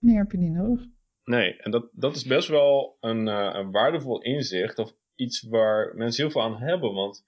Meer 0.04 0.18
heb 0.18 0.32
je 0.32 0.38
niet 0.38 0.52
nodig. 0.52 0.86
Nee, 1.24 1.56
en 1.58 1.72
dat, 1.72 1.90
dat 1.92 2.16
is 2.16 2.26
best 2.26 2.48
wel 2.48 2.98
een, 3.00 3.28
uh, 3.28 3.50
een 3.54 3.72
waardevol 3.72 4.22
inzicht. 4.22 4.80
Of 4.80 4.94
iets 5.16 5.42
waar 5.42 5.96
mensen 5.96 6.24
heel 6.24 6.32
veel 6.32 6.42
aan 6.42 6.58
hebben. 6.58 6.94
Want 6.94 7.24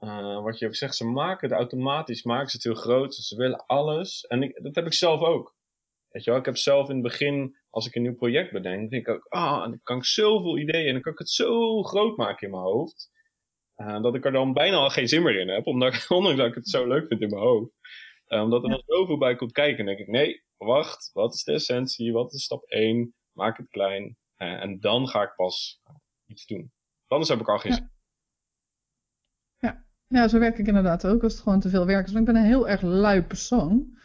uh, 0.00 0.42
wat 0.42 0.58
je 0.58 0.66
ook 0.66 0.74
zegt, 0.74 0.96
ze 0.96 1.04
maken 1.04 1.48
het 1.48 1.58
automatisch, 1.58 2.22
maken 2.22 2.48
ze 2.50 2.56
het 2.56 2.64
heel 2.64 2.82
groot. 2.82 3.14
Ze 3.14 3.36
willen 3.36 3.66
alles. 3.66 4.26
En 4.26 4.42
ik, 4.42 4.62
dat 4.62 4.74
heb 4.74 4.86
ik 4.86 4.94
zelf 4.94 5.20
ook. 5.20 5.56
Weet 6.08 6.24
je 6.24 6.30
wel, 6.30 6.38
ik 6.38 6.46
heb 6.46 6.56
zelf 6.56 6.88
in 6.88 6.94
het 6.94 7.04
begin, 7.04 7.56
als 7.70 7.86
ik 7.86 7.94
een 7.94 8.02
nieuw 8.02 8.14
project 8.14 8.52
bedenk, 8.52 8.90
denk 8.90 9.06
ik 9.06 9.14
ook, 9.14 9.26
ah, 9.28 9.60
dan 9.60 9.80
kan 9.82 9.96
ik 9.96 10.04
zoveel 10.04 10.58
ideeën 10.58 10.86
en 10.86 10.92
dan 10.92 11.02
kan 11.02 11.12
ik 11.12 11.18
het 11.18 11.30
zo 11.30 11.82
groot 11.82 12.16
maken 12.16 12.46
in 12.46 12.52
mijn 12.52 12.62
hoofd. 12.62 13.10
Uh, 13.76 14.02
dat 14.02 14.14
ik 14.14 14.24
er 14.24 14.32
dan 14.32 14.52
bijna 14.52 14.76
al 14.76 14.90
geen 14.90 15.08
zin 15.08 15.22
meer 15.22 15.40
in 15.40 15.48
heb, 15.48 15.66
omdat 15.66 15.94
ik, 15.94 16.10
ondanks 16.10 16.38
dat 16.38 16.48
ik 16.48 16.54
het 16.54 16.68
zo 16.68 16.86
leuk 16.86 17.06
vind 17.06 17.20
in 17.20 17.28
mijn 17.28 17.42
hoofd. 17.42 17.70
Uh, 18.28 18.42
omdat 18.42 18.62
er 18.62 18.70
dan 18.70 18.82
zoveel 18.86 19.18
bij 19.18 19.36
komt 19.36 19.52
kijken. 19.52 19.84
Denk 19.84 19.98
ik, 19.98 20.08
nee, 20.08 20.42
wacht, 20.56 21.10
wat 21.12 21.34
is 21.34 21.42
de 21.42 21.52
essentie? 21.52 22.12
Wat 22.12 22.32
is 22.32 22.44
stap 22.44 22.62
1? 22.64 23.14
Maak 23.32 23.56
het 23.56 23.68
klein. 23.68 24.16
En 24.36 24.80
dan 24.80 25.08
ga 25.08 25.22
ik 25.22 25.34
pas 25.36 25.80
iets 26.26 26.46
doen. 26.46 26.72
Anders 27.08 27.30
heb 27.30 27.40
ik 27.40 27.48
al 27.48 27.58
geen 27.58 27.72
zin. 27.72 27.90
Ja. 29.56 29.68
ja. 29.68 29.84
ja, 30.20 30.28
zo 30.28 30.38
werk 30.38 30.58
ik 30.58 30.66
inderdaad 30.66 31.06
ook, 31.06 31.22
als 31.22 31.32
het 31.32 31.42
gewoon 31.42 31.60
te 31.60 31.68
veel 31.68 31.86
werk 31.86 32.06
is. 32.06 32.12
Want 32.12 32.28
ik 32.28 32.32
ben 32.34 32.42
een 32.42 32.48
heel 32.48 32.68
erg 32.68 32.82
lui 32.82 33.22
persoon. 33.22 33.96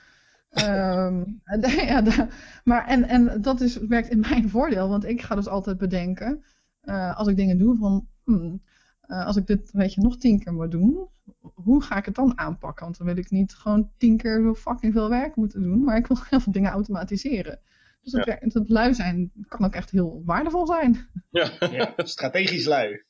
um, 0.50 1.42
ja, 1.92 2.02
da, 2.02 2.28
maar 2.64 2.88
en, 2.88 3.04
en 3.04 3.42
dat 3.42 3.62
is, 3.62 3.78
werkt 3.78 4.10
in 4.10 4.20
mijn 4.20 4.50
voordeel, 4.50 4.90
want 4.90 5.06
ik 5.06 5.22
ga 5.22 5.36
dus 5.36 5.48
altijd 5.48 5.78
bedenken, 5.78 6.44
uh, 6.84 7.18
als 7.18 7.28
ik 7.28 7.36
dingen 7.36 7.58
doe, 7.58 7.78
van 7.78 8.08
hmm, 8.24 8.62
uh, 9.08 9.26
als 9.26 9.36
ik 9.36 9.48
dit 9.48 9.72
weet 9.72 9.94
je, 9.94 10.02
nog 10.02 10.18
tien 10.18 10.40
keer 10.40 10.54
moet 10.54 10.72
doen, 10.72 11.08
hoe 11.54 11.82
ga 11.82 11.98
ik 11.98 12.06
het 12.06 12.16
dan 12.16 12.38
aanpakken? 12.38 12.84
Want 12.84 12.98
dan 12.98 13.08
wil 13.08 13.18
ik 13.18 13.30
niet 13.30 13.54
gewoon 13.54 13.92
tien 13.98 14.18
keer 14.18 14.42
zo 14.42 14.54
fucking 14.56 14.94
veel 14.94 15.10
werk 15.10 15.36
moeten 15.36 15.62
doen, 15.62 15.84
maar 15.84 15.98
ik 15.98 16.08
wil 16.08 16.18
heel 16.30 16.40
veel 16.40 16.52
dingen 16.52 16.72
automatiseren. 16.72 17.60
Dus 18.04 18.12
dat, 18.12 18.26
ja. 18.26 18.32
werkt, 18.32 18.54
dat 18.54 18.70
lui 18.70 18.94
zijn 18.94 19.32
kan 19.48 19.66
ook 19.66 19.74
echt 19.74 19.92
heel 19.92 20.22
waardevol 20.26 20.68
zijn. 20.68 21.10
Ja, 21.30 21.52
ja 21.60 21.94
strategisch 22.04 22.66
lui. 22.66 23.04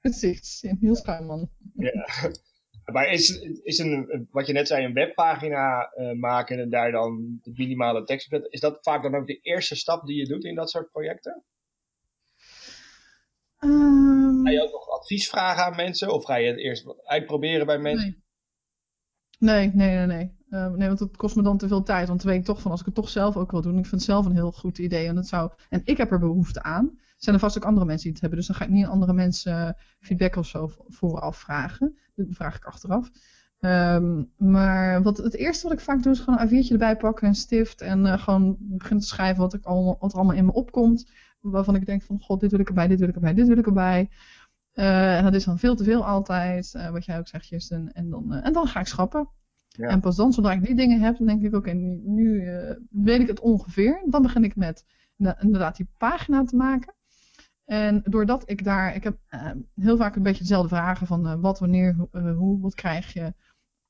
Precies, 0.00 0.64
heel 0.80 0.96
schuimman. 0.96 1.50
Ja. 1.74 2.06
Maar 2.84 3.10
is, 3.10 3.38
is 3.62 3.78
een, 3.78 4.28
wat 4.30 4.46
je 4.46 4.52
net 4.52 4.66
zei, 4.66 4.84
een 4.84 4.92
webpagina 4.92 5.92
uh, 5.96 6.12
maken 6.12 6.58
en 6.58 6.70
daar 6.70 6.90
dan 6.90 7.38
de 7.42 7.52
minimale 7.54 8.04
tekst 8.04 8.32
op 8.32 8.46
is 8.48 8.60
dat 8.60 8.78
vaak 8.80 9.02
dan 9.02 9.14
ook 9.14 9.26
de 9.26 9.40
eerste 9.40 9.74
stap 9.74 10.06
die 10.06 10.16
je 10.16 10.26
doet 10.26 10.44
in 10.44 10.54
dat 10.54 10.70
soort 10.70 10.90
projecten? 10.90 11.44
Um, 13.60 14.44
ga 14.44 14.50
je 14.50 14.62
ook 14.62 14.72
nog 14.72 14.88
advies 14.88 15.28
vragen 15.28 15.64
aan 15.64 15.76
mensen 15.76 16.12
of 16.12 16.24
ga 16.24 16.36
je 16.36 16.48
het 16.48 16.58
eerst 16.58 17.04
uitproberen 17.04 17.66
bij 17.66 17.78
mensen? 17.78 18.24
Nee, 19.38 19.70
nee, 19.74 19.96
nee, 19.96 20.06
nee. 20.06 20.06
Nee, 20.06 20.32
uh, 20.54 20.70
nee 20.70 20.88
want 20.88 21.00
het 21.00 21.16
kost 21.16 21.36
me 21.36 21.42
dan 21.42 21.58
te 21.58 21.68
veel 21.68 21.82
tijd. 21.82 22.08
Want 22.08 22.22
dan 22.22 22.30
weet 22.30 22.40
ik 22.40 22.46
toch 22.46 22.60
van 22.60 22.70
als 22.70 22.80
ik 22.80 22.86
het 22.86 22.94
toch 22.94 23.08
zelf 23.08 23.36
ook 23.36 23.50
wil 23.50 23.62
doen. 23.62 23.78
Ik 23.78 23.86
vind 23.86 24.00
het 24.00 24.10
zelf 24.10 24.26
een 24.26 24.32
heel 24.32 24.52
goed 24.52 24.78
idee. 24.78 25.06
En, 25.06 25.14
dat 25.14 25.26
zou, 25.26 25.50
en 25.68 25.80
ik 25.84 25.96
heb 25.96 26.12
er 26.12 26.18
behoefte 26.18 26.62
aan. 26.62 26.98
Zijn 27.16 27.34
er 27.34 27.40
vast 27.40 27.56
ook 27.56 27.64
andere 27.64 27.86
mensen 27.86 28.02
die 28.04 28.12
het 28.12 28.20
hebben. 28.20 28.38
Dus 28.38 28.48
dan 28.48 28.56
ga 28.56 28.64
ik 28.64 28.70
niet 28.70 28.86
andere 28.86 29.12
mensen 29.12 29.76
feedback 30.00 30.36
of 30.36 30.46
zo 30.46 30.70
vooraf 30.88 31.36
vragen. 31.36 31.98
Dat 32.14 32.26
vraag 32.30 32.56
ik 32.56 32.64
achteraf. 32.64 33.10
Um, 33.60 34.30
maar 34.36 35.02
wat, 35.02 35.16
het 35.16 35.34
eerste 35.34 35.68
wat 35.68 35.76
ik 35.76 35.84
vaak 35.84 36.02
doe 36.02 36.12
is 36.12 36.20
gewoon 36.20 36.40
een 36.40 36.48
A4'tje 36.48 36.72
erbij 36.72 36.96
pakken, 36.96 37.28
een 37.28 37.34
stift. 37.34 37.80
En 37.80 38.04
uh, 38.04 38.18
gewoon 38.18 38.56
beginnen 38.58 39.00
te 39.00 39.10
schrijven 39.10 39.42
wat, 39.42 39.54
ik 39.54 39.64
allemaal, 39.64 39.96
wat 40.00 40.12
er 40.12 40.18
allemaal 40.18 40.36
in 40.36 40.44
me 40.44 40.52
opkomt. 40.52 41.10
Waarvan 41.40 41.74
ik 41.74 41.86
denk 41.86 42.02
van, 42.02 42.20
god, 42.20 42.40
dit 42.40 42.50
wil 42.50 42.60
ik 42.60 42.68
erbij, 42.68 42.86
dit 42.86 42.98
wil 42.98 43.08
ik 43.08 43.14
erbij, 43.14 43.34
dit 43.34 43.46
wil 43.46 43.58
ik 43.58 43.66
erbij. 43.66 44.10
Uh, 44.74 45.16
en 45.16 45.24
dat 45.24 45.34
is 45.34 45.44
dan 45.44 45.58
veel 45.58 45.76
te 45.76 45.84
veel 45.84 46.06
altijd. 46.06 46.88
Wat 46.92 47.04
jij 47.04 47.18
ook 47.18 47.28
zegt, 47.28 47.48
Justin. 47.48 47.92
En 47.92 48.10
dan, 48.10 48.32
en 48.32 48.52
dan 48.52 48.66
ga 48.66 48.80
ik 48.80 48.86
schrappen. 48.86 49.28
En 49.78 50.00
pas 50.00 50.16
dan, 50.16 50.32
zodra 50.32 50.52
ik 50.52 50.64
die 50.64 50.74
dingen 50.74 51.00
heb, 51.00 51.16
dan 51.16 51.26
denk 51.26 51.42
ik, 51.42 51.54
oké, 51.54 51.72
nu, 51.72 52.00
nu 52.04 52.48
weet 52.90 53.20
ik 53.20 53.28
het 53.28 53.40
ongeveer. 53.40 54.02
Dan 54.06 54.22
begin 54.22 54.44
ik 54.44 54.56
met 54.56 54.84
inderdaad 55.16 55.76
die 55.76 55.88
pagina 55.98 56.44
te 56.44 56.56
maken. 56.56 56.94
En 57.64 58.02
doordat 58.04 58.50
ik 58.50 58.64
daar, 58.64 58.94
ik 58.94 59.04
heb 59.04 59.18
heel 59.74 59.96
vaak 59.96 60.16
een 60.16 60.22
beetje 60.22 60.42
dezelfde 60.42 60.68
vragen 60.68 61.06
van 61.06 61.40
wat, 61.40 61.58
wanneer, 61.58 62.08
hoe, 62.36 62.60
wat 62.60 62.74
krijg 62.74 63.12
je. 63.12 63.34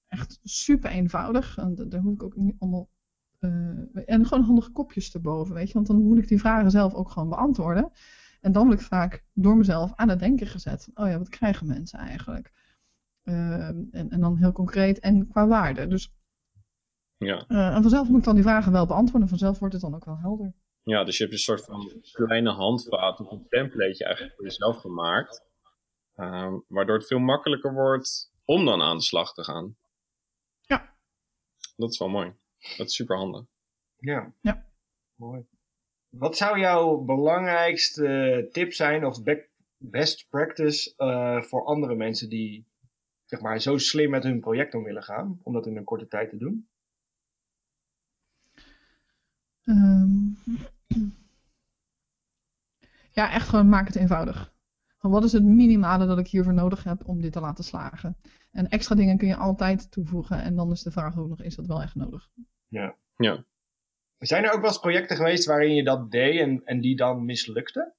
Echt 0.09 0.40
super 0.42 0.90
eenvoudig. 0.90 1.59
En 1.59 1.75
daar 1.88 2.01
hoef 2.01 2.14
ik 2.14 2.23
ook 2.23 2.37
niet 2.37 2.57
allemaal 2.59 2.88
en 4.07 4.27
gewoon 4.27 4.44
handige 4.44 4.70
kopjes 4.70 5.14
erboven, 5.14 5.55
weet 5.55 5.66
je. 5.66 5.75
Want 5.75 5.87
dan 5.87 6.03
moet 6.03 6.18
ik 6.18 6.29
die 6.29 6.38
vragen 6.38 6.70
zelf 6.70 6.94
ook 6.94 7.11
gewoon 7.11 7.29
beantwoorden. 7.29 7.90
En 8.40 8.53
dan 8.53 8.66
word 8.66 8.81
ik 8.81 8.87
vaak 8.87 9.25
door 9.33 9.57
mezelf 9.57 9.92
aan 9.94 10.09
het 10.09 10.18
denken 10.18 10.47
gezet. 10.47 10.88
Oh 10.94 11.09
ja, 11.09 11.18
wat 11.18 11.29
krijgen 11.29 11.66
mensen 11.66 11.99
eigenlijk? 11.99 12.53
Uh, 13.25 13.69
en, 13.69 14.07
en, 14.11 14.21
dan 14.21 14.37
heel 14.37 14.53
concreet 14.53 14.99
en 14.99 15.29
qua 15.29 15.47
waarde. 15.47 15.87
Dus, 15.87 16.13
ja. 17.17 17.45
Uh, 17.49 17.75
en 17.75 17.83
vanzelf 17.83 18.09
moet 18.09 18.19
ik 18.19 18.25
dan 18.25 18.35
die 18.35 18.43
vragen 18.43 18.73
wel 18.73 18.87
beantwoorden. 18.87 19.29
Vanzelf 19.29 19.59
wordt 19.59 19.75
het 19.75 19.83
dan 19.83 19.95
ook 19.95 20.05
wel 20.05 20.19
helder. 20.19 20.55
Ja, 20.83 21.05
dus 21.05 21.17
je 21.17 21.23
hebt 21.23 21.35
een 21.35 21.43
soort 21.43 21.65
van 21.65 22.03
kleine 22.13 22.51
handvaat 22.51 23.21
of 23.21 23.31
een 23.31 23.49
templateje 23.49 24.05
eigenlijk 24.05 24.35
voor 24.37 24.45
jezelf 24.45 24.77
gemaakt. 24.77 25.43
Uh, 26.17 26.55
waardoor 26.69 26.97
het 26.97 27.07
veel 27.07 27.19
makkelijker 27.19 27.73
wordt 27.73 28.33
om 28.45 28.65
dan 28.65 28.83
aan 28.83 28.97
de 28.97 29.03
slag 29.03 29.35
te 29.35 29.45
gaan. 29.45 29.77
Ja. 30.61 30.95
Dat 31.77 31.91
is 31.91 31.99
wel 31.99 32.09
mooi. 32.09 32.35
Dat 32.77 32.87
is 32.87 32.95
super 32.95 33.17
handig. 33.17 33.45
Ja. 33.97 34.33
Ja. 34.41 34.67
Mooi. 35.15 35.47
Wat 36.09 36.37
zou 36.37 36.59
jouw 36.59 36.97
belangrijkste 36.97 38.49
tip 38.53 38.73
zijn 38.73 39.05
of 39.05 39.23
best 39.79 40.27
practice 40.29 40.95
uh, 40.97 41.43
voor 41.43 41.65
andere 41.65 41.95
mensen 41.95 42.29
die 42.29 42.67
zeg 43.25 43.41
maar, 43.41 43.61
zo 43.61 43.79
slim 43.79 44.11
met 44.11 44.23
hun 44.23 44.41
project 44.41 44.75
om 44.75 44.83
willen 44.83 45.03
gaan, 45.03 45.41
om 45.43 45.53
dat 45.53 45.67
in 45.67 45.77
een 45.77 45.85
korte 45.85 46.09
tijd 46.09 46.31
te 46.31 46.37
doen? 46.37 46.69
Um, 49.65 50.39
ja, 53.11 53.33
echt 53.33 53.49
gewoon 53.49 53.69
maak 53.69 53.87
het 53.87 53.97
eenvoudig. 53.97 54.53
Van 54.99 55.11
wat 55.11 55.25
is 55.25 55.33
het 55.33 55.45
minimale 55.45 56.07
dat 56.07 56.19
ik 56.19 56.27
hiervoor 56.27 56.55
nodig 56.55 56.85
heb 56.85 57.09
om 57.09 57.21
dit 57.21 57.33
te 57.33 57.41
laten 57.41 57.65
slagen? 57.65 58.17
En 58.51 58.69
extra 58.69 58.95
dingen 58.95 59.19
kun 59.19 59.29
je 59.29 59.37
altijd 59.37 59.91
toevoegen 59.91 60.43
en 60.43 60.57
dan 60.57 60.71
is 60.71 60.83
de 60.83 60.91
vraag 60.91 61.19
ook 61.19 61.29
nog, 61.29 61.43
is 61.43 61.55
dat 61.55 61.67
wel 61.67 61.83
echt 61.83 61.95
nodig? 61.95 62.31
Ja. 62.69 62.97
ja. 63.17 63.45
Zijn 64.19 64.45
er 64.45 64.53
ook 64.53 64.61
wel 64.61 64.71
eens 64.71 64.79
projecten 64.79 65.17
geweest 65.17 65.45
waarin 65.45 65.75
je 65.75 65.85
dat 65.85 66.11
deed 66.11 66.41
en, 66.41 66.65
en 66.65 66.81
die 66.81 66.97
dan 66.97 67.25
mislukte? 67.25 67.95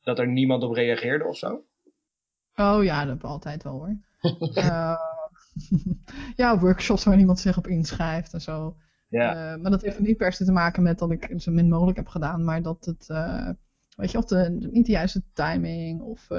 Dat 0.00 0.18
er 0.18 0.28
niemand 0.28 0.62
op 0.62 0.72
reageerde 0.72 1.24
of 1.24 1.36
zo? 1.36 1.64
Oh 2.54 2.84
ja, 2.84 3.00
dat 3.00 3.08
heb 3.08 3.16
ik 3.16 3.24
altijd 3.24 3.62
wel 3.62 3.72
hoor. 3.72 3.96
Uh, 4.20 4.96
ja, 6.36 6.58
workshops 6.58 7.04
waar 7.04 7.16
niemand 7.16 7.40
zich 7.40 7.58
op 7.58 7.66
inschrijft 7.66 8.32
en 8.32 8.40
zo. 8.40 8.76
Ja. 9.08 9.54
Uh, 9.54 9.62
maar 9.62 9.70
dat 9.70 9.82
heeft 9.82 9.98
niet 9.98 10.16
per 10.16 10.32
se 10.32 10.44
te 10.44 10.52
maken 10.52 10.82
met 10.82 10.98
dat 10.98 11.10
ik 11.10 11.24
het 11.24 11.42
zo 11.42 11.52
min 11.52 11.68
mogelijk 11.68 11.96
heb 11.96 12.08
gedaan, 12.08 12.44
maar 12.44 12.62
dat 12.62 12.84
het, 12.84 13.06
uh, 13.10 13.48
weet 13.96 14.10
je, 14.10 14.18
of 14.18 14.24
de, 14.24 14.68
niet 14.70 14.86
de 14.86 14.92
juiste 14.92 15.22
timing 15.32 16.00
of 16.00 16.30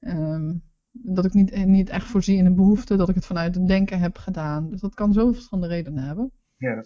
um, 0.00 0.62
dat 0.92 1.24
ik 1.24 1.32
niet, 1.32 1.66
niet 1.66 1.88
echt 1.88 2.06
voorzie 2.06 2.36
in 2.36 2.46
een 2.46 2.54
behoefte, 2.54 2.96
dat 2.96 3.08
ik 3.08 3.14
het 3.14 3.26
vanuit 3.26 3.54
het 3.54 3.66
denken 3.66 4.00
heb 4.00 4.16
gedaan. 4.18 4.70
Dus 4.70 4.80
dat 4.80 4.94
kan 4.94 5.12
zoveel 5.12 5.32
verschillende 5.32 5.68
redenen 5.68 6.04
hebben. 6.04 6.32
Ja. 6.56 6.84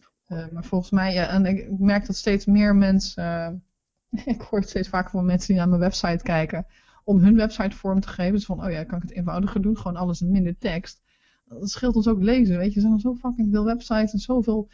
Maar 0.53 0.65
volgens 0.65 0.91
mij, 0.91 1.15
ja, 1.15 1.29
en 1.29 1.47
ik, 1.47 1.59
ik 1.59 1.79
merk 1.79 2.07
dat 2.07 2.17
steeds 2.17 2.47
meer 2.47 2.77
mensen, 2.77 3.63
ik 4.25 4.41
hoor 4.41 4.59
het 4.59 4.69
steeds 4.69 4.89
vaker 4.89 5.11
van 5.11 5.25
mensen 5.25 5.49
die 5.49 5.57
naar 5.57 5.69
mijn 5.69 5.81
website 5.81 6.23
kijken, 6.23 6.67
om 7.09 7.19
hun 7.19 7.37
website 7.37 7.77
vorm 7.77 8.01
te 8.01 8.09
geven. 8.09 8.33
Dus 8.33 8.45
van, 8.45 8.65
oh 8.65 8.71
ja, 8.71 8.85
kan 8.85 8.97
ik 8.97 9.03
het 9.03 9.13
eenvoudiger 9.13 9.63
doen, 9.63 9.77
gewoon 9.77 9.97
alles 9.97 10.21
in 10.21 10.31
minder 10.31 10.59
tekst. 10.59 11.03
Dat 11.45 11.71
scheelt 11.71 11.97
ons 11.97 12.09
ook 12.09 12.23
lezen, 12.23 12.57
weet 12.57 12.69
je. 12.69 12.75
Er 12.75 12.81
zijn 12.81 12.93
er 12.93 13.01
zo 13.01 13.15
fucking 13.15 13.49
veel 13.51 13.65
websites 13.65 14.13
en 14.13 14.19
zoveel 14.19 14.69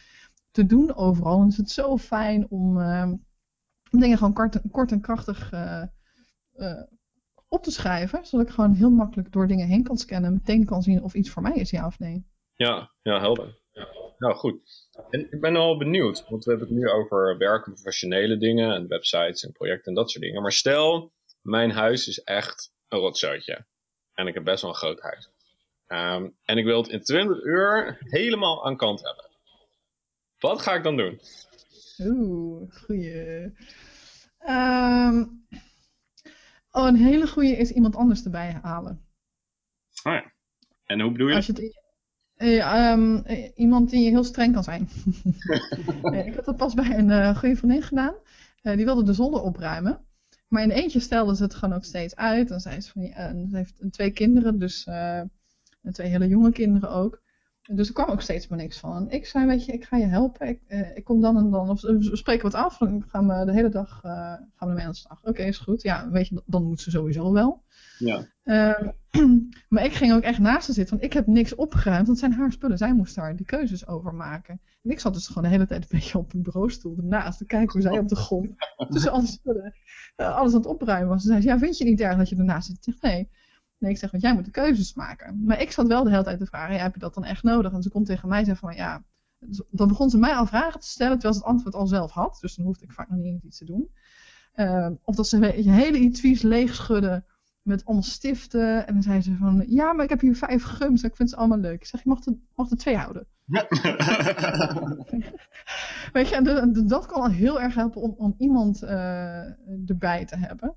te 0.51 0.67
doen 0.67 0.95
overal. 0.95 1.41
En 1.41 1.49
is 1.49 1.57
het 1.57 1.71
zo 1.71 1.97
fijn 1.97 2.51
om, 2.51 2.77
om 3.91 4.01
dingen 4.01 4.19
gewoon 4.19 4.33
kort, 4.33 4.61
kort 4.71 4.93
en 4.93 5.01
krachtig 5.01 5.53
op 7.49 7.63
te 7.63 7.71
schrijven. 7.71 8.27
Zodat 8.27 8.47
ik 8.47 8.53
gewoon 8.53 8.73
heel 8.73 8.91
makkelijk 8.91 9.33
door 9.33 9.47
dingen 9.47 9.67
heen 9.67 9.83
kan 9.83 9.97
scannen 9.97 10.31
en 10.31 10.37
meteen 10.37 10.65
kan 10.65 10.83
zien 10.83 11.03
of 11.03 11.15
iets 11.15 11.31
voor 11.31 11.43
mij 11.43 11.55
is, 11.55 11.71
ja 11.71 11.87
of 11.87 11.99
nee. 11.99 12.27
Ja, 12.55 12.91
ja 13.03 13.21
helder. 13.21 13.59
Ja. 13.73 13.87
Nou 14.19 14.35
goed. 14.35 14.89
En 15.11 15.21
ik 15.33 15.41
ben 15.41 15.57
al 15.57 15.79
benieuwd, 15.79 16.25
want 16.29 16.45
we 16.45 16.51
hebben 16.51 16.69
het 16.69 16.77
nu 16.77 16.89
over 16.89 17.39
werken, 17.39 17.73
professionele 17.73 18.37
dingen 18.37 18.75
en 18.75 18.89
websites 18.89 19.45
en 19.45 19.53
projecten 19.53 19.87
en 19.87 19.95
dat 19.95 20.11
soort 20.11 20.25
dingen. 20.25 20.43
Maar 20.43 20.53
stel, 20.53 21.13
mijn 21.45 21.71
huis 21.71 22.09
is 22.09 22.23
echt 22.23 22.73
een 22.89 22.99
rotzootje. 22.99 23.65
En 24.15 24.27
ik 24.27 24.35
heb 24.35 24.45
best 24.45 24.63
wel 24.63 24.71
een 24.71 24.77
groot 24.77 25.01
huis. 25.01 25.31
Um, 25.89 26.37
en 26.45 26.59
ik 26.59 26.65
wil 26.65 26.83
het 26.83 26.91
in 26.91 27.03
20 27.03 27.43
uur 27.43 27.99
helemaal 28.01 28.67
aan 28.67 28.77
kant 28.77 29.03
hebben. 29.03 29.25
Wat 30.39 30.63
ga 30.63 30.75
ik 30.75 30.83
dan 30.83 30.97
doen? 30.97 31.21
Oeh, 31.99 32.73
goeie. 32.73 33.43
Um, 34.49 35.47
oh, 36.71 36.87
een 36.87 36.97
hele 36.97 37.27
goeie 37.27 37.57
is 37.57 37.71
iemand 37.71 37.97
anders 37.97 38.25
erbij 38.25 38.59
halen. 38.63 39.07
Oh 40.03 40.13
ja. 40.13 40.33
En 40.85 41.01
hoe 41.01 41.13
bedoel 41.13 41.29
je? 41.29 41.35
Als 41.35 41.47
je 41.47 41.53
het, 41.53 41.83
uh, 42.37 42.93
um, 42.93 43.25
iemand 43.55 43.91
die 43.91 44.11
heel 44.11 44.25
streng 44.25 44.55
kan 44.55 44.65
zijn. 44.65 44.89
ik 46.27 46.35
had 46.35 46.45
dat 46.45 46.57
pas 46.57 46.75
bij 46.75 46.99
een 46.99 47.09
uh, 47.09 47.37
goede 47.37 47.57
vriendin 47.57 47.83
gedaan. 47.83 48.15
Die 48.63 48.85
wilde 48.85 49.03
de 49.03 49.13
zolder 49.13 49.41
opruimen. 49.41 50.07
Maar 50.55 50.63
in 50.63 50.71
eentje 50.71 51.01
stelde 51.01 51.37
ze 51.37 51.43
het 51.43 51.55
gewoon 51.55 51.75
ook 51.75 51.85
steeds 51.85 52.17
uit. 52.17 52.51
En 52.51 52.61
zei 52.61 52.81
ze 52.81 52.91
van, 52.91 53.03
en 53.03 53.49
ze 53.51 53.57
heeft 53.57 53.75
twee 53.91 54.11
kinderen, 54.11 54.59
dus 54.59 54.85
eh, 54.85 55.21
twee 55.93 56.09
hele 56.09 56.29
jonge 56.29 56.53
kinderen 56.53 56.91
ook. 56.91 57.23
Dus 57.63 57.89
er 57.89 57.95
kwam 57.95 58.09
ook 58.09 58.21
steeds 58.21 58.49
maar 58.49 58.59
niks 58.59 58.79
van. 58.79 59.11
Ik 59.11 59.27
zei, 59.27 59.47
weet 59.47 59.65
je, 59.65 59.73
ik 59.73 59.85
ga 59.85 59.97
je 59.97 60.05
helpen. 60.05 60.49
Ik, 60.49 60.61
eh, 60.67 60.97
ik 60.97 61.05
kom 61.05 61.21
dan 61.21 61.37
en 61.37 61.51
dan, 61.51 61.71
of 61.71 61.81
we 61.81 62.17
spreken 62.17 62.43
wat 62.43 62.55
af. 62.55 62.79
Dan 62.79 63.05
gaan 63.09 63.29
we 63.29 63.45
de 63.45 63.53
hele 63.53 63.69
dag 63.69 64.01
eh, 64.03 64.35
gaan 64.55 64.75
we 64.75 64.83
aan 64.83 64.91
de 64.91 64.97
slag. 64.97 65.21
Oké, 65.23 65.43
is 65.43 65.59
goed. 65.59 65.83
Ja, 65.83 66.11
weet 66.11 66.29
je, 66.29 66.43
dan 66.47 66.65
moet 66.65 66.81
ze 66.81 66.91
sowieso 66.91 67.33
wel. 67.33 67.64
Ja. 67.99 68.27
Ehm, 68.43 68.91
maar 69.69 69.85
ik 69.85 69.93
ging 69.93 70.13
ook 70.13 70.23
echt 70.23 70.39
naast 70.39 70.67
haar 70.67 70.75
zitten, 70.75 70.95
want 70.95 71.07
ik 71.07 71.13
heb 71.13 71.27
niks 71.27 71.55
opgeruimd. 71.55 72.07
Want 72.07 72.21
het 72.21 72.31
zijn 72.31 72.41
haar 72.41 72.53
spullen. 72.53 72.79
Zij 72.79 72.95
moest 72.95 73.15
daar 73.15 73.37
die 73.37 73.47
keuzes 73.47 73.87
over 73.87 74.15
maken. 74.15 74.61
En 74.83 74.91
ik 74.91 75.01
zat 75.01 75.15
dus 75.15 75.27
gewoon 75.27 75.43
de 75.43 75.49
hele 75.49 75.67
tijd 75.67 75.83
een 75.83 75.99
beetje 75.99 76.19
op 76.19 76.35
een 76.35 76.43
bureaustoel 76.43 76.97
ernaast 76.97 77.39
te 77.39 77.45
kijken 77.45 77.73
hoe 77.73 77.83
zij 77.83 77.99
op 77.99 78.09
de 78.09 78.17
grond 78.17 78.55
tussen 78.93 79.13
alle 79.13 79.27
spullen 79.27 79.75
eh, 80.17 80.37
alles 80.37 80.53
aan 80.53 80.59
het 80.59 80.69
opruimen 80.69 81.09
was. 81.09 81.23
Ze 81.23 81.29
zei, 81.29 81.43
ja, 81.43 81.59
vind 81.59 81.79
je 81.79 81.85
niet 81.85 82.01
erg 82.01 82.17
dat 82.17 82.29
je 82.29 82.37
ernaast 82.37 82.67
zit? 82.67 82.77
Ik 82.77 82.83
zeg, 82.83 83.01
nee. 83.01 83.31
Nee, 83.79 83.91
ik 83.91 83.99
zeg, 83.99 84.11
want 84.11 84.23
jij 84.23 84.35
moet 84.35 84.45
de 84.45 84.51
keuzes 84.51 84.95
maken. 84.95 85.45
Maar 85.45 85.61
ik 85.61 85.73
zat 85.73 85.87
wel 85.87 86.05
de 86.05 86.11
hele 86.11 86.23
tijd 86.23 86.39
te 86.39 86.47
vragen, 86.47 86.75
ja, 86.75 86.83
heb 86.83 86.95
je 86.95 87.01
dat 87.01 87.15
dan 87.15 87.25
echt 87.25 87.43
nodig? 87.43 87.73
En 87.73 87.83
ze 87.83 87.91
komt 87.91 88.07
tegen 88.07 88.29
mij 88.29 88.39
en 88.39 88.45
zei 88.45 88.57
van, 88.57 88.75
ja... 88.75 89.05
Dan 89.71 89.89
begon 89.89 90.11
ze 90.11 90.19
mij 90.19 90.35
al 90.35 90.47
vragen 90.47 90.81
te 90.81 90.87
stellen, 90.87 91.13
terwijl 91.13 91.35
ze 91.35 91.41
het 91.41 91.49
antwoord 91.49 91.75
al 91.75 91.87
zelf 91.87 92.11
had. 92.11 92.39
Dus 92.41 92.55
dan 92.55 92.65
hoefde 92.65 92.85
ik 92.85 92.93
vaak 92.93 93.11
nog 93.11 93.19
niet 93.19 93.43
iets 93.43 93.59
te 93.59 93.65
doen. 93.65 93.91
Ehm, 94.55 94.95
of 95.03 95.17
dat 95.17 95.29
ze 95.29 95.37
een 95.37 95.71
hele 95.71 95.99
etuies 95.99 96.43
leeg 96.43 96.75
schudden 96.75 97.25
met 97.65 97.85
allemaal 97.85 98.03
stiften. 98.05 98.87
En 98.87 98.93
dan 98.93 99.03
zei 99.03 99.21
ze 99.23 99.37
van, 99.37 99.65
ja, 99.67 99.93
maar 99.93 100.05
ik 100.05 100.11
heb 100.11 100.21
hier 100.21 100.37
vijf 100.37 100.63
gums 100.63 101.03
en 101.03 101.09
ik 101.09 101.17
vind 101.17 101.31
ze 101.31 101.37
allemaal 101.37 101.59
leuk. 101.59 101.81
Ik 101.81 101.87
zeg, 101.87 102.03
je 102.03 102.09
mag 102.09 102.27
er, 102.27 102.35
mag 102.55 102.71
er 102.71 102.77
twee 102.77 102.97
houden. 102.97 103.27
Weet 106.13 106.29
je, 106.29 106.35
en 106.35 106.45
de- 106.45 106.71
de- 106.71 106.85
dat 106.85 107.07
kan 107.07 107.23
al 107.23 107.31
heel 107.31 107.61
erg 107.61 107.75
helpen 107.75 108.03
om, 108.03 108.15
om 108.17 108.35
iemand 108.39 108.83
eh, 108.83 109.89
erbij 109.89 110.25
te 110.25 110.37
hebben. 110.37 110.75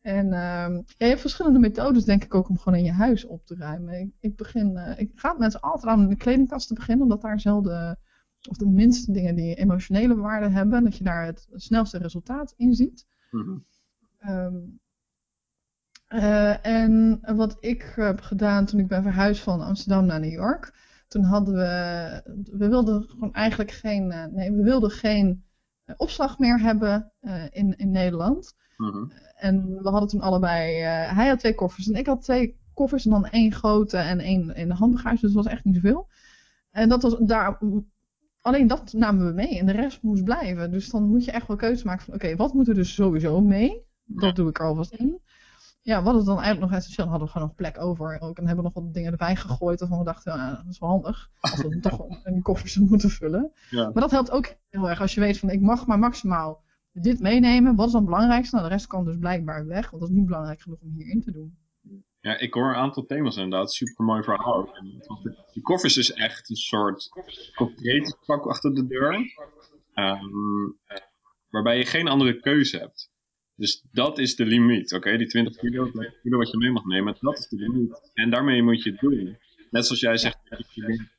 En 0.00 0.32
ehm, 0.32 0.72
ja, 0.74 0.82
je 0.96 1.04
hebt 1.06 1.20
verschillende 1.20 1.58
methodes, 1.58 2.04
denk 2.04 2.24
ik, 2.24 2.34
ook 2.34 2.48
om 2.48 2.58
gewoon 2.58 2.78
in 2.78 2.84
je 2.84 2.92
huis 2.92 3.24
op 3.26 3.46
te 3.46 3.54
ruimen. 3.54 4.00
Ik, 4.00 4.10
ik, 4.20 4.36
begin, 4.36 4.76
eh, 4.76 4.98
ik 5.00 5.10
ga 5.14 5.28
met 5.30 5.38
mensen 5.38 5.60
altijd 5.60 5.92
aan 5.92 6.08
de 6.08 6.16
kledingkast 6.16 6.68
te 6.68 6.74
beginnen, 6.74 7.02
omdat 7.02 7.22
daar 7.22 7.40
zelden, 7.40 7.98
of 8.48 8.56
de 8.56 8.66
minste 8.68 9.12
dingen 9.12 9.34
die 9.34 9.54
emotionele 9.54 10.16
waarde 10.16 10.48
hebben, 10.48 10.84
dat 10.84 10.96
je 10.96 11.04
daar 11.04 11.26
het 11.26 11.46
snelste 11.52 11.98
resultaat 11.98 12.54
in 12.56 12.74
ziet. 12.74 13.06
Ehm, 14.18 14.54
eh, 16.14 16.66
en 16.66 17.20
wat 17.36 17.56
ik 17.60 17.92
heb 17.96 18.20
gedaan 18.20 18.66
toen 18.66 18.80
ik 18.80 18.88
ben 18.88 19.02
verhuisd 19.02 19.42
van 19.42 19.60
Amsterdam 19.60 20.06
naar 20.06 20.20
New 20.20 20.32
York, 20.32 20.74
toen 21.08 21.22
hadden 21.22 21.54
we, 21.54 22.22
we 22.52 22.68
wilden 22.68 23.02
gewoon 23.02 23.32
eigenlijk 23.32 23.70
geen, 23.70 24.12
eh, 24.12 24.24
nee, 24.24 24.52
we 24.52 24.62
wilden 24.62 24.90
geen 24.90 25.44
eh, 25.84 25.94
opslag 25.98 26.38
meer 26.38 26.60
hebben 26.60 27.12
in, 27.50 27.76
in 27.76 27.90
Nederland. 27.90 28.54
Mhm. 28.76 29.04
En 29.36 29.82
we 29.82 29.88
hadden 29.88 30.08
toen 30.08 30.20
allebei, 30.20 30.82
hij 31.14 31.28
had 31.28 31.38
twee 31.38 31.54
koffers 31.54 31.88
en 31.88 31.94
ik 31.94 32.06
had 32.06 32.22
twee 32.22 32.58
koffers 32.74 33.04
en 33.04 33.10
dan 33.10 33.26
één 33.26 33.52
grote 33.52 33.96
en 33.96 34.18
één 34.18 34.54
in 34.54 34.68
de 34.68 34.74
handbagage, 34.74 35.20
dus 35.20 35.32
dat 35.32 35.44
was 35.44 35.52
echt 35.52 35.64
niet 35.64 35.74
zoveel. 35.74 36.08
En 36.70 36.88
dat 36.88 37.02
was 37.02 37.16
daar, 37.18 37.58
alleen 38.40 38.66
dat 38.66 38.92
namen 38.92 39.26
we 39.26 39.32
mee 39.32 39.58
en 39.58 39.66
de 39.66 39.72
rest 39.72 40.02
moest 40.02 40.24
blijven. 40.24 40.70
Dus 40.70 40.90
dan 40.90 41.08
moet 41.08 41.24
je 41.24 41.30
echt 41.30 41.46
wel 41.46 41.56
keuzes 41.56 41.84
maken 41.84 42.04
van, 42.04 42.14
oké, 42.14 42.36
wat 42.36 42.54
moet 42.54 42.68
er 42.68 42.74
dus 42.74 42.94
sowieso 42.94 43.40
mee? 43.40 43.82
Dat 44.04 44.36
doe 44.36 44.48
ik 44.48 44.58
er 44.58 44.66
alvast 44.66 44.92
in. 44.92 45.20
Ja, 45.84 46.02
wat 46.02 46.16
is 46.16 46.24
dan 46.24 46.40
eigenlijk 46.40 46.70
nog 46.70 46.78
essentieel? 46.78 47.06
Dan 47.06 47.08
hadden 47.08 47.26
we 47.26 47.32
gewoon 47.32 47.48
nog 47.48 47.56
plek 47.56 47.80
over 47.80 48.20
ook 48.20 48.38
en 48.38 48.46
hebben 48.46 48.64
we 48.64 48.70
nog 48.74 48.84
wat 48.84 48.94
dingen 48.94 49.12
erbij 49.12 49.36
gegooid 49.36 49.80
waarvan 49.80 49.98
we 49.98 50.04
dachten, 50.04 50.32
ja, 50.32 50.50
dat 50.50 50.64
is 50.70 50.78
wel 50.78 50.88
handig. 50.88 51.30
Als 51.40 51.62
we 51.62 51.80
toch 51.80 52.06
die 52.24 52.42
koffers 52.42 52.76
moeten 52.76 53.10
vullen. 53.10 53.52
Ja. 53.70 53.82
Maar 53.82 54.02
dat 54.02 54.10
helpt 54.10 54.30
ook 54.30 54.54
heel 54.70 54.88
erg 54.88 55.00
als 55.00 55.14
je 55.14 55.20
weet 55.20 55.38
van, 55.38 55.50
ik 55.50 55.60
mag 55.60 55.86
maar 55.86 55.98
maximaal 55.98 56.62
dit 56.92 57.20
meenemen. 57.20 57.76
Wat 57.76 57.86
is 57.86 57.92
dan 57.92 58.00
het 58.00 58.10
belangrijkste? 58.10 58.56
Nou, 58.56 58.68
de 58.68 58.74
rest 58.74 58.86
kan 58.86 59.04
dus 59.04 59.18
blijkbaar 59.18 59.66
weg, 59.66 59.90
want 59.90 60.02
dat 60.02 60.10
is 60.10 60.16
niet 60.16 60.26
belangrijk 60.26 60.60
genoeg 60.60 60.80
om 60.80 60.92
hierin 60.96 61.22
te 61.22 61.32
doen. 61.32 61.56
Ja, 62.20 62.38
ik 62.38 62.54
hoor 62.54 62.68
een 62.68 62.80
aantal 62.80 63.04
thema's 63.04 63.36
inderdaad. 63.36 63.72
Super 63.72 64.04
mooi 64.04 64.22
verhaal. 64.22 64.68
het 65.22 65.36
Die 65.52 65.62
koffers 65.62 65.96
is 65.96 66.12
echt 66.12 66.50
een 66.50 66.56
soort 66.56 67.08
concreet 67.54 68.16
vak 68.20 68.46
achter 68.46 68.74
de 68.74 68.86
deur. 68.86 69.34
ehm, 69.92 70.24
waarbij 71.50 71.78
je 71.78 71.84
geen 71.84 72.08
andere 72.08 72.40
keuze 72.40 72.78
hebt. 72.78 73.12
Dus 73.56 73.84
dat 73.92 74.18
is 74.18 74.36
de 74.36 74.44
limiet, 74.44 74.92
oké? 74.92 75.16
Die 75.16 75.26
20 75.26 75.56
kilo, 75.56 75.90
30 75.90 76.20
kilo 76.22 76.38
wat 76.38 76.50
je 76.50 76.56
mee 76.56 76.70
mag 76.70 76.84
nemen, 76.84 77.16
dat 77.20 77.38
is 77.38 77.48
de 77.48 77.56
limiet. 77.56 78.10
En 78.14 78.30
daarmee 78.30 78.62
moet 78.62 78.82
je 78.82 78.90
het 78.90 79.00
doen. 79.00 79.38
Net 79.70 79.86
zoals 79.86 80.00
jij 80.00 80.16
zegt, 80.16 80.38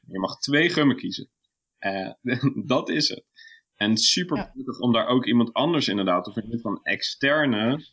je 0.08 0.20
mag 0.20 0.40
twee 0.40 0.70
gummen 0.70 0.96
kiezen. 0.96 1.30
Eh, 1.78 2.12
dat 2.74 2.90
is 2.90 3.10
het. 3.10 3.24
En 3.76 3.98
super 3.98 4.38
Ja. 4.38 4.50
prettig 4.54 4.80
om 4.80 4.94
daar 4.94 5.08
ook 5.08 5.26
iemand 5.26 5.54
anders 5.54 5.88
inderdaad, 5.88 6.28
of 6.28 6.38
in 6.38 6.60
een 6.64 6.80
externe 6.84 7.86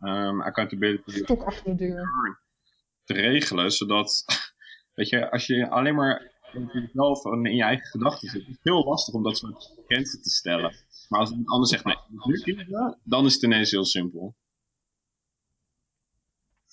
ehm 0.00 0.40
accountability 0.40 1.22
te 3.04 3.12
regelen, 3.12 3.70
zodat, 3.72 4.24
weet 4.94 5.08
je, 5.08 5.30
als 5.30 5.46
je 5.46 5.70
alleen 5.70 5.94
maar 5.94 6.32
in 6.52 6.70
jezelf 6.72 7.24
en 7.24 7.44
in 7.46 7.56
je 7.56 7.62
eigen 7.62 7.86
gedachten 7.86 8.28
zit, 8.28 8.40
is 8.40 8.46
het 8.48 8.58
heel 8.62 8.84
lastig 8.84 9.14
om 9.14 9.22
dat 9.22 9.38
soort 9.38 9.74
grenzen 9.86 10.22
te 10.22 10.30
stellen. 10.30 10.74
Maar 11.14 11.22
als 11.22 11.32
iemand 11.32 11.48
anders 11.48 11.70
zegt, 11.70 11.84
nee, 11.84 11.96
nu 12.08 12.66
dan 13.04 13.24
is 13.24 13.34
het 13.34 13.42
ineens 13.42 13.70
heel 13.70 13.84
simpel. 13.84 14.36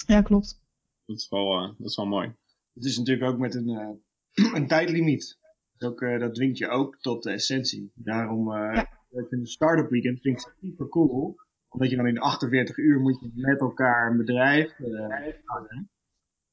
Ja, 0.08 0.22
klopt. 0.22 0.62
Dat 1.06 1.18
is 1.18 1.30
wel, 1.30 1.58
eh, 1.58 1.78
dat 1.78 1.90
is 1.90 1.96
wel 1.96 2.06
mooi. 2.06 2.36
Het 2.74 2.86
is 2.86 2.98
natuurlijk 2.98 3.32
ook 3.32 3.40
met 3.40 3.56
een, 3.56 3.70
eh, 3.70 4.54
een 4.58 4.68
tijdlimiet. 4.68 5.40
Dus 5.78 5.90
ook, 5.90 6.02
eh, 6.02 6.20
dat 6.20 6.34
dwingt 6.36 6.58
je 6.58 6.68
ook 6.68 7.00
tot 7.00 7.24
de 7.24 7.32
essentie. 7.32 7.92
Daarom 7.96 8.54
eh 8.54 8.74
Ja. 8.74 8.82
ik 9.10 9.28
vind 9.28 9.42
een 9.42 9.46
start-up 9.46 9.90
weekend 9.90 10.22
vind 10.22 10.40
ik 10.40 10.54
super 10.62 10.90
cool. 10.90 11.36
Omdat 11.70 11.90
je 11.90 11.96
dan 11.96 12.08
in 12.08 12.20
48 12.20 12.78
uur 12.78 13.00
moet 13.00 13.20
je 13.20 13.32
met 13.36 13.60
elkaar 13.60 14.12
een 14.12 14.18
bedrijf 14.18 14.80
eh, 14.80 15.34
houden. 15.46 15.90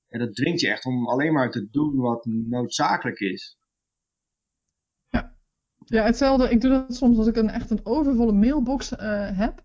En 0.09 0.19
dat 0.19 0.35
dwingt 0.35 0.61
je 0.61 0.69
echt 0.69 0.85
om 0.85 1.09
alleen 1.09 1.33
maar 1.33 1.51
te 1.51 1.71
doen 1.71 1.97
wat 1.97 2.25
noodzakelijk 2.25 3.19
is. 3.19 3.58
Ja, 5.89 6.05
hetzelfde. 6.05 6.51
Ik 6.51 6.61
doe 6.61 6.71
dat 6.71 6.95
soms 6.95 7.19
als 7.19 7.27
ik 7.27 7.37
een 7.37 7.51
echt 7.51 7.71
een 7.71 7.81
overvolle 7.83 8.33
mailbox 8.33 8.97
eh, 8.97 9.29
heb. 9.39 9.63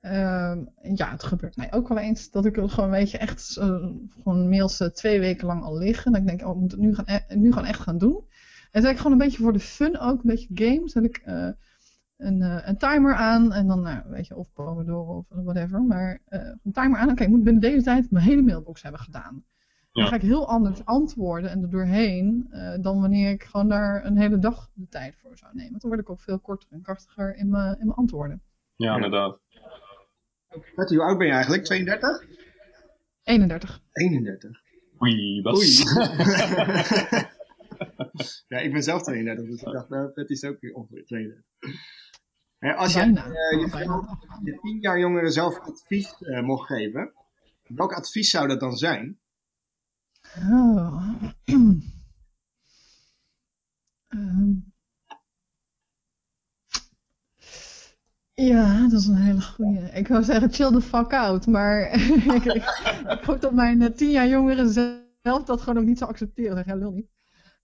Ehm, 0.00 0.64
ja, 0.94 1.10
het 1.10 1.22
gebeurt 1.22 1.56
mij 1.56 1.72
ook 1.72 1.88
wel 1.88 1.98
eens 1.98 2.30
dat 2.30 2.44
ik 2.44 2.56
gewoon, 2.56 2.90
weet 2.90 3.10
je, 3.10 3.18
echt 3.18 3.56
eh, 3.56 3.86
gewoon 4.22 4.48
mails 4.48 4.80
eh, 4.80 4.88
twee 4.88 5.20
weken 5.20 5.46
lang 5.46 5.62
al 5.62 5.78
liggen. 5.78 6.14
En 6.14 6.20
ik 6.20 6.26
denk, 6.26 6.42
oh, 6.42 6.54
ik 6.54 6.60
moet 6.60 6.70
het 6.70 6.80
nu 6.80 6.94
gaan, 6.94 7.04
e- 7.08 7.36
nu 7.36 7.52
gaan 7.52 7.64
echt 7.64 7.80
gaan 7.80 7.98
doen. 7.98 8.24
En 8.70 8.82
zet 8.82 8.90
ik 8.90 8.96
gewoon 8.96 9.12
een 9.12 9.18
beetje 9.18 9.42
voor 9.42 9.52
de 9.52 9.60
fun 9.60 9.98
ook, 9.98 10.22
een 10.22 10.30
beetje 10.30 10.48
game, 10.54 10.88
zet 10.88 11.04
ik 11.04 11.22
een, 12.16 12.40
een 12.68 12.76
timer 12.76 13.14
aan. 13.14 13.52
En 13.52 13.66
dan, 13.66 13.82
nou, 13.82 14.02
weet 14.06 14.26
je, 14.26 14.36
of 14.36 14.52
Pomodoro 14.52 15.16
of 15.16 15.26
whatever. 15.28 15.82
Maar 15.82 16.22
een 16.28 16.72
timer 16.72 16.98
aan. 16.98 17.10
Oké, 17.10 17.22
ik 17.22 17.28
moet 17.28 17.42
binnen 17.42 17.62
deze 17.62 17.82
tijd 17.82 18.10
mijn 18.10 18.24
hele 18.24 18.42
mailbox 18.42 18.82
hebben 18.82 19.00
gedaan. 19.00 19.44
Dan 19.92 20.06
ga 20.06 20.14
ik 20.14 20.22
heel 20.22 20.48
anders 20.48 20.84
antwoorden 20.84 21.50
en 21.50 21.62
er 21.62 21.70
doorheen 21.70 22.46
eh, 22.50 22.74
dan 22.80 23.00
wanneer 23.00 23.30
ik 23.30 23.42
gewoon 23.42 23.68
daar 23.68 24.04
een 24.04 24.18
hele 24.18 24.38
dag 24.38 24.70
de 24.74 24.88
tijd 24.88 25.16
voor 25.16 25.38
zou 25.38 25.50
nemen. 25.54 25.78
Dan 25.80 25.90
word 25.90 26.00
ik 26.02 26.10
ook 26.10 26.20
veel 26.20 26.38
korter 26.38 26.68
en 26.70 26.82
krachtiger 26.82 27.36
in 27.36 27.50
mijn, 27.50 27.72
in 27.78 27.86
mijn 27.86 27.98
antwoorden. 27.98 28.42
Ja, 28.76 28.94
inderdaad. 28.94 29.38
Betty, 30.74 30.94
hoe 30.94 31.04
oud 31.04 31.18
ben 31.18 31.26
je 31.26 31.32
eigenlijk? 31.32 31.64
32? 31.64 32.24
31. 33.22 33.80
31. 33.92 34.60
Oei, 35.02 35.42
wat? 35.42 35.56
Oei. 35.56 35.68
ja, 38.48 38.58
ik 38.58 38.72
ben 38.72 38.82
zelf 38.82 39.02
32, 39.02 39.46
dus 39.46 39.62
ik 39.62 39.72
dacht, 39.72 39.88
nou, 39.88 40.10
Betty 40.14 40.32
is 40.32 40.44
ook 40.44 40.58
ongeveer 40.72 41.04
32. 41.04 41.44
Hè, 42.58 42.74
als 42.74 42.92
jij 42.92 43.12
Bijna. 43.12 43.26
eh, 43.26 43.60
je, 43.60 44.16
je 44.44 44.58
10 44.60 44.80
jaar 44.80 44.98
jongeren 44.98 45.32
zelf 45.32 45.58
advies 45.58 46.14
eh, 46.18 46.42
mocht 46.42 46.66
geven, 46.66 47.12
welk 47.66 47.92
advies 47.92 48.30
zou 48.30 48.48
dat 48.48 48.60
dan 48.60 48.76
zijn? 48.76 49.20
Oh. 50.38 51.08
Ehm. 54.08 54.52
Ja, 58.34 58.88
dat 58.88 59.00
is 59.00 59.06
een 59.06 59.16
hele 59.16 59.40
goeie. 59.40 59.80
Ik 59.80 60.08
wou 60.08 60.22
zeggen 60.22 60.52
chill 60.52 60.70
the 60.70 60.80
fuck 60.80 61.12
out, 61.12 61.46
maar 61.46 61.90
ik, 61.90 62.44
ik, 62.44 62.64
ik 63.08 63.24
hoop 63.24 63.40
dat 63.40 63.52
mijn 63.52 63.82
eh, 63.82 63.90
tien 63.90 64.10
jaar 64.10 64.28
jongeren 64.28 64.70
zelf 65.22 65.44
dat 65.44 65.60
gewoon 65.60 65.78
ook 65.78 65.88
niet 65.88 65.98
zou 65.98 66.10
accepteren. 66.10 66.56
Zeg, 66.56 66.66
ja, 66.66 66.74
lul 66.74 66.92
niet. 66.92 67.10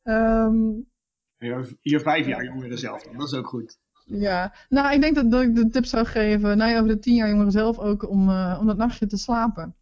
Ehm, 0.02 0.56
Je, 1.80 2.00
vijf 2.00 2.26
jaar 2.26 2.44
jongeren 2.44 2.78
zelf, 2.78 3.02
dat 3.02 3.26
is 3.26 3.34
ook 3.34 3.46
goed. 3.46 3.78
Ja, 4.04 4.54
nou, 4.68 4.94
ik 4.94 5.00
denk 5.00 5.14
dat, 5.14 5.30
dat 5.30 5.42
ik 5.42 5.54
de 5.54 5.68
tip 5.68 5.84
zou 5.84 6.06
geven, 6.06 6.56
nou 6.56 6.70
ja, 6.70 6.76
over 6.76 6.88
de 6.88 6.98
tien 6.98 7.14
jaar 7.14 7.28
jongeren 7.28 7.52
zelf 7.52 7.78
ook, 7.78 8.08
om, 8.08 8.28
eh, 8.28 8.56
om 8.60 8.66
dat 8.66 8.76
nachtje 8.76 9.06
te 9.06 9.16
slapen. 9.16 9.76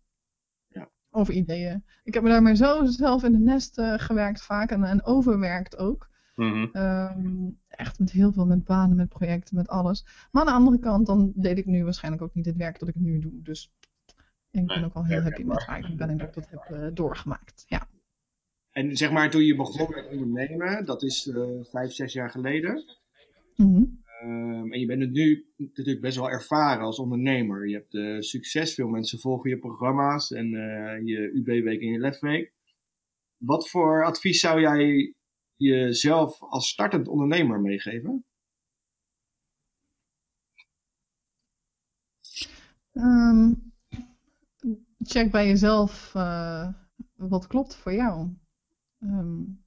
Over 1.17 1.35
ideeën. 1.35 1.85
Ik 2.05 2.15
heb 2.15 2.23
me 2.23 2.29
daarmee 2.29 2.55
zo 2.55 2.85
zelf 2.85 3.23
in 3.23 3.33
het 3.33 3.43
nest 3.43 3.79
eh, 3.79 3.95
gewerkt 3.97 4.43
vaak 4.43 4.71
en, 4.71 4.85
en 4.85 5.05
overwerkt 5.05 5.77
ook. 5.77 6.09
Mhm. 6.35 6.67
Ehm, 6.73 7.49
echt 7.69 7.99
met 7.99 8.11
heel 8.11 8.33
veel, 8.33 8.47
met 8.47 8.65
banen, 8.65 8.97
met 8.97 9.09
projecten, 9.09 9.57
met 9.57 9.69
alles. 9.69 10.05
Maar 10.31 10.43
aan 10.43 10.49
de 10.49 10.55
andere 10.55 10.79
kant, 10.79 11.07
dan 11.07 11.33
deed 11.35 11.59
ik 11.59 11.67
nu 11.67 11.85
waarschijnlijk 11.85 12.23
ook 12.23 12.35
niet 12.35 12.47
het 12.47 12.57
werk 12.57 12.79
dat 12.79 12.89
ik 12.89 12.95
nu 12.95 13.19
doe. 13.19 13.43
Dus 13.43 13.73
ik 14.51 14.67
ben 14.67 14.85
ook 14.85 14.95
wel 14.95 15.05
heel 15.05 15.23
happy 15.23 15.43
met 15.43 15.65
waar 15.67 15.91
ik 15.91 15.97
ben 15.97 16.09
en 16.09 16.17
dat 16.17 16.29
ik 16.29 16.35
dat 16.35 16.51
heb 16.51 16.79
eh, 16.79 16.89
doorgemaakt. 16.95 17.65
Ja. 17.69 17.89
En 18.71 18.97
zeg 18.97 19.11
maar, 19.11 19.31
toen 19.31 19.45
je 19.45 19.57
begon 19.57 19.91
met 19.91 20.09
ondernemen, 20.09 20.85
dat 20.85 21.03
is 21.03 21.29
eh, 21.29 21.43
vijf, 21.63 21.93
zes 21.93 22.13
jaar 22.13 22.31
geleden. 22.31 22.85
Mhm. 23.57 23.83
Ehm, 24.67 24.73
en 24.73 24.81
je 24.81 24.87
bent 24.87 25.13
nu 25.13 25.47
natuurlijk 25.57 26.01
best 26.01 26.17
wel 26.17 26.31
ervaren 26.31 26.85
als 26.85 26.99
ondernemer. 26.99 27.69
Je 27.69 27.75
hebt 27.75 27.95
uh, 27.95 28.21
succes, 28.21 28.75
veel 28.75 28.89
mensen 28.89 29.19
volgen 29.19 29.51
je 29.51 29.59
programma's 29.59 30.31
en 30.31 30.53
uh, 30.53 31.07
je 31.07 31.31
UB-week 31.35 31.81
en 31.81 31.93
je 31.93 31.99
lefweek. 31.99 32.53
Wat 33.37 33.69
voor 33.69 34.05
advies 34.05 34.41
zou 34.41 34.61
jij 34.61 35.15
jezelf 35.57 36.43
als 36.43 36.69
startend 36.69 37.09
ondernemer 37.09 37.61
meegeven? 37.61 38.25
Um, 42.93 43.73
check 44.99 45.31
bij 45.31 45.47
jezelf 45.47 46.13
uh, 46.17 46.73
wat 47.17 47.47
klopt 47.47 47.77
voor 47.77 47.93
jou. 47.93 48.29
Um, 48.99 49.65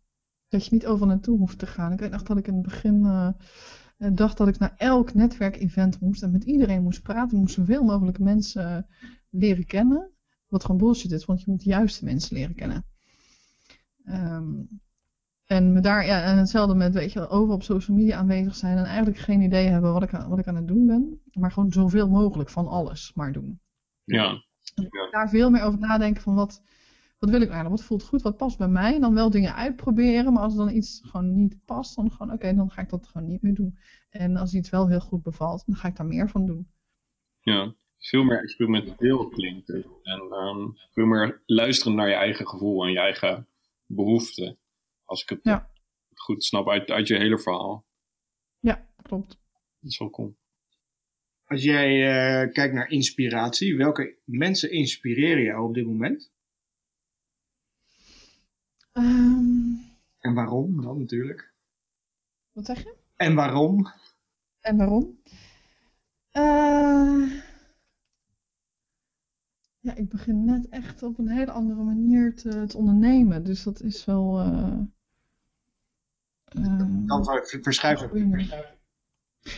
dat 0.47 0.65
je 0.65 0.73
niet 0.73 0.85
overal 0.85 1.07
naartoe 1.07 1.37
hoeft 1.37 1.59
te 1.59 1.67
gaan. 1.67 1.91
Ik 1.91 1.99
weet 1.99 2.11
nog 2.11 2.23
dat 2.23 2.37
ik 2.37 2.47
in 2.47 2.53
het 2.53 2.63
begin 2.63 3.05
uh, 3.99 4.09
dacht 4.13 4.37
dat 4.37 4.47
ik 4.47 4.59
naar 4.59 4.73
elk 4.77 5.13
netwerkevent 5.13 5.99
moest 5.99 6.23
en 6.23 6.31
met 6.31 6.43
iedereen 6.43 6.83
moest 6.83 7.01
praten. 7.01 7.37
Moest 7.37 7.53
zoveel 7.53 7.83
mogelijk 7.83 8.19
mensen 8.19 8.87
leren 9.29 9.65
kennen. 9.65 10.09
Wat 10.47 10.65
gewoon 10.65 10.77
bullshit 10.77 11.11
is, 11.11 11.25
want 11.25 11.41
je 11.41 11.51
moet 11.51 11.63
de 11.63 11.69
juiste 11.69 12.05
mensen 12.05 12.35
leren 12.35 12.55
kennen. 12.55 12.85
Um, 14.05 14.67
en 15.45 15.73
me 15.73 15.79
daar, 15.79 16.05
ja, 16.05 16.23
en 16.23 16.37
hetzelfde 16.37 16.75
met, 16.75 16.93
weet 16.93 17.11
je, 17.11 17.29
over 17.29 17.53
op 17.53 17.63
social 17.63 17.97
media 17.97 18.17
aanwezig 18.17 18.55
zijn 18.55 18.77
en 18.77 18.85
eigenlijk 18.85 19.17
geen 19.17 19.41
idee 19.41 19.67
hebben 19.67 19.93
wat 19.93 20.03
ik, 20.03 20.11
wat 20.11 20.39
ik 20.39 20.47
aan 20.47 20.55
het 20.55 20.67
doen 20.67 20.85
ben. 20.85 21.21
Maar 21.31 21.51
gewoon 21.51 21.71
zoveel 21.71 22.09
mogelijk 22.09 22.49
van 22.49 22.67
alles 22.67 23.11
maar 23.15 23.31
doen. 23.31 23.59
Ja. 24.03 24.43
ja. 24.73 25.09
Daar 25.11 25.29
veel 25.29 25.49
meer 25.49 25.63
over 25.63 25.79
nadenken 25.79 26.21
van 26.21 26.35
wat, 26.35 26.61
wat 27.20 27.30
wil 27.30 27.41
ik 27.41 27.49
nou, 27.49 27.70
wat 27.70 27.84
voelt 27.84 28.03
goed, 28.03 28.22
wat 28.22 28.38
past 28.38 28.57
bij 28.57 28.67
mij. 28.67 28.95
En 28.95 29.01
dan 29.01 29.13
wel 29.13 29.30
dingen 29.30 29.55
uitproberen, 29.55 30.34
maar 30.34 30.43
als 30.43 30.55
dan 30.55 30.76
iets 30.76 31.01
gewoon 31.03 31.36
niet 31.36 31.65
past, 31.65 31.95
dan 31.95 32.11
gewoon, 32.11 32.34
oké, 32.34 32.53
dan 32.53 32.72
ga 32.72 32.82
ik 32.82 32.89
dat 32.89 33.07
gewoon 33.07 33.28
niet 33.28 33.41
meer 33.41 33.53
doen. 33.53 33.78
En 34.09 34.36
als 34.36 34.53
iets 34.53 34.70
wel 34.70 34.88
heel 34.88 34.99
goed 34.99 35.24
bevalt, 35.24 35.63
dan 35.65 35.76
ga 35.76 35.88
ik 35.88 35.95
daar 35.95 36.05
meer 36.05 36.30
van 36.30 36.45
doen. 36.45 36.72
Ja, 37.39 37.76
veel 37.97 38.24
meer 38.24 38.41
experimenteel 38.41 39.28
klinkt 39.28 39.67
het. 39.67 39.86
En 40.03 40.22
um, 40.22 40.78
veel 40.91 41.05
meer 41.05 41.41
luisteren 41.45 41.95
naar 41.95 42.07
je 42.07 42.15
eigen 42.15 42.47
gevoel 42.47 42.84
en 42.84 42.91
je 42.91 42.99
eigen 42.99 43.47
behoeften. 43.86 44.57
Als 45.05 45.22
ik 45.22 45.30
het 45.30 45.39
ja. 45.43 45.70
goed 46.13 46.43
snap 46.43 46.70
uit, 46.70 46.89
uit 46.89 47.07
je 47.07 47.15
hele 47.15 47.39
verhaal. 47.39 47.86
Ja, 48.59 48.88
klopt. 49.01 49.39
Dat 49.80 49.91
is 49.91 49.97
wel 49.97 50.09
cool. 50.09 50.38
Als 51.45 51.63
jij 51.63 51.89
uh, 51.97 52.51
kijkt 52.53 52.74
naar 52.74 52.89
inspiratie, 52.89 53.78
welke 53.78 54.17
mensen 54.24 54.72
inspireren 54.72 55.43
jou 55.43 55.67
op 55.67 55.74
dit 55.74 55.86
moment? 55.86 56.32
Um, 58.99 59.81
en 60.19 60.33
waarom 60.33 60.81
dan 60.81 60.99
natuurlijk? 60.99 61.53
Wat 62.51 62.65
zeg 62.65 62.83
je? 62.83 62.95
En 63.15 63.35
waarom? 63.35 63.87
En 64.59 64.77
waarom? 64.77 65.19
Uh, 66.33 67.41
ja, 69.79 69.95
ik 69.95 70.09
begin 70.09 70.45
net 70.45 70.69
echt 70.69 71.03
op 71.03 71.17
een 71.17 71.29
hele 71.29 71.51
andere 71.51 71.83
manier 71.83 72.35
te, 72.35 72.65
te 72.65 72.77
ondernemen. 72.77 73.43
Dus 73.43 73.63
dat 73.63 73.81
is 73.81 74.05
wel. 74.05 74.45
Uh, 74.45 74.79
dan 77.05 77.25
verschuiven. 77.61 78.47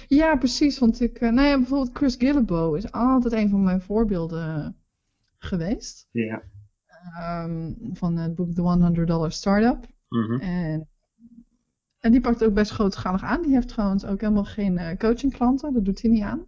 Ja, 0.08 0.36
precies. 0.36 0.80
Want 0.80 1.02
ik, 1.02 1.20
nou 1.20 1.42
ja, 1.48 1.58
bijvoorbeeld 1.58 1.98
Chris 1.98 2.16
Gillibo 2.16 2.74
is 2.74 2.92
altijd 2.92 3.34
een 3.34 3.50
van 3.50 3.64
mijn 3.64 3.82
voorbeelden 3.82 4.78
geweest. 5.38 6.08
Ja. 6.12 6.44
Um, 7.20 7.78
van 7.94 8.18
het 8.18 8.36
boek 8.36 8.54
The 8.54 8.62
100 8.62 9.08
Dollar 9.08 9.32
Startup. 9.32 9.88
Mm 10.10 10.24
-hmm. 10.24 10.40
en, 10.40 10.88
en 12.00 12.12
die 12.12 12.22
pakt 12.22 12.44
ook 12.44 12.54
best 12.54 12.72
grootschalig 12.72 13.24
aan. 13.24 13.42
Die 13.42 13.54
heeft 13.54 13.68
trouwens 13.68 14.06
ook 14.06 14.22
helemaal 14.22 14.44
geen 14.44 14.74
uh, 14.74 14.90
coachingklanten. 14.98 15.74
Dat 15.74 15.86
doet 15.86 16.02
hij 16.02 16.12
niet 16.12 16.24
aan. 16.24 16.46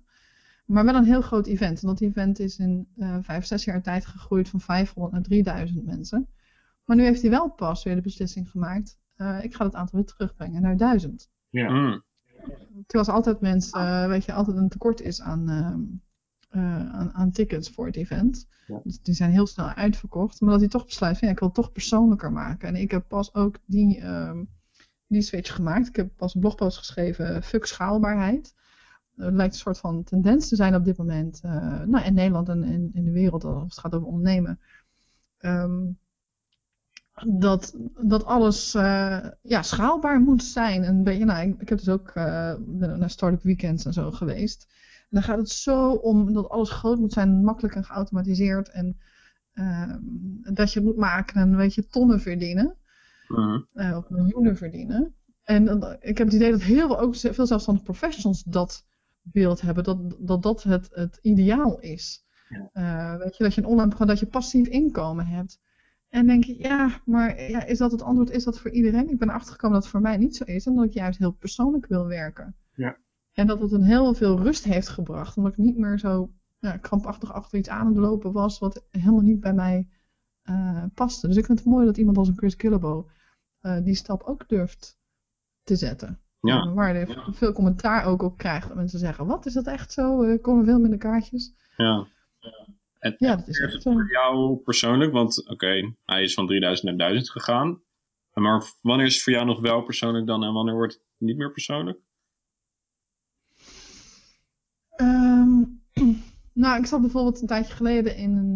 Maar 0.65 0.85
wel 0.85 0.95
een 0.95 1.03
heel 1.03 1.21
groot 1.21 1.47
event. 1.47 1.81
En 1.81 1.87
dat 1.87 2.01
event 2.01 2.39
is 2.39 2.57
in 2.57 2.87
uh, 2.97 3.17
vijf, 3.21 3.45
zes 3.45 3.63
jaar 3.63 3.81
tijd 3.81 4.05
gegroeid 4.05 4.49
van 4.49 4.61
500 4.61 5.13
naar 5.13 5.23
3000 5.23 5.85
mensen. 5.85 6.27
Maar 6.85 6.95
nu 6.95 7.03
heeft 7.03 7.21
hij 7.21 7.29
wel 7.29 7.49
pas 7.49 7.83
weer 7.83 7.95
de 7.95 8.01
beslissing 8.01 8.49
gemaakt. 8.49 8.99
Uh, 9.17 9.43
ik 9.43 9.55
ga 9.55 9.65
het 9.65 9.75
aantal 9.75 9.99
weer 9.99 10.07
terugbrengen 10.07 10.61
naar 10.61 10.77
1000. 10.77 11.29
Ja. 11.49 11.69
Mm. 11.69 12.03
Terwijl 12.85 13.09
er 13.09 13.15
altijd 13.15 13.41
mensen, 13.41 13.81
uh, 13.81 14.07
weet 14.07 14.25
je, 14.25 14.33
altijd 14.33 14.57
een 14.57 14.69
tekort 14.69 15.01
is 15.01 15.21
aan, 15.21 16.01
aan, 16.53 17.11
aan, 17.13 17.31
tickets 17.31 17.69
voor 17.69 17.85
het 17.85 17.95
event. 17.95 18.47
Ja. 18.67 18.79
Dus 18.83 19.01
die 19.01 19.13
zijn 19.13 19.31
heel 19.31 19.47
snel 19.47 19.67
uitverkocht. 19.67 20.41
Maar 20.41 20.49
dat 20.49 20.59
hij 20.59 20.69
toch 20.69 20.85
besluit, 20.85 21.17
van, 21.17 21.27
ja, 21.27 21.33
ik 21.33 21.39
wil 21.39 21.47
het 21.47 21.57
toch 21.57 21.71
persoonlijker 21.71 22.31
maken. 22.31 22.67
En 22.67 22.75
ik 22.75 22.91
heb 22.91 23.07
pas 23.07 23.33
ook 23.33 23.59
die, 23.65 24.05
um, 24.05 24.49
die 25.07 25.21
switch 25.21 25.55
gemaakt. 25.55 25.87
Ik 25.87 25.95
heb 25.95 26.09
pas 26.15 26.35
een 26.35 26.41
blogpost 26.41 26.77
geschreven, 26.77 27.43
fuck 27.43 27.65
schaalbaarheid. 27.65 28.53
Er 29.15 29.33
lijkt 29.33 29.53
een 29.53 29.59
soort 29.59 29.77
van 29.77 30.03
tendens 30.03 30.47
te 30.47 30.55
zijn 30.55 30.75
op 30.75 30.85
dit 30.85 30.97
moment, 30.97 31.41
uh, 31.45 31.81
nou, 31.81 32.05
in 32.05 32.13
Nederland 32.13 32.49
en 32.49 32.63
in, 32.63 32.89
in 32.93 33.03
de 33.03 33.11
wereld, 33.11 33.43
als 33.43 33.63
het 33.63 33.77
gaat 33.77 33.95
over 33.95 34.07
ondernemen. 34.07 34.59
Um, 35.39 35.97
dat, 37.27 37.75
dat 38.01 38.25
alles 38.25 38.75
uh, 38.75 39.27
ja, 39.41 39.61
schaalbaar 39.61 40.19
moet 40.19 40.43
zijn. 40.43 40.83
En 40.83 41.03
ben 41.03 41.17
je, 41.17 41.25
nou, 41.25 41.47
ik, 41.47 41.61
ik 41.61 41.69
heb 41.69 41.77
dus 41.77 41.89
ook 41.89 42.13
naar 42.65 43.09
Startup 43.09 43.41
Weekends 43.41 43.85
en 43.85 43.93
zo 43.93 44.11
geweest. 44.11 44.67
Dan 45.13 45.23
gaat 45.23 45.37
het 45.37 45.49
zo 45.49 45.91
om 45.91 46.33
dat 46.33 46.49
alles 46.49 46.69
groot 46.69 46.99
moet 46.99 47.13
zijn, 47.13 47.43
makkelijk 47.43 47.75
en 47.75 47.83
geautomatiseerd. 47.83 48.69
En 48.69 48.97
uh, 49.53 49.93
dat 50.53 50.73
je 50.73 50.79
het 50.79 50.87
moet 50.87 50.97
maken 50.97 51.41
en 51.41 51.55
weet 51.55 51.73
je, 51.73 51.87
tonnen 51.87 52.19
verdienen. 52.19 52.77
Mhm. 53.27 53.61
Uh, 53.73 53.97
of 53.97 54.09
miljoenen 54.09 54.57
verdienen. 54.57 55.15
En 55.43 55.97
ik 55.99 56.17
heb 56.17 56.27
het 56.27 56.35
idee 56.35 56.51
dat 56.51 56.61
heel 56.61 56.87
veel, 56.87 56.99
ook 56.99 57.15
veel 57.15 57.47
zelfstandige 57.47 57.85
professionals 57.85 58.43
dat 58.43 58.85
beeld 59.21 59.61
hebben. 59.61 59.83
Dat 59.83 60.15
dat, 60.19 60.43
dat 60.43 60.63
het, 60.63 60.89
het 60.91 61.19
ideaal 61.21 61.79
is. 61.79 62.25
Ja. 62.73 63.17
weet 63.17 63.37
je, 63.37 63.43
dat 63.43 63.53
je 63.53 63.61
een 63.61 63.67
online 63.67 64.05
dat 64.05 64.19
je 64.19 64.25
passief 64.25 64.67
inkomen 64.67 65.25
hebt. 65.25 65.59
En 66.09 66.27
denk 66.27 66.43
je, 66.43 66.59
ja, 66.59 67.01
maar 67.05 67.41
ja, 67.41 67.65
is 67.65 67.77
dat 67.77 67.91
het 67.91 68.01
antwoord? 68.01 68.29
Is 68.29 68.43
dat 68.43 68.59
voor 68.59 68.71
iedereen? 68.71 69.09
Ik 69.09 69.19
ben 69.19 69.29
erachter 69.29 69.51
gekomen 69.51 69.75
dat 69.75 69.83
het 69.83 69.91
voor 69.91 70.01
mij 70.01 70.17
niet 70.17 70.35
zo 70.35 70.43
is. 70.43 70.65
En 70.65 70.75
dat 70.75 70.85
ik 70.85 70.93
juist 70.93 71.19
heel 71.19 71.31
persoonlijk 71.31 71.87
wil 71.87 72.05
werken. 72.05 72.55
Ja. 72.75 72.97
En 73.33 73.47
dat 73.47 73.59
het 73.59 73.71
een 73.71 73.83
heel 73.83 74.13
veel 74.13 74.39
rust 74.39 74.63
heeft 74.63 74.89
gebracht. 74.89 75.37
Omdat 75.37 75.51
ik 75.51 75.57
niet 75.57 75.77
meer 75.77 75.99
zo 75.99 76.31
ja, 76.59 76.77
krampachtig 76.77 77.33
achter 77.33 77.57
iets 77.57 77.69
aan 77.69 77.87
het 77.87 77.97
lopen 77.97 78.31
was. 78.31 78.59
Wat 78.59 78.85
helemaal 78.91 79.21
niet 79.21 79.39
bij 79.39 79.53
mij 79.53 79.87
uh, 80.49 80.83
paste. 80.93 81.27
Dus 81.27 81.37
ik 81.37 81.45
vind 81.45 81.59
het 81.59 81.67
mooi 81.67 81.85
dat 81.85 81.97
iemand 81.97 82.17
als 82.17 82.27
een 82.27 82.37
Chris 82.37 82.55
Gillibo 82.57 83.09
uh, 83.61 83.83
die 83.83 83.95
stap 83.95 84.23
ook 84.23 84.49
durft 84.49 84.97
te 85.63 85.75
zetten. 85.75 86.19
Ja. 86.39 86.65
Uh, 86.65 86.73
waar 86.73 86.93
hij 86.93 87.07
veel 87.31 87.53
commentaar 87.53 88.05
ook 88.05 88.21
op 88.21 88.37
krijgt. 88.37 88.67
Dat 88.67 88.77
mensen 88.77 88.99
zeggen, 88.99 89.25
wat, 89.25 89.45
is 89.45 89.53
dat 89.53 89.67
echt 89.67 89.91
zo? 89.91 90.21
Er 90.21 90.39
komen 90.39 90.65
veel 90.65 90.79
minder 90.79 90.99
kaartjes. 90.99 91.53
Ja. 91.77 92.07
En, 92.99 93.15
ja, 93.17 93.35
dat 93.35 93.47
is 93.47 93.59
echt 93.59 93.81
zo. 93.81 93.91
Voor 93.91 94.11
jou 94.11 94.55
persoonlijk, 94.57 95.11
want 95.11 95.41
oké, 95.41 95.51
okay, 95.51 95.95
hij 96.05 96.23
is 96.23 96.33
van 96.33 96.47
3000 96.47 96.87
naar 96.87 97.09
1000 97.09 97.29
gegaan. 97.29 97.81
Maar 98.33 98.63
wanneer 98.81 99.05
is 99.05 99.13
het 99.13 99.23
voor 99.23 99.33
jou 99.33 99.45
nog 99.45 99.59
wel 99.59 99.81
persoonlijk 99.81 100.27
dan 100.27 100.43
en 100.43 100.53
wanneer 100.53 100.75
wordt 100.75 100.93
het 100.93 101.03
niet 101.17 101.37
meer 101.37 101.51
persoonlijk? 101.51 101.99
Nou, 106.63 106.79
ik 106.79 106.85
zat 106.85 107.01
bijvoorbeeld 107.01 107.41
een 107.41 107.47
tijdje 107.47 107.73
geleden 107.73 108.15
in 108.15 108.37
een, 108.37 108.55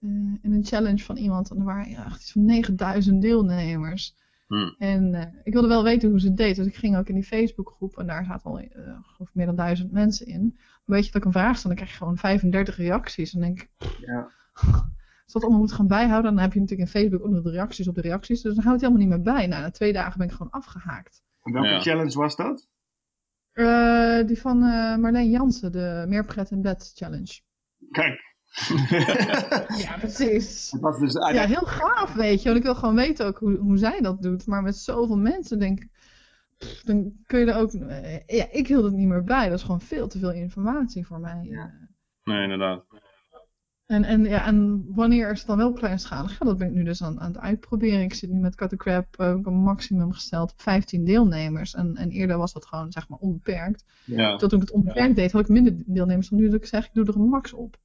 uh, 0.00 0.38
in 0.42 0.52
een 0.52 0.64
challenge 0.64 1.04
van 1.04 1.16
iemand. 1.16 1.50
En 1.50 1.58
er 1.58 1.64
waren 1.64 1.90
ja, 1.90 2.04
echt 2.04 2.20
iets 2.20 2.32
van 2.32 2.44
9000 2.44 3.22
deelnemers. 3.22 4.14
Hmm. 4.46 4.74
En 4.78 5.14
uh, 5.14 5.22
ik 5.42 5.52
wilde 5.52 5.68
wel 5.68 5.82
weten 5.82 6.10
hoe 6.10 6.20
ze 6.20 6.26
het 6.26 6.36
deed. 6.36 6.56
Dus 6.56 6.66
ik 6.66 6.76
ging 6.76 6.96
ook 6.96 7.08
in 7.08 7.14
die 7.14 7.24
Facebookgroep. 7.24 7.98
En 7.98 8.06
daar 8.06 8.24
zaten 8.24 8.50
al 8.50 8.60
uh, 8.60 8.66
meer 9.32 9.46
dan 9.46 9.56
duizend 9.56 9.92
mensen 9.92 10.26
in. 10.26 10.52
Maar 10.54 10.96
weet 10.96 11.06
je 11.06 11.12
dat 11.12 11.20
ik 11.20 11.26
een 11.26 11.40
vraag 11.40 11.56
stel, 11.56 11.68
dan 11.68 11.78
krijg 11.78 11.90
je 11.92 11.98
gewoon 11.98 12.16
35 12.16 12.76
reacties. 12.76 13.34
En 13.34 13.40
dan 13.40 13.48
denk 13.48 13.60
ik, 13.60 13.70
ja. 14.06 14.30
als 15.24 15.32
dat 15.32 15.42
allemaal 15.42 15.60
moet 15.60 15.72
gaan 15.72 15.86
bijhouden, 15.86 16.34
dan 16.34 16.42
heb 16.42 16.52
je 16.52 16.60
natuurlijk 16.60 16.88
in 16.88 17.00
Facebook 17.00 17.24
ook 17.24 17.32
nog 17.32 17.42
de 17.42 17.50
reacties 17.50 17.88
op 17.88 17.94
de 17.94 18.00
reacties. 18.00 18.42
Dus 18.42 18.54
dan 18.54 18.64
houdt 18.64 18.80
het 18.80 18.90
helemaal 18.90 19.16
niet 19.16 19.24
meer 19.24 19.34
bij. 19.34 19.46
Nou, 19.46 19.62
na 19.62 19.70
twee 19.70 19.92
dagen 19.92 20.18
ben 20.18 20.26
ik 20.26 20.32
gewoon 20.32 20.52
afgehaakt. 20.52 21.22
En 21.42 21.52
welke 21.52 21.68
Ja. 21.68 21.80
challenge 21.80 22.18
was 22.18 22.36
dat? 22.36 22.68
Uh, 23.56 24.26
die 24.26 24.40
van 24.40 24.62
uh, 24.62 24.96
Marleen 24.96 25.30
Jansen, 25.30 25.72
de 25.72 26.04
Meer 26.08 26.24
Pret 26.24 26.50
in 26.50 26.62
Bed 26.62 26.92
Challenge. 26.94 27.40
Kijk. 27.90 28.20
Ja, 29.84 29.96
precies. 29.98 30.76
Was 30.80 30.98
dus 30.98 31.12
Ja, 31.12 31.46
heel 31.46 31.66
gaaf, 31.66 32.14
weet 32.14 32.38
je. 32.38 32.44
Want 32.44 32.56
ik 32.56 32.64
wil 32.64 32.74
gewoon 32.74 32.94
weten 32.94 33.26
ook 33.26 33.38
hoe, 33.38 33.56
hoe 33.56 33.76
zij 33.78 34.00
dat 34.00 34.22
doet. 34.22 34.46
Maar 34.46 34.62
met 34.62 34.76
zoveel 34.76 35.16
mensen 35.18 35.58
denk 35.58 35.80
ik, 35.80 35.88
dan 36.84 37.12
kun 37.26 37.38
je 37.38 37.46
er 37.46 37.56
ook... 37.60 37.72
eh, 37.72 38.26
Ja, 38.26 38.46
ik 38.50 38.66
hield 38.66 38.84
het 38.84 38.92
niet 38.94 39.08
meer 39.08 39.24
bij. 39.24 39.48
Dat 39.48 39.58
is 39.58 39.64
gewoon 39.64 39.80
veel 39.80 40.08
te 40.08 40.18
veel 40.18 40.32
informatie 40.32 41.06
voor 41.06 41.20
mij. 41.20 41.38
Ja. 41.42 41.72
Nee, 42.24 42.42
inderdaad. 42.42 42.84
En, 43.86 44.04
en, 44.04 44.24
ja, 44.24 44.46
en 44.46 44.84
wanneer 44.94 45.30
is 45.30 45.38
het 45.38 45.46
dan 45.46 45.56
wel 45.56 45.72
kleinschalig? 45.72 46.38
Ja, 46.38 46.46
dat 46.46 46.58
ben 46.58 46.68
ik 46.68 46.74
nu 46.74 46.84
dus 46.84 47.02
aan, 47.02 47.20
aan 47.20 47.32
het 47.32 47.40
uitproberen. 47.40 48.00
Ik 48.00 48.14
zit 48.14 48.30
nu 48.30 48.40
met 48.40 48.54
Cut 48.54 48.68
the 48.68 48.76
Crab 48.76 49.06
ook 49.16 49.46
een 49.46 49.54
maximum 49.54 50.12
gesteld 50.12 50.52
op 50.52 50.60
15 50.60 51.04
deelnemers. 51.04 51.74
En, 51.74 51.96
en 51.96 52.10
eerder 52.10 52.38
was 52.38 52.52
dat 52.52 52.66
gewoon 52.66 52.92
zeg 52.92 53.08
maar 53.08 53.18
onbeperkt. 53.18 53.84
Ja, 54.04 54.36
Toen 54.36 54.50
ik 54.52 54.60
het 54.60 54.70
onbeperkt 54.70 55.16
deed, 55.16 55.32
had 55.32 55.40
ik 55.40 55.48
minder 55.48 55.82
deelnemers 55.86 56.28
dan 56.28 56.38
nu 56.38 56.44
dat 56.44 56.60
ik 56.60 56.66
zeg, 56.66 56.86
ik 56.86 56.94
doe 56.94 57.06
er 57.06 57.16
een 57.16 57.28
max 57.28 57.52
op. 57.52 57.76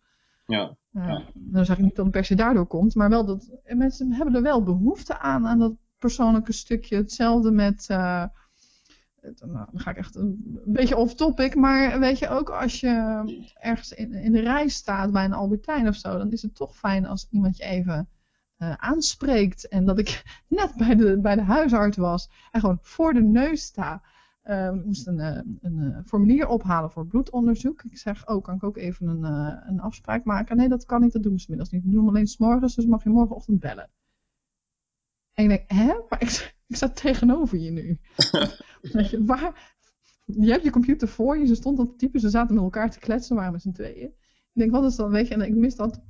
ja. 0.45 0.77
Ja, 0.91 1.07
Ja. 1.07 1.23
Dan 1.33 1.65
zeg 1.65 1.77
ik 1.77 1.83
niet 1.83 1.95
dat 1.95 2.05
het 2.05 2.13
per 2.13 2.25
se 2.25 2.35
daardoor 2.35 2.67
komt, 2.67 2.95
maar 2.95 3.09
wel 3.09 3.25
dat 3.25 3.59
en 3.63 3.77
mensen 3.77 4.11
hebben 4.13 4.35
er 4.35 4.41
wel 4.41 4.63
behoefte 4.63 5.19
aan, 5.19 5.47
aan 5.47 5.59
dat 5.59 5.73
persoonlijke 5.97 6.51
stukje. 6.51 6.95
Hetzelfde 6.95 7.51
met, 7.51 7.85
eh, 7.89 8.23
nou, 9.21 9.65
dan 9.71 9.79
ga 9.79 9.91
ik 9.91 9.97
echt 9.97 10.15
een, 10.15 10.59
beetje 10.65 10.97
off 10.97 11.15
topic, 11.15 11.55
maar 11.55 11.99
weet 11.99 12.19
je, 12.19 12.29
ook 12.29 12.49
als 12.49 12.79
je 12.79 13.23
ergens 13.59 13.91
in, 13.91 14.31
de 14.31 14.39
rij 14.39 14.67
staat 14.67 15.11
bij 15.11 15.25
een 15.25 15.33
Albertijn 15.33 15.87
of 15.87 15.95
zo, 15.95 16.17
dan 16.17 16.31
is 16.31 16.41
het 16.41 16.55
toch 16.55 16.77
fijn 16.77 17.05
als 17.05 17.27
iemand 17.29 17.57
je 17.57 17.63
even 17.63 18.09
eh, 18.57 18.73
aanspreekt. 18.73 19.67
En 19.67 19.85
dat 19.85 19.99
ik 19.99 20.23
net 20.47 20.73
bij 20.75 20.95
de, 20.95 21.19
bij 21.19 21.35
de 21.35 21.41
huisarts 21.41 21.97
was 21.97 22.29
en 22.51 22.59
gewoon 22.59 22.79
voor 22.81 23.13
de 23.13 23.21
neus 23.21 23.61
sta. 23.61 24.01
Eh, 24.41 24.73
ik 24.73 24.85
moest 24.85 25.07
een, 25.07 25.19
eh, 25.19 25.41
een 25.61 25.79
eh, 25.79 25.99
formulier 26.05 26.47
ophalen 26.47 26.91
voor 26.91 27.07
bloedonderzoek. 27.07 27.83
Ik 27.83 27.97
zeg, 27.97 28.27
oh, 28.27 28.43
kan 28.43 28.55
ik 28.55 28.63
ook 28.63 28.77
even 28.77 29.07
een, 29.07 29.23
eh, 29.23 29.67
een 29.69 29.79
afspraak 29.79 30.23
maken? 30.23 30.57
Nee, 30.57 30.69
dat 30.69 30.85
kan 30.85 31.01
niet, 31.01 31.13
dat 31.13 31.23
doen 31.23 31.39
ze 31.39 31.45
middags 31.49 31.71
niet. 31.71 31.83
We 31.83 31.89
doen 31.89 31.99
hem 31.99 32.07
alleen 32.07 32.27
s'morgens, 32.27 32.75
dus 32.75 32.85
mag 32.85 33.03
je 33.03 33.09
morgenochtend 33.09 33.59
bellen. 33.59 33.89
En 35.33 35.43
ik 35.43 35.49
denk, 35.49 35.71
hè? 35.71 35.93
Maar 36.09 36.21
ik, 36.21 36.55
ik 36.71 36.77
sta 36.77 36.89
tegenover 36.89 37.57
je 37.57 37.71
nu. 37.71 37.97
Weet 38.93 39.09
je, 39.09 39.23
waar, 39.25 39.73
je 40.25 40.51
hebt 40.51 40.63
je 40.63 40.69
computer 40.71 41.07
voor 41.07 41.37
je, 41.37 41.45
ze 41.45 41.55
stond 41.55 41.79
aan 41.79 41.85
het 41.85 41.97
typen, 41.99 42.19
ze 42.19 42.29
zaten 42.29 42.55
met 42.55 42.63
elkaar 42.63 42.91
te 42.91 42.99
kletsen, 42.99 43.35
waren 43.35 43.51
met 43.51 43.61
z'n 43.61 43.71
tweeën. 43.71 44.07
Ik 44.53 44.59
denk, 44.59 44.71
wat 44.71 44.83
is 44.85 44.95
dat, 44.95 45.09
weet 45.09 45.27
je, 45.27 45.33
en 45.33 45.41
ik 45.41 45.55
mis 45.55 45.75
dat, 45.75 46.01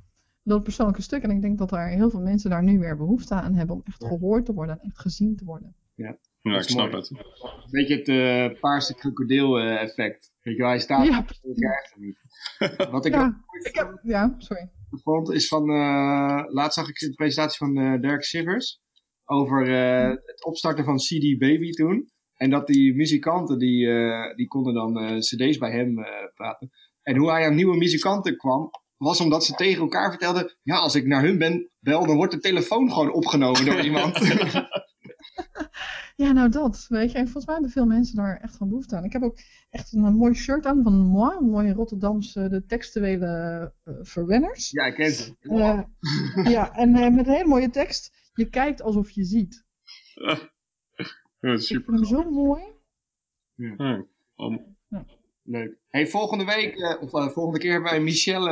dat 0.44 0.64
persoonlijke 0.64 1.02
stuk. 1.02 1.24
En 1.24 1.30
ik 1.32 1.42
denk 1.42 1.58
dat 1.58 1.72
er 1.72 1.88
heel 1.88 2.10
veel 2.10 2.22
mensen 2.22 2.50
daar 2.50 2.64
nu 2.64 2.80
weer 2.80 2.98
behoefte 2.98 3.34
aan 3.34 3.54
hebben 3.54 3.76
om 3.76 3.82
echt 3.86 4.02
Ja. 4.02 4.08
gehoord 4.08 4.46
te 4.46 4.54
worden 4.54 4.80
en 4.80 4.88
echt 4.90 5.00
gezien 5.00 5.36
te 5.36 5.46
worden. 5.46 5.76
Ja, 5.96 6.18
Dat 6.42 6.64
ik 6.64 6.70
snap 6.70 6.92
mooi. 6.92 6.96
het. 6.98 7.10
Een 7.12 7.70
beetje 7.72 7.98
het 7.98 8.08
eh, 8.08 8.60
paarse 8.60 8.96
krokodil 8.96 9.60
eh, 9.60 9.82
effect. 9.82 10.32
Weet 10.42 10.58
je 10.58 10.64
hij 10.64 10.80
staat 10.80 11.06
Ja, 11.06 11.18
en 11.18 11.26
je 11.42 11.54
krijgt 11.56 11.94
hem 11.94 12.04
niet. 12.04 12.20
Wat 12.92 13.06
ik 13.06 13.14
Ja, 13.14 13.42
Ik 13.64 13.76
heb, 13.76 14.00
ja, 14.04 14.36
sorry. 14.38 14.70
vond 14.90 15.32
is 15.32 15.48
van, 15.48 15.70
eh, 15.70 16.44
laatst 16.48 16.74
zag 16.74 16.90
ik 16.90 17.02
een 17.02 17.16
presentatie 17.16 17.58
van 17.58 17.78
eh, 17.78 18.02
Dirk 18.02 18.24
Sivers 18.24 18.80
over 19.32 19.68
eh, 19.68 20.10
het 20.10 20.46
opstarten 20.46 20.86
van 20.86 20.98
CD 20.98 21.38
Baby 21.38 21.72
toen. 21.72 22.10
En 22.36 22.50
dat 22.50 22.68
die 22.68 22.96
muzikanten, 22.96 23.60
die, 23.60 23.88
eh, 23.88 24.36
die 24.36 24.48
konden 24.48 24.74
dan 24.74 25.00
eh, 25.00 25.18
cd's 25.18 25.58
bij 25.58 25.72
hem 25.72 25.96
praten. 26.36 26.70
En 27.02 27.18
hoe 27.18 27.32
hij 27.32 27.46
aan 27.46 27.56
nieuwe 27.56 27.78
muzikanten 27.78 28.38
kwam, 28.38 28.70
was 28.98 29.22
omdat 29.22 29.46
ze 29.46 29.54
tegen 29.54 29.82
elkaar 29.82 30.10
vertelden, 30.10 30.58
ja, 30.64 30.76
als 30.76 30.96
ik 30.96 31.06
naar 31.06 31.24
hun 31.24 31.38
ben, 31.38 31.70
bel, 31.80 32.06
dan 32.06 32.16
wordt 32.16 32.34
de 32.34 32.40
telefoon 32.40 32.92
gewoon 32.92 33.14
opgenomen 33.14 33.66
door 33.66 33.82
iemand. 33.82 34.18
Ja, 36.16 36.32
nou 36.32 36.50
dat, 36.50 36.86
weet 36.90 37.12
je. 37.12 37.18
En 37.18 37.24
volgens 37.24 37.46
mij 37.46 37.54
hebben 37.54 37.72
veel 37.72 37.86
mensen 37.86 38.16
daar 38.16 38.40
echt 38.42 38.58
van 38.58 38.70
behoefte 38.70 38.96
aan. 38.96 39.04
Ik 39.04 39.14
heb 39.14 39.24
ook 39.24 39.40
echt 39.70 39.94
een, 39.94 40.16
mooi 40.16 40.34
shirt 40.34 40.66
aan 40.66 40.84
van 40.84 40.94
Moi, 40.94 41.38
een 41.38 41.50
mooie 41.50 41.74
Rotterdamse, 41.74 42.50
de 42.50 42.66
textuele 42.66 43.74
verwenners. 44.02 44.70
ja, 44.70 44.86
ik 44.86 44.94
ken 44.94 45.12
ze. 45.12 45.36
Ja, 46.44 46.76
en 46.76 46.92
met 46.92 47.28
een 47.28 47.34
hele 47.34 47.48
mooie 47.48 47.70
tekst. 47.70 48.21
Je 48.34 48.50
kijkt 48.50 48.82
alsof 48.82 49.10
je 49.10 49.24
ziet. 49.24 49.64
Ja, 51.40 51.52
Ik 51.52 51.60
super. 51.60 51.84
vind 51.98 52.10
hem 52.10 52.24
zo 52.24 52.30
mooi. 52.32 52.64
Ja, 53.56 54.06
om- 54.36 54.78
Leuk. 55.44 55.78
Hey, 55.90 56.08
volgende 56.08 56.46
week, 56.46 56.76
eh, 56.76 57.02
of 57.02 57.14
eh, 57.14 57.28
volgende 57.30 57.60
keer 57.60 57.72
hebben 57.72 57.92
wij 57.92 58.02
Michelle 58.02 58.50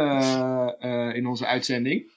eh, 0.80 1.16
in 1.16 1.26
onze 1.28 1.46
uitzending. 1.46 2.12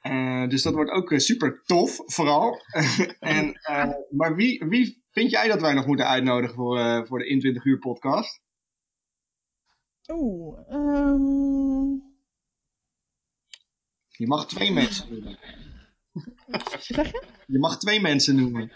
Eh, 0.00 0.48
dus 0.48 0.62
dat 0.62 0.74
wordt 0.74 0.90
ook 0.90 1.12
super 1.16 1.62
tof, 1.64 1.96
vooral. 2.04 2.60
en, 3.20 3.52
eh, 3.54 3.90
maar 4.10 4.34
wie, 4.36 4.64
wie 4.68 5.02
vind 5.10 5.30
jij 5.30 5.48
dat 5.48 5.60
wij 5.60 5.72
nog 5.74 5.86
moeten 5.86 6.06
uitnodigen 6.08 6.54
voor, 6.54 6.78
eh, 6.78 7.04
voor 7.04 7.18
de 7.18 7.26
In 7.28 7.40
20 7.40 7.64
uur 7.64 7.78
podcast? 7.78 8.40
Oeh, 10.08 10.58
ehm, 10.68 11.90
Je 14.08 14.26
mag 14.26 14.46
twee 14.48 14.72
mensen 14.72 15.12
noemen. 15.12 15.38
Wat 16.46 16.76
zeg 16.78 17.10
je? 17.10 17.22
Je 17.46 17.58
mag 17.58 17.78
twee 17.78 18.00
mensen 18.00 18.36
noemen. 18.36 18.72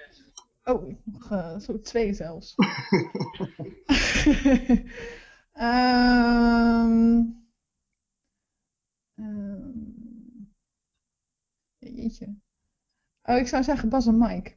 Oh, 0.65 0.93
eh, 1.31 1.59
zo 1.59 1.81
twee 1.81 2.13
zelfs. 2.13 2.55
Ehm, 5.53 7.23
jeetje. 11.79 12.37
Oh, 13.23 13.37
ik 13.37 13.47
zou 13.47 13.63
zeggen 13.63 13.89
Bas 13.89 14.07
en 14.07 14.19
Mike. 14.19 14.57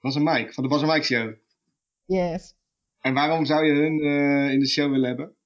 Bas 0.00 0.16
en 0.16 0.22
Mike, 0.22 0.52
van 0.52 0.62
de 0.62 0.68
Bas 0.68 0.82
en 0.82 0.88
Mike 0.88 1.02
Show. 1.02 1.34
Yes. 2.04 2.54
En 3.00 3.14
waarom 3.14 3.44
zou 3.44 3.64
je 3.64 3.72
hun 3.72 4.00
eh, 4.00 4.52
in 4.52 4.60
de 4.60 4.68
show 4.68 4.90
willen 4.90 5.08
hebben? 5.08 5.36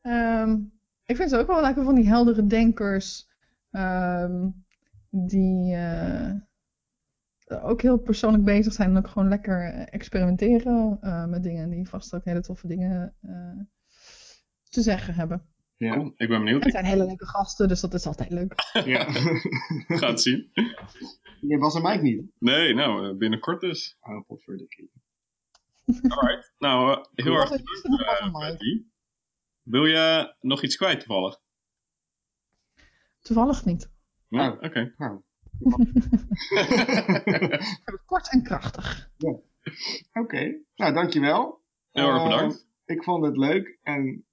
Ehm, 0.00 0.60
ik 1.04 1.16
vind 1.16 1.30
ze 1.30 1.38
ook 1.38 1.46
wel 1.46 1.60
lekker 1.60 1.84
van 1.84 1.94
die 1.94 2.08
heldere 2.08 2.46
denkers. 2.46 3.30
Ehm, 3.72 4.48
die 5.10 5.74
eh, 5.74 6.34
ook 7.62 7.82
heel 7.82 7.98
persoonlijk 7.98 8.44
bezig 8.44 8.72
zijn 8.72 8.90
en 8.90 8.96
ook 8.96 9.08
gewoon 9.08 9.28
lekker 9.28 9.72
eh, 9.72 9.86
experimenteren 9.90 10.98
eh, 11.00 11.26
met 11.26 11.42
dingen. 11.42 11.70
Die 11.70 11.88
vast 11.88 12.14
ook 12.14 12.24
hele 12.24 12.40
toffe 12.40 12.66
dingen 12.66 13.16
eh, 13.20 13.60
te 14.68 14.82
zeggen 14.82 15.14
hebben. 15.14 15.46
Ja. 15.76 15.94
Cool, 15.94 16.12
ik 16.16 16.28
ben 16.28 16.38
benieuwd. 16.38 16.62
Het 16.64 16.72
zijn 16.72 16.84
hele 16.84 17.06
leuke 17.06 17.26
gasten, 17.26 17.68
dus 17.68 17.80
dat 17.80 17.94
is 17.94 18.06
altijd 18.06 18.30
leuk. 18.30 18.54
ja. 18.84 19.06
Ik 19.86 19.96
ga 19.98 20.08
het 20.08 20.20
zien. 20.20 20.50
nee, 21.40 21.58
Bas 21.58 21.74
en 21.74 21.82
Mike 21.82 22.02
niet. 22.02 22.30
Nee, 22.38 22.74
nou, 22.74 23.16
binnenkort 23.16 23.60
dus. 23.60 23.96
Oh, 24.00 24.26
potverdikkie. 24.26 24.90
Alright. 26.08 26.52
Nou, 26.58 27.06
heel 27.12 27.34
erg 27.34 27.50
en- 27.50 27.62
bedankt, 27.82 28.20
en. 28.20 28.30
Patty. 28.32 28.82
Wil 29.62 29.84
je 29.86 30.34
nog 30.40 30.62
iets 30.62 30.76
kwijt 30.76 30.98
toevallig? 31.00 31.40
Toevallig 33.22 33.64
niet. 33.64 33.90
Nee? 34.28 34.50
Oh. 34.50 34.62
Oké. 34.62 34.94
Nou. 34.96 35.20
Ik 35.58 35.74
heb 37.84 37.94
het 37.94 38.04
kort 38.04 38.32
en 38.32 38.42
krachtig. 38.42 39.10
Oké, 40.12 40.56
nou 40.74 40.92
dankjewel. 40.92 41.60
Heel 41.90 42.08
erg 42.08 42.16
Eh, 42.16 42.22
bedankt. 42.24 42.66
ik 42.84 43.02
vond 43.02 43.24
het 43.24 43.36
leuk 43.36 43.78
en 43.82 44.24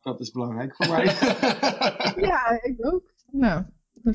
dat 0.00 0.20
is 0.20 0.30
belangrijk 0.30 0.76
voor 0.76 0.88
mij. 0.88 1.04
Ja, 2.30 2.62
ik 2.62 2.86
ook. 2.86 3.12
Nou, 3.30 3.64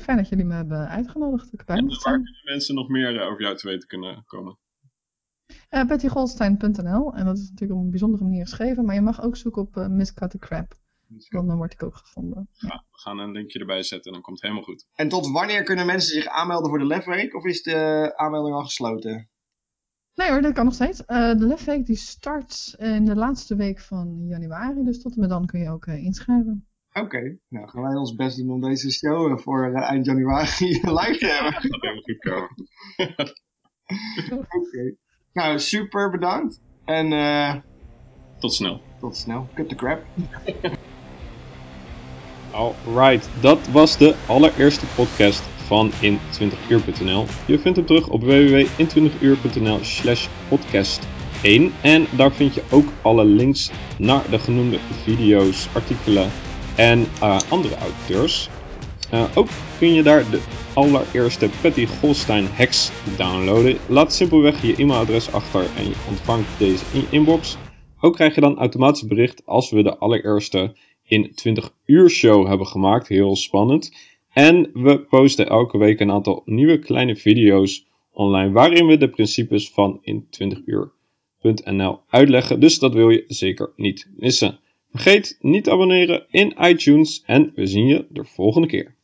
fijn 0.00 0.16
dat 0.16 0.28
jullie 0.28 0.44
me 0.44 0.54
hebben 0.54 0.88
uitgenodigd. 0.88 1.52
Ik 1.52 1.66
mocht 1.80 2.02
Waar 2.04 2.14
kunnen 2.14 2.40
mensen 2.44 2.74
nog 2.74 2.88
meer 2.88 3.20
eh, 3.20 3.26
over 3.26 3.42
jou 3.42 3.56
te 3.56 3.68
weten 3.68 3.88
kunnen 3.88 4.22
komen? 4.26 4.58
Uh, 5.70 5.84
BettyGoldstein.nl 5.86 7.14
En 7.14 7.24
dat 7.24 7.38
is 7.38 7.48
natuurlijk 7.50 7.78
op 7.78 7.84
een 7.84 7.90
bijzondere 7.90 8.24
manier 8.24 8.42
geschreven. 8.42 8.84
Maar 8.84 8.94
je 8.94 9.00
mag 9.00 9.22
ook 9.22 9.36
zoeken 9.36 9.62
op 9.62 9.76
uh, 9.76 9.86
Miss 9.86 10.14
Cut 10.14 10.30
the 10.30 10.38
Crap. 10.38 10.78
Want 11.10 11.48
dan 11.48 11.56
word 11.56 11.72
ik 11.72 11.82
ook 11.82 11.96
gevonden. 11.96 12.48
Ja. 12.52 12.84
We 12.90 12.98
gaan 12.98 13.18
een 13.18 13.32
linkje 13.32 13.58
erbij 13.58 13.82
zetten 13.82 14.06
en 14.06 14.12
dan 14.12 14.22
komt 14.22 14.36
het 14.36 14.50
helemaal 14.50 14.68
goed. 14.68 14.86
en 14.94 15.08
tot 15.08 15.30
wanneer 15.30 15.62
kunnen 15.62 15.86
mensen 15.86 16.14
zich 16.14 16.26
aanmelden 16.26 16.68
voor 16.68 16.78
de 16.78 16.86
Lefweek? 16.86 17.34
Of 17.34 17.44
is 17.44 17.62
de 17.62 18.12
aanmelding 18.16 18.54
al 18.54 18.64
gesloten? 18.64 19.28
Nee 20.14 20.30
hoor, 20.30 20.42
dat 20.42 20.52
kan 20.52 20.64
nog 20.64 20.74
steeds. 20.74 21.00
Uh, 21.00 21.06
de 21.34 21.46
Lefweek 21.46 21.86
die 21.86 21.96
start 21.96 22.74
in 22.78 23.04
de 23.04 23.16
laatste 23.16 23.56
week 23.56 23.80
van 23.80 24.26
januari. 24.26 24.84
Dus 24.84 25.02
tot 25.02 25.14
en 25.14 25.20
met 25.20 25.28
dan 25.28 25.46
kun 25.46 25.60
je 25.60 25.70
ook 25.70 25.86
uh, 25.86 26.04
inschrijven. 26.04 26.68
Oké, 26.92 27.38
nou 27.48 27.68
gaan 27.68 27.82
wij 27.82 27.94
ons 27.94 28.14
best 28.14 28.36
doen 28.36 28.50
om 28.50 28.60
deze 28.60 28.90
show 28.90 29.38
voor 29.38 29.68
uh, 29.68 29.90
eind 29.90 30.04
januari 30.04 30.66
live 30.98 31.16
te 31.18 31.26
hebben. 31.26 31.52
Dat 31.52 31.62
gaat 31.62 31.80
helemaal 31.80 32.02
goed 32.02 32.18
komen. 32.18 32.68
Oké. 34.40 34.56
Okay. 34.56 34.96
Nou, 35.32 35.58
super 35.58 36.10
bedankt. 36.10 36.60
En 36.84 37.12
uh, 37.12 37.54
tot 38.38 38.54
snel. 38.54 38.80
Tot 38.98 39.16
snel. 39.16 39.48
Cut 39.54 39.68
the 39.68 39.74
crap. 39.74 40.02
Alright, 42.52 43.28
dat 43.40 43.68
was 43.72 43.96
de 43.96 44.14
allereerste 44.26 44.86
podcast 44.96 45.42
van 45.56 45.90
in20uur.nl. 45.90 47.24
Je 47.46 47.58
vindt 47.58 47.76
hem 47.76 47.86
terug 47.86 48.08
op 48.08 48.20
www.in20uur.nl 48.20 49.78
slash 49.82 50.28
podcast 50.48 51.08
1. 51.42 51.72
En 51.82 52.06
daar 52.16 52.32
vind 52.32 52.54
je 52.54 52.62
ook 52.70 52.88
alle 53.02 53.24
links 53.24 53.70
naar 53.98 54.30
de 54.30 54.38
genoemde 54.38 54.78
video's, 54.78 55.68
artikelen 55.74 56.30
en 56.76 57.06
uh, 57.22 57.38
andere 57.48 57.74
auteurs. 57.74 58.48
Uh, 59.14 59.24
ook 59.34 59.48
kun 59.78 59.92
je 59.92 60.02
daar 60.02 60.30
de 60.30 60.40
allereerste 60.74 61.48
Patty 61.62 61.86
Golstein 61.86 62.46
hacks 62.46 62.90
downloaden. 63.16 63.78
Laat 63.88 64.14
simpelweg 64.14 64.62
je 64.62 64.76
e-mailadres 64.76 65.32
achter 65.32 65.66
en 65.76 65.84
je 65.84 65.94
ontvangt 66.08 66.58
deze 66.58 66.84
in 66.92 67.00
je 67.00 67.06
inbox. 67.10 67.56
Ook 68.00 68.14
krijg 68.14 68.34
je 68.34 68.40
dan 68.40 68.58
automatisch 68.58 69.06
bericht 69.06 69.42
als 69.46 69.70
we 69.70 69.82
de 69.82 69.98
allereerste 69.98 70.72
in 71.10 71.34
20 71.34 71.74
uur 71.86 72.10
show 72.10 72.46
hebben 72.46 72.66
gemaakt. 72.66 73.08
Heel 73.08 73.36
spannend. 73.36 73.92
En 74.32 74.70
we 74.72 75.00
posten 75.00 75.48
elke 75.48 75.78
week 75.78 76.00
een 76.00 76.10
aantal 76.10 76.42
nieuwe 76.44 76.78
kleine 76.78 77.16
video's 77.16 77.86
online 78.12 78.52
waarin 78.52 78.86
we 78.86 78.96
de 78.96 79.08
principes 79.08 79.70
van 79.70 79.98
in 80.02 80.26
20 80.30 80.60
uur.nl 80.64 82.00
uitleggen. 82.08 82.60
Dus 82.60 82.78
dat 82.78 82.94
wil 82.94 83.10
je 83.10 83.24
zeker 83.26 83.72
niet 83.76 84.10
missen. 84.16 84.58
Vergeet 84.90 85.38
niet 85.40 85.64
te 85.64 85.70
abonneren 85.70 86.26
in 86.30 86.54
iTunes 86.60 87.22
en 87.26 87.52
we 87.54 87.66
zien 87.66 87.86
je 87.86 88.06
de 88.08 88.24
volgende 88.24 88.68
keer. 88.68 88.94